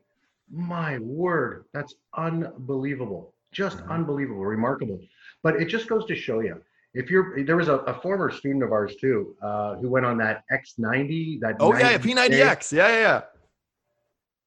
my 0.51 0.99
word, 0.99 1.65
that's 1.73 1.95
unbelievable. 2.15 3.33
Just 3.51 3.79
mm-hmm. 3.79 3.91
unbelievable, 3.91 4.45
remarkable. 4.45 4.99
But 5.45 5.61
it 5.61 5.65
just 5.65 5.87
goes 5.87 6.05
to 6.07 6.15
show 6.15 6.39
you, 6.39 6.59
if 6.95 7.11
you're 7.11 7.45
there 7.45 7.55
was 7.55 7.67
a, 7.67 7.75
a 7.93 7.93
former 8.01 8.31
student 8.31 8.63
of 8.63 8.71
ours 8.71 8.95
too, 8.99 9.35
uh, 9.43 9.75
who 9.75 9.87
went 9.91 10.03
on 10.03 10.17
that 10.17 10.43
X90, 10.51 11.39
that 11.41 11.57
oh 11.59 11.71
yeah, 11.77 11.99
P90X, 11.99 12.71
yeah, 12.71 12.87
yeah, 12.87 12.99
yeah. 12.99 13.21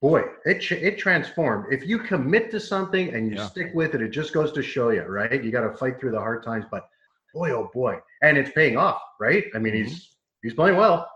Boy, 0.03 0.25
it 0.45 0.73
it 0.73 0.99
transformed. 0.99 1.73
If 1.73 1.87
you 1.87 2.01
commit 2.01 2.51
to 2.51 2.59
something 2.59 3.15
and 3.15 3.31
you 3.31 3.37
yeah. 3.37 3.47
stick 3.47 3.71
with 3.75 3.95
it, 3.95 4.03
it 4.03 4.09
just 4.09 4.33
goes 4.33 4.51
to 4.51 4.61
show 4.61 4.91
you, 4.91 5.03
right? 5.03 5.41
You 5.45 5.53
got 5.53 5.71
to 5.71 5.77
fight 5.79 6.01
through 6.01 6.11
the 6.11 6.19
hard 6.19 6.43
times, 6.43 6.65
but 6.69 6.89
boy, 7.33 7.51
oh 7.53 7.71
boy, 7.73 8.01
and 8.23 8.37
it's 8.37 8.51
paying 8.51 8.77
off, 8.77 9.01
right? 9.21 9.45
I 9.55 9.61
mean, 9.61 9.75
mm-hmm. 9.75 9.85
he's 9.85 10.17
he's 10.43 10.55
playing 10.55 10.77
well. 10.77 11.09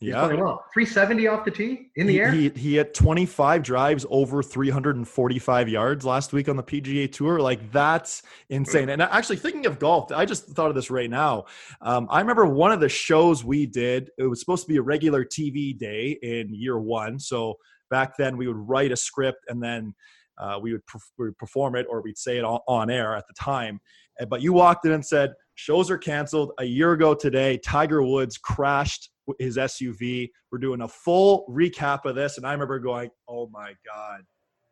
Yeah. 0.00 0.26
playing 0.26 0.40
well. 0.40 0.64
370 0.72 1.26
off 1.26 1.44
the 1.44 1.50
tee 1.50 1.90
in 1.96 2.06
the 2.06 2.12
he, 2.12 2.20
air. 2.20 2.30
He 2.30 2.48
he 2.50 2.74
had 2.76 2.94
25 2.94 3.62
drives 3.62 4.06
over 4.08 4.42
345 4.42 5.68
yards 5.68 6.04
last 6.04 6.32
week 6.32 6.48
on 6.48 6.56
the 6.56 6.62
PGA 6.62 7.10
Tour. 7.10 7.40
Like 7.40 7.72
that's 7.72 8.22
insane. 8.48 8.90
And 8.90 9.02
actually, 9.02 9.36
thinking 9.36 9.66
of 9.66 9.78
golf, 9.78 10.12
I 10.12 10.24
just 10.24 10.46
thought 10.46 10.68
of 10.68 10.76
this 10.76 10.90
right 10.90 11.10
now. 11.10 11.44
Um, 11.80 12.06
I 12.10 12.20
remember 12.20 12.46
one 12.46 12.70
of 12.70 12.78
the 12.78 12.88
shows 12.88 13.44
we 13.44 13.66
did. 13.66 14.10
It 14.18 14.24
was 14.24 14.38
supposed 14.38 14.64
to 14.64 14.68
be 14.68 14.76
a 14.76 14.82
regular 14.82 15.24
TV 15.24 15.76
day 15.76 16.16
in 16.22 16.54
year 16.54 16.78
one. 16.78 17.18
So 17.18 17.56
back 17.90 18.16
then, 18.16 18.36
we 18.36 18.46
would 18.46 18.56
write 18.56 18.92
a 18.92 18.96
script 18.96 19.44
and 19.48 19.62
then. 19.62 19.94
Uh, 20.40 20.56
we, 20.56 20.70
would 20.70 20.82
we 21.18 21.24
would 21.26 21.36
perform 21.36 21.74
it 21.74 21.84
or 21.90 22.00
we'd 22.00 22.16
say 22.16 22.38
it 22.38 22.44
on, 22.44 22.60
on 22.68 22.90
air 22.90 23.16
at 23.16 23.24
the 23.26 23.34
time. 23.34 23.80
But 24.28 24.40
you 24.40 24.52
walked 24.52 24.86
in 24.86 24.92
and 24.92 25.04
said, 25.04 25.32
Shows 25.58 25.90
are 25.90 25.98
canceled. 25.98 26.52
A 26.60 26.64
year 26.64 26.92
ago 26.92 27.16
today, 27.16 27.58
Tiger 27.58 28.00
Woods 28.00 28.38
crashed 28.38 29.10
his 29.40 29.56
SUV. 29.56 30.30
We're 30.52 30.58
doing 30.58 30.82
a 30.82 30.88
full 30.88 31.46
recap 31.50 32.04
of 32.04 32.14
this. 32.14 32.36
And 32.36 32.46
I 32.46 32.52
remember 32.52 32.78
going, 32.78 33.10
oh 33.26 33.48
my 33.48 33.72
God, 33.84 34.20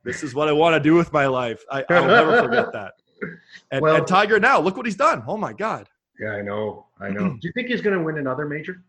this 0.05 0.23
is 0.23 0.33
what 0.33 0.47
I 0.47 0.53
want 0.53 0.75
to 0.75 0.81
do 0.81 0.95
with 0.95 1.13
my 1.13 1.27
life. 1.27 1.61
I, 1.73 1.85
will 1.91 2.07
never 2.07 2.41
forget 2.41 2.73
that. 2.73 2.93
And, 3.73 3.81
well, 3.81 3.97
and 3.97 4.07
Tiger 4.07 4.39
now, 4.39 4.61
look 4.61 4.77
what 4.77 4.85
he's 4.85 4.95
done. 4.95 5.25
Oh 5.27 5.39
my 5.39 5.55
God. 5.55 5.89
Yeah, 6.21 6.33
I 6.33 6.43
know. 6.43 6.85
I 7.01 7.09
know. 7.09 7.31
do 7.41 7.49
you 7.49 7.53
think 7.55 7.69
he's 7.69 7.81
going 7.81 7.97
to 7.97 8.05
win 8.05 8.19
another 8.19 8.45
major? 8.45 8.83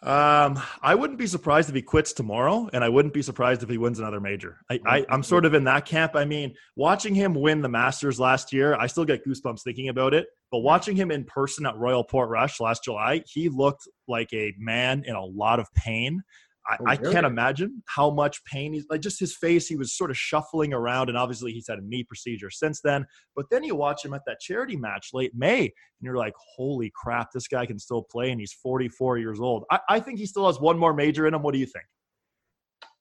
Um, 0.00 0.60
I 0.80 0.94
wouldn't 0.94 1.18
be 1.18 1.26
surprised 1.26 1.68
if 1.68 1.74
he 1.74 1.82
quits 1.82 2.12
tomorrow, 2.12 2.70
and 2.72 2.84
I 2.84 2.88
wouldn't 2.88 3.12
be 3.12 3.22
surprised 3.22 3.64
if 3.64 3.68
he 3.68 3.78
wins 3.78 3.98
another 3.98 4.20
major. 4.20 4.58
I, 4.70 4.78
I, 4.86 5.06
am 5.10 5.24
sort 5.24 5.44
of 5.44 5.54
in 5.54 5.64
that 5.64 5.86
camp. 5.86 6.14
I 6.14 6.24
mean, 6.24 6.54
watching 6.76 7.16
him 7.16 7.34
win 7.34 7.62
the 7.62 7.68
Masters 7.68 8.20
last 8.20 8.52
year, 8.52 8.76
I 8.76 8.86
still 8.86 9.04
get 9.04 9.26
goosebumps 9.26 9.62
thinking 9.62 9.88
about 9.88 10.14
it. 10.14 10.28
But 10.52 10.60
watching 10.60 10.94
him 10.94 11.10
in 11.10 11.24
person 11.24 11.66
at 11.66 11.76
Royal 11.76 12.04
Portrush 12.04 12.60
last 12.60 12.84
July, 12.84 13.22
he 13.26 13.48
looked 13.48 13.88
like 14.06 14.32
a 14.32 14.54
man 14.56 15.02
in 15.04 15.16
a 15.16 15.24
lot 15.24 15.58
of 15.58 15.66
pain. 15.74 16.22
I, 16.68 16.76
oh, 16.80 16.84
really? 16.84 17.08
I, 17.08 17.12
can't 17.12 17.26
imagine 17.26 17.82
how 17.86 18.10
much 18.10 18.44
pain 18.44 18.72
he's 18.72 18.84
like 18.90 19.00
just 19.00 19.18
his 19.18 19.34
face 19.34 19.66
he 19.66 19.76
was 19.76 19.96
sort 19.96 20.10
of 20.10 20.18
shuffling 20.18 20.72
around 20.74 21.08
and 21.08 21.16
obviously 21.16 21.52
he's 21.52 21.66
had 21.68 21.78
a 21.78 21.86
knee 21.86 22.04
procedure 22.04 22.50
since 22.50 22.80
then 22.80 23.06
but 23.34 23.46
then 23.50 23.64
you 23.64 23.74
watch 23.74 24.04
him 24.04 24.12
at 24.12 24.22
that 24.26 24.40
charity 24.40 24.76
match 24.76 25.10
late 25.14 25.32
may 25.34 25.60
and 25.60 25.70
you're 26.02 26.16
like 26.16 26.34
holy 26.56 26.92
crap 26.94 27.32
this 27.32 27.48
guy 27.48 27.64
can 27.64 27.78
still 27.78 28.02
play 28.02 28.30
and 28.30 28.40
he's 28.40 28.52
44 28.52 29.18
years 29.18 29.40
old 29.40 29.64
i, 29.70 29.80
I 29.88 30.00
think 30.00 30.18
he 30.18 30.26
still 30.26 30.46
has 30.46 30.60
one 30.60 30.78
more 30.78 30.92
major 30.92 31.26
in 31.26 31.34
him 31.34 31.42
what 31.42 31.54
do 31.54 31.60
you 31.60 31.66
think 31.66 31.86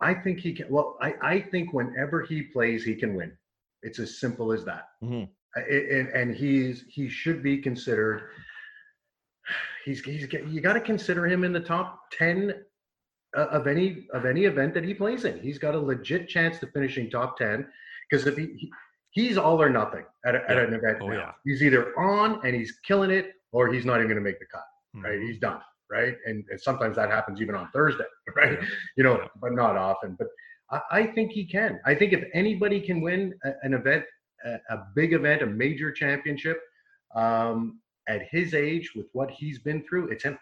i 0.01 0.13
think 0.13 0.39
he 0.39 0.53
can 0.53 0.67
well 0.69 0.97
i, 1.01 1.13
I 1.21 1.39
think 1.41 1.73
whenever 1.73 2.23
he 2.23 2.43
plays 2.43 2.83
he 2.83 2.95
can 2.95 3.15
win 3.15 3.33
it's 3.83 3.99
as 3.99 4.19
simple 4.19 4.53
as 4.53 4.63
that 4.65 4.85
mm-hmm. 5.03 5.25
and, 5.55 6.07
and 6.09 6.35
he's 6.35 6.85
he 6.87 7.09
should 7.09 7.43
be 7.43 7.57
considered 7.57 8.29
he's 9.85 10.01
he's 10.01 10.27
you 10.31 10.61
got 10.61 10.73
to 10.73 10.81
consider 10.81 11.27
him 11.27 11.43
in 11.43 11.51
the 11.51 11.59
top 11.59 12.03
10 12.11 12.53
uh, 13.35 13.47
of 13.47 13.67
any 13.67 14.07
of 14.13 14.25
any 14.25 14.45
event 14.45 14.73
that 14.73 14.83
he 14.83 14.93
plays 14.93 15.25
in. 15.25 15.39
He's 15.39 15.57
got 15.57 15.75
a 15.75 15.79
legit 15.79 16.29
chance 16.29 16.59
to 16.59 16.67
finishing 16.67 17.09
top 17.09 17.37
ten 17.37 17.67
because 18.09 18.25
if 18.27 18.37
he, 18.37 18.53
he, 18.57 18.71
he's 19.11 19.37
all 19.37 19.61
or 19.61 19.69
nothing 19.69 20.05
at, 20.25 20.35
a, 20.35 20.39
yeah. 20.39 20.51
at 20.51 20.57
an 20.57 20.73
event 20.73 20.97
oh, 21.01 21.07
now. 21.07 21.15
Yeah. 21.15 21.31
He's 21.43 21.63
either 21.63 21.97
on 21.99 22.39
and 22.45 22.55
he's 22.55 22.79
killing 22.85 23.11
it, 23.11 23.33
or 23.51 23.71
he's 23.71 23.85
not 23.85 23.95
even 23.95 24.07
going 24.07 24.17
to 24.17 24.23
make 24.23 24.39
the 24.39 24.45
cut. 24.45 24.63
Mm-hmm. 24.95 25.05
Right? 25.05 25.19
He's 25.21 25.39
done. 25.39 25.59
Right? 25.89 26.15
And, 26.25 26.43
and, 26.49 26.59
sometimes 26.59 26.97
that 26.97 27.09
happens 27.09 27.41
even 27.41 27.55
on 27.55 27.69
Thursday. 27.71 28.03
Right? 28.35 28.59
Yeah. 28.61 28.67
You 28.97 29.03
know, 29.03 29.27
but 29.41 29.53
not 29.53 29.75
often. 29.77 30.15
But 30.19 30.27
I, 30.69 30.81
I, 30.91 31.07
think 31.07 31.31
he 31.31 31.45
can. 31.45 31.79
I 31.85 31.95
think 31.95 32.13
if 32.13 32.25
anybody 32.33 32.79
can 32.79 33.01
win 33.01 33.33
a, 33.43 33.53
an 33.63 33.73
event, 33.73 34.03
a, 34.45 34.59
a, 34.69 34.85
big 34.95 35.13
event, 35.13 35.41
a 35.41 35.47
major 35.47 35.91
championship, 35.91 36.59
um, 37.15 37.79
at 38.07 38.27
his 38.29 38.53
age 38.53 38.91
with 38.95 39.07
what 39.13 39.31
he's 39.31 39.59
been 39.59 39.83
through, 39.83 40.09
it's 40.09 40.23
him. 40.23 40.37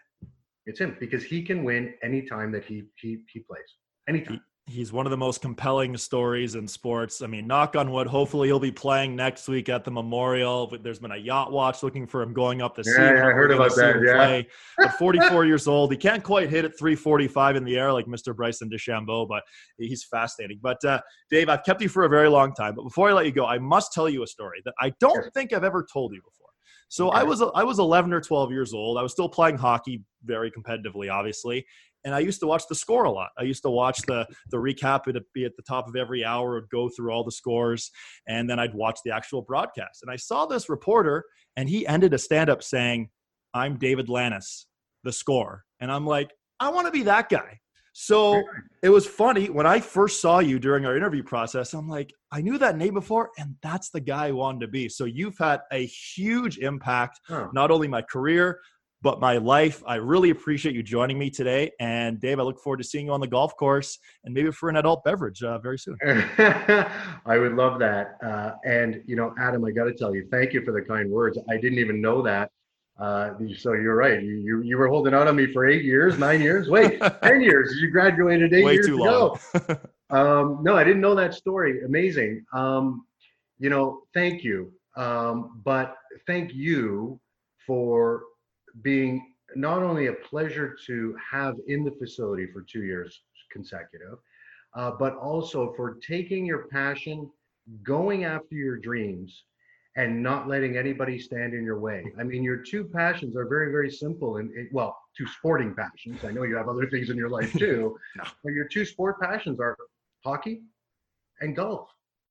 It's 0.65 0.79
him 0.79 0.97
because 0.99 1.23
he 1.23 1.43
can 1.43 1.63
win 1.63 1.93
anytime 2.03 2.51
that 2.53 2.65
he 2.65 2.83
he 2.99 3.19
he 3.31 3.39
plays. 3.41 3.61
Anytime. 4.07 4.41
he's 4.67 4.91
one 4.91 5.05
of 5.05 5.11
the 5.11 5.17
most 5.17 5.41
compelling 5.41 5.95
stories 5.97 6.55
in 6.55 6.67
sports. 6.67 7.21
I 7.21 7.27
mean, 7.27 7.45
knock 7.47 7.75
on 7.75 7.91
wood. 7.91 8.07
Hopefully, 8.07 8.47
he'll 8.47 8.59
be 8.59 8.71
playing 8.71 9.15
next 9.15 9.47
week 9.47 9.69
at 9.69 9.83
the 9.83 9.91
Memorial. 9.91 10.75
There's 10.81 10.99
been 10.99 11.11
a 11.11 11.17
yacht 11.17 11.51
watch 11.51 11.83
looking 11.83 12.07
for 12.07 12.21
him 12.21 12.33
going 12.33 12.61
up 12.61 12.75
the 12.75 12.83
yeah, 12.85 13.13
Yeah, 13.13 13.27
I 13.27 13.31
heard 13.31 13.51
about 13.51 13.75
that. 13.75 14.01
Yeah. 14.03 14.15
Play. 14.15 14.47
At 14.79 14.95
44 14.99 15.45
years 15.45 15.67
old, 15.67 15.91
he 15.91 15.97
can't 15.97 16.23
quite 16.23 16.49
hit 16.49 16.65
it 16.65 16.77
345 16.77 17.55
in 17.55 17.63
the 17.63 17.77
air 17.77 17.93
like 17.93 18.05
Mr. 18.05 18.35
Bryson 18.35 18.69
DeChambeau, 18.69 19.27
but 19.27 19.43
he's 19.77 20.03
fascinating. 20.03 20.59
But 20.61 20.83
uh, 20.83 20.99
Dave, 21.29 21.49
I've 21.49 21.63
kept 21.63 21.81
you 21.81 21.89
for 21.89 22.05
a 22.05 22.09
very 22.09 22.29
long 22.29 22.53
time. 22.53 22.75
But 22.75 22.83
before 22.83 23.09
I 23.09 23.13
let 23.13 23.25
you 23.25 23.31
go, 23.31 23.45
I 23.45 23.59
must 23.59 23.93
tell 23.93 24.09
you 24.09 24.23
a 24.23 24.27
story 24.27 24.61
that 24.65 24.73
I 24.79 24.93
don't 24.99 25.31
think 25.33 25.53
I've 25.53 25.63
ever 25.63 25.85
told 25.91 26.13
you 26.13 26.21
before. 26.21 26.44
So 26.89 27.09
okay. 27.09 27.19
I 27.19 27.23
was 27.23 27.41
I 27.41 27.63
was 27.63 27.79
11 27.79 28.13
or 28.13 28.21
12 28.21 28.51
years 28.51 28.73
old. 28.73 28.97
I 28.97 29.01
was 29.01 29.11
still 29.11 29.29
playing 29.29 29.57
hockey 29.57 30.03
very 30.23 30.51
competitively, 30.51 31.11
obviously, 31.11 31.65
and 32.03 32.13
I 32.13 32.19
used 32.19 32.39
to 32.41 32.47
watch 32.47 32.63
the 32.69 32.75
Score 32.75 33.05
a 33.05 33.11
lot. 33.11 33.29
I 33.37 33.43
used 33.43 33.63
to 33.63 33.69
watch 33.69 33.99
the 34.07 34.27
the 34.51 34.57
recap. 34.57 35.07
It'd 35.07 35.23
be 35.33 35.45
at 35.45 35.55
the 35.55 35.63
top 35.63 35.87
of 35.87 35.95
every 35.95 36.23
hour. 36.23 36.55
Would 36.55 36.69
go 36.69 36.89
through 36.89 37.11
all 37.11 37.23
the 37.23 37.31
scores, 37.31 37.91
and 38.27 38.49
then 38.49 38.59
I'd 38.59 38.73
watch 38.73 38.99
the 39.03 39.13
actual 39.13 39.41
broadcast. 39.41 40.03
And 40.03 40.11
I 40.11 40.15
saw 40.15 40.45
this 40.45 40.69
reporter, 40.69 41.25
and 41.55 41.67
he 41.67 41.85
ended 41.87 42.13
a 42.13 42.17
stand 42.17 42.49
up 42.49 42.63
saying, 42.63 43.09
"I'm 43.53 43.77
David 43.77 44.07
Lannis, 44.07 44.67
the 45.03 45.11
Score," 45.11 45.63
and 45.79 45.91
I'm 45.91 46.05
like, 46.05 46.31
I 46.59 46.69
want 46.69 46.87
to 46.87 46.91
be 46.91 47.03
that 47.03 47.29
guy. 47.29 47.59
So 47.97 48.43
it 48.83 48.89
was 48.89 49.07
funny 49.07 49.49
when 49.49 49.65
I 49.65 49.79
first 49.79 50.19
saw 50.19 50.39
you 50.39 50.59
during 50.59 50.85
our 50.85 50.97
interview 50.97 51.23
process. 51.23 51.73
I'm 51.73 51.87
like, 51.87 52.11
I 52.29 52.41
knew 52.41 52.57
that 52.57 52.75
name 52.75 52.93
before, 52.93 53.29
and 53.37 53.55
that's 53.63 53.89
the 53.89 54.01
guy 54.01 54.27
I 54.27 54.31
wanted 54.31 54.59
to 54.65 54.67
be. 54.67 54.89
So 54.89 55.05
you've 55.05 55.37
had 55.37 55.61
a 55.71 55.85
huge 55.85 56.57
impact, 56.57 57.21
huh. 57.25 57.47
not 57.53 57.71
only 57.71 57.87
my 57.87 58.01
career, 58.01 58.59
but 59.01 59.21
my 59.21 59.37
life. 59.37 59.81
I 59.87 59.95
really 59.95 60.31
appreciate 60.31 60.75
you 60.75 60.83
joining 60.83 61.17
me 61.17 61.29
today. 61.29 61.71
And 61.79 62.19
Dave, 62.19 62.37
I 62.37 62.43
look 62.43 62.59
forward 62.59 62.77
to 62.77 62.83
seeing 62.83 63.05
you 63.05 63.13
on 63.13 63.21
the 63.21 63.27
golf 63.27 63.55
course 63.55 63.97
and 64.25 64.33
maybe 64.33 64.51
for 64.51 64.67
an 64.67 64.75
adult 64.75 65.05
beverage 65.05 65.41
uh, 65.41 65.59
very 65.59 65.79
soon. 65.79 65.95
I 66.05 67.37
would 67.37 67.53
love 67.53 67.79
that. 67.79 68.17
Uh, 68.21 68.55
and, 68.65 69.03
you 69.05 69.15
know, 69.15 69.33
Adam, 69.39 69.63
I 69.63 69.71
got 69.71 69.85
to 69.85 69.93
tell 69.93 70.13
you, 70.13 70.27
thank 70.31 70.51
you 70.51 70.65
for 70.65 70.73
the 70.73 70.81
kind 70.81 71.09
words. 71.09 71.37
I 71.49 71.55
didn't 71.55 71.79
even 71.79 72.01
know 72.01 72.21
that 72.23 72.51
uh, 72.97 73.31
so 73.57 73.73
you're 73.73 73.95
right. 73.95 74.21
You, 74.21 74.35
you, 74.35 74.61
you 74.61 74.77
were 74.77 74.87
holding 74.87 75.13
out 75.13 75.27
on 75.27 75.35
me 75.35 75.51
for 75.51 75.65
eight 75.67 75.83
years, 75.83 76.17
nine 76.17 76.41
years. 76.41 76.69
Wait, 76.69 77.01
ten 77.23 77.41
years. 77.41 77.75
You 77.79 77.89
graduated 77.89 78.53
eight 78.53 78.63
Way 78.63 78.73
years 78.75 78.87
too 78.87 79.03
ago. 79.03 79.37
um, 80.09 80.59
no, 80.63 80.77
I 80.77 80.83
didn't 80.83 81.01
know 81.01 81.15
that 81.15 81.33
story. 81.33 81.83
Amazing. 81.83 82.45
Um, 82.53 83.05
you 83.59 83.69
know, 83.69 84.03
thank 84.13 84.43
you. 84.43 84.71
Um, 84.95 85.61
but 85.65 85.97
thank 86.25 86.53
you 86.53 87.19
for 87.65 88.23
being 88.81 89.33
not 89.55 89.83
only 89.83 90.07
a 90.07 90.13
pleasure 90.13 90.75
to 90.85 91.17
have 91.31 91.55
in 91.67 91.83
the 91.83 91.91
facility 91.91 92.47
for 92.47 92.61
two 92.61 92.83
years 92.83 93.21
consecutive, 93.51 94.17
uh, 94.73 94.91
but 94.91 95.15
also 95.17 95.73
for 95.75 95.95
taking 95.95 96.45
your 96.45 96.67
passion, 96.67 97.29
going 97.83 98.25
after 98.25 98.55
your 98.55 98.77
dreams, 98.77 99.43
and 99.97 100.21
not 100.21 100.47
letting 100.47 100.77
anybody 100.77 101.17
stand 101.17 101.53
in 101.53 101.63
your 101.63 101.79
way. 101.79 102.03
I 102.19 102.23
mean, 102.23 102.43
your 102.43 102.57
two 102.57 102.83
passions 102.83 103.35
are 103.35 103.47
very, 103.47 103.71
very 103.71 103.89
simple 103.89 104.37
and 104.37 104.51
well, 104.71 104.97
two 105.17 105.25
sporting 105.27 105.73
passions. 105.73 106.23
I 106.25 106.31
know 106.31 106.43
you 106.43 106.55
have 106.57 106.67
other 106.67 106.89
things 106.89 107.09
in 107.09 107.17
your 107.17 107.29
life 107.29 107.53
too, 107.53 107.97
no. 108.17 108.23
but 108.43 108.53
your 108.53 108.67
two 108.67 108.83
sport 108.83 109.21
passions 109.21 109.59
are 109.59 109.77
hockey 110.23 110.61
and 111.39 111.55
golf. 111.55 111.89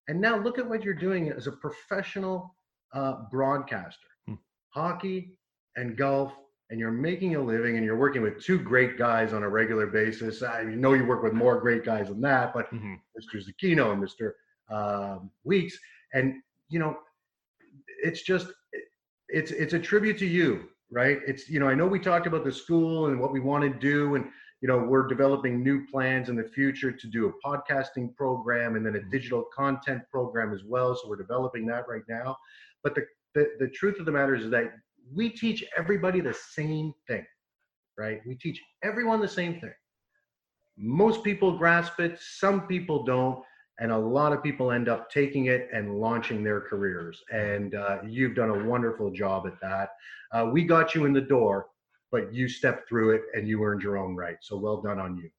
And 0.08 0.20
now 0.20 0.38
look 0.38 0.58
at 0.58 0.68
what 0.68 0.84
you're 0.84 0.92
doing 0.92 1.30
as 1.30 1.46
a 1.46 1.52
professional 1.52 2.54
uh, 2.92 3.22
broadcaster. 3.30 4.06
Hmm. 4.26 4.34
hockey 4.68 5.32
and 5.76 5.96
golf 5.96 6.32
and 6.70 6.80
you're 6.80 6.90
making 6.90 7.36
a 7.36 7.40
living 7.40 7.76
and 7.76 7.84
you're 7.84 7.96
working 7.96 8.22
with 8.22 8.42
two 8.42 8.58
great 8.58 8.96
guys 8.96 9.32
on 9.32 9.42
a 9.42 9.48
regular 9.48 9.86
basis. 9.86 10.42
I 10.42 10.64
know 10.64 10.94
you 10.94 11.04
work 11.04 11.22
with 11.22 11.32
more 11.32 11.60
great 11.60 11.84
guys 11.84 12.08
than 12.08 12.20
that, 12.22 12.54
but 12.54 12.72
mm-hmm. 12.72 12.94
Mr. 13.16 13.42
Zucchino 13.42 13.92
and 13.92 14.02
Mr. 14.02 14.32
Um, 14.70 15.30
Weeks, 15.44 15.78
and 16.14 16.34
you 16.68 16.78
know, 16.78 16.96
it's 18.04 18.22
just 18.22 18.48
it's 19.28 19.50
it's 19.50 19.72
a 19.72 19.78
tribute 19.78 20.18
to 20.18 20.26
you, 20.26 20.68
right? 20.90 21.18
It's 21.26 21.48
you 21.48 21.58
know, 21.58 21.68
I 21.68 21.74
know 21.74 21.86
we 21.86 21.98
talked 21.98 22.26
about 22.26 22.44
the 22.44 22.52
school 22.52 23.06
and 23.06 23.18
what 23.18 23.32
we 23.32 23.40
want 23.40 23.64
to 23.64 23.78
do, 23.78 24.14
and 24.14 24.26
you 24.60 24.68
know, 24.68 24.78
we're 24.78 25.06
developing 25.06 25.62
new 25.62 25.86
plans 25.86 26.28
in 26.28 26.36
the 26.36 26.44
future 26.44 26.92
to 26.92 27.06
do 27.06 27.26
a 27.26 27.48
podcasting 27.48 28.14
program 28.14 28.76
and 28.76 28.86
then 28.86 28.94
a 28.94 28.98
mm-hmm. 28.98 29.10
digital 29.10 29.44
content 29.54 30.02
program 30.10 30.52
as 30.54 30.62
well. 30.64 30.94
So 30.94 31.08
we're 31.08 31.16
developing 31.16 31.66
that 31.66 31.84
right 31.88 32.04
now. 32.08 32.36
But 32.82 32.94
the 32.94 33.04
the, 33.34 33.48
the 33.58 33.68
truth 33.68 33.98
of 33.98 34.06
the 34.06 34.12
matter 34.12 34.34
is 34.34 34.50
that 34.50 34.72
we 35.12 35.28
teach 35.30 35.64
everybody 35.76 36.20
the 36.20 36.34
same 36.34 36.92
thing, 37.08 37.26
right? 37.98 38.20
We 38.26 38.36
teach 38.36 38.60
everyone 38.82 39.20
the 39.20 39.28
same 39.28 39.60
thing. 39.60 39.74
Most 40.76 41.22
people 41.22 41.56
grasp 41.56 42.00
it, 42.00 42.18
some 42.20 42.66
people 42.66 43.04
don't, 43.04 43.42
and 43.78 43.90
a 43.90 43.98
lot 43.98 44.32
of 44.32 44.42
people 44.42 44.70
end 44.70 44.88
up 44.88 45.10
taking 45.10 45.46
it 45.46 45.68
and 45.72 45.98
launching 45.98 46.44
their 46.44 46.60
careers. 46.60 47.22
And 47.32 47.74
uh, 47.74 47.98
you've 48.06 48.34
done 48.34 48.50
a 48.50 48.64
wonderful 48.64 49.10
job 49.10 49.46
at 49.46 49.60
that. 49.60 49.90
Uh, 50.32 50.50
we 50.52 50.64
got 50.64 50.94
you 50.94 51.04
in 51.06 51.12
the 51.12 51.20
door, 51.20 51.66
but 52.12 52.32
you 52.32 52.48
stepped 52.48 52.88
through 52.88 53.10
it 53.10 53.22
and 53.34 53.48
you 53.48 53.62
earned 53.64 53.82
your 53.82 53.98
own 53.98 54.14
right. 54.14 54.36
So 54.40 54.56
well 54.56 54.80
done 54.80 54.98
on 54.98 55.16
you. 55.16 55.30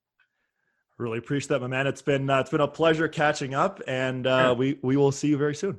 Really 0.98 1.18
appreciate 1.18 1.50
that, 1.50 1.62
my 1.62 1.68
man. 1.68 1.88
It's 1.88 2.02
been 2.02 2.30
uh, 2.30 2.40
it's 2.40 2.50
been 2.50 2.62
a 2.62 2.68
pleasure 2.68 3.10
catching 3.10 3.54
up, 3.54 3.82
and 3.86 4.26
uh, 4.26 4.56
we 4.58 4.80
we 4.82 4.96
will 4.96 5.12
see 5.12 5.28
you 5.28 5.36
very 5.36 5.54
soon. 5.54 5.78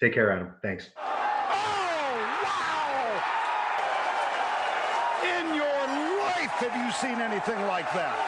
Take 0.00 0.14
care, 0.14 0.32
Adam. 0.32 0.54
Thanks. 0.62 0.88
Oh 0.96 1.02
wow 2.44 3.20
In 5.22 5.54
your 5.54 5.66
life 6.24 6.50
have 6.62 6.74
you 6.82 6.90
seen 6.92 7.20
anything 7.20 7.60
like 7.66 7.92
that? 7.92 8.27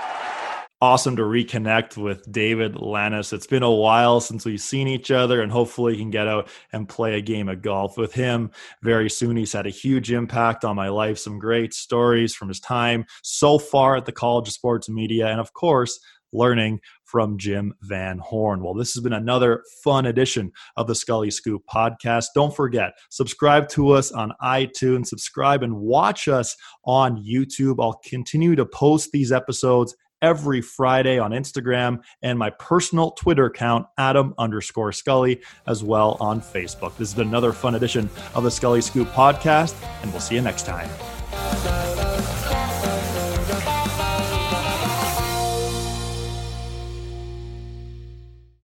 Awesome 0.83 1.15
to 1.17 1.23
reconnect 1.25 1.99
with 1.99 2.33
David 2.33 2.81
Lannis. 2.81 3.35
It's 3.35 3.47
been 3.47 3.63
a 3.63 3.71
while 3.71 4.19
since 4.19 4.47
we've 4.47 4.63
seen 4.63 4.89
each 4.89 5.11
other, 5.11 5.43
and 5.43 5.53
hopefully, 5.53 5.95
can 5.99 6.09
get 6.09 6.27
out 6.27 6.49
and 6.73 6.89
play 6.89 7.19
a 7.19 7.21
game 7.21 7.51
of 7.51 7.61
golf 7.61 7.99
with 7.99 8.15
him 8.15 8.51
very 8.83 9.11
soon. 9.11 9.37
He's 9.37 9.53
had 9.53 9.67
a 9.67 9.71
huge 9.71 10.11
impact 10.11 10.65
on 10.65 10.77
my 10.77 10.89
life, 10.89 11.19
some 11.19 11.39
great 11.39 11.75
stories 11.75 12.35
from 12.35 12.49
his 12.49 12.61
time 12.61 13.05
so 13.23 13.59
far 13.59 13.95
at 13.95 14.07
the 14.07 14.13
College 14.13 14.49
of 14.49 14.55
Sports 14.55 14.89
Media, 14.89 15.27
and 15.27 15.39
of 15.39 15.53
course, 15.53 16.01
learning 16.33 16.81
from 17.05 17.37
Jim 17.37 17.75
Van 17.83 18.19
Horne. 18.19 18.63
Well, 18.63 18.73
this 18.73 18.95
has 18.95 19.03
been 19.03 19.13
another 19.13 19.63
fun 19.85 20.07
edition 20.07 20.51
of 20.79 20.87
the 20.87 20.95
Scully 20.95 21.31
Scoop 21.31 21.61
podcast. 21.71 22.29
Don't 22.35 22.57
forget, 22.57 22.95
subscribe 23.11 23.69
to 23.71 23.91
us 23.91 24.13
on 24.13 24.33
iTunes, 24.43 25.09
subscribe 25.09 25.63
and 25.63 25.77
watch 25.77 26.27
us 26.27 26.57
on 26.87 27.23
YouTube. 27.23 27.77
I'll 27.81 28.01
continue 28.03 28.57
to 28.57 28.65
post 28.65 29.13
these 29.13 29.31
episodes 29.31 29.95
every 30.23 30.61
Friday 30.61 31.19
on 31.19 31.33
Instagram 31.33 32.03
and 32.23 32.39
my 32.39 32.51
personal 32.51 33.13
Twitter 33.13 33.47
account, 33.47 33.87
Adam 33.99 34.35
underscore 34.39 34.93
Scully, 34.93 35.41
as 35.67 35.83
well 35.85 36.17
on 36.21 36.41
Facebook. 36.41 36.97
This 36.97 37.13
been 37.15 37.29
another 37.29 37.53
fun 37.53 37.75
edition 37.75 38.09
of 38.35 38.45
the 38.45 38.51
Scully 38.51 38.81
Scoop 38.81 39.09
podcast, 39.09 39.75
and 40.03 40.11
we'll 40.11 40.21
see 40.21 40.35
you 40.35 40.41
next 40.41 40.67
time. 40.67 42.00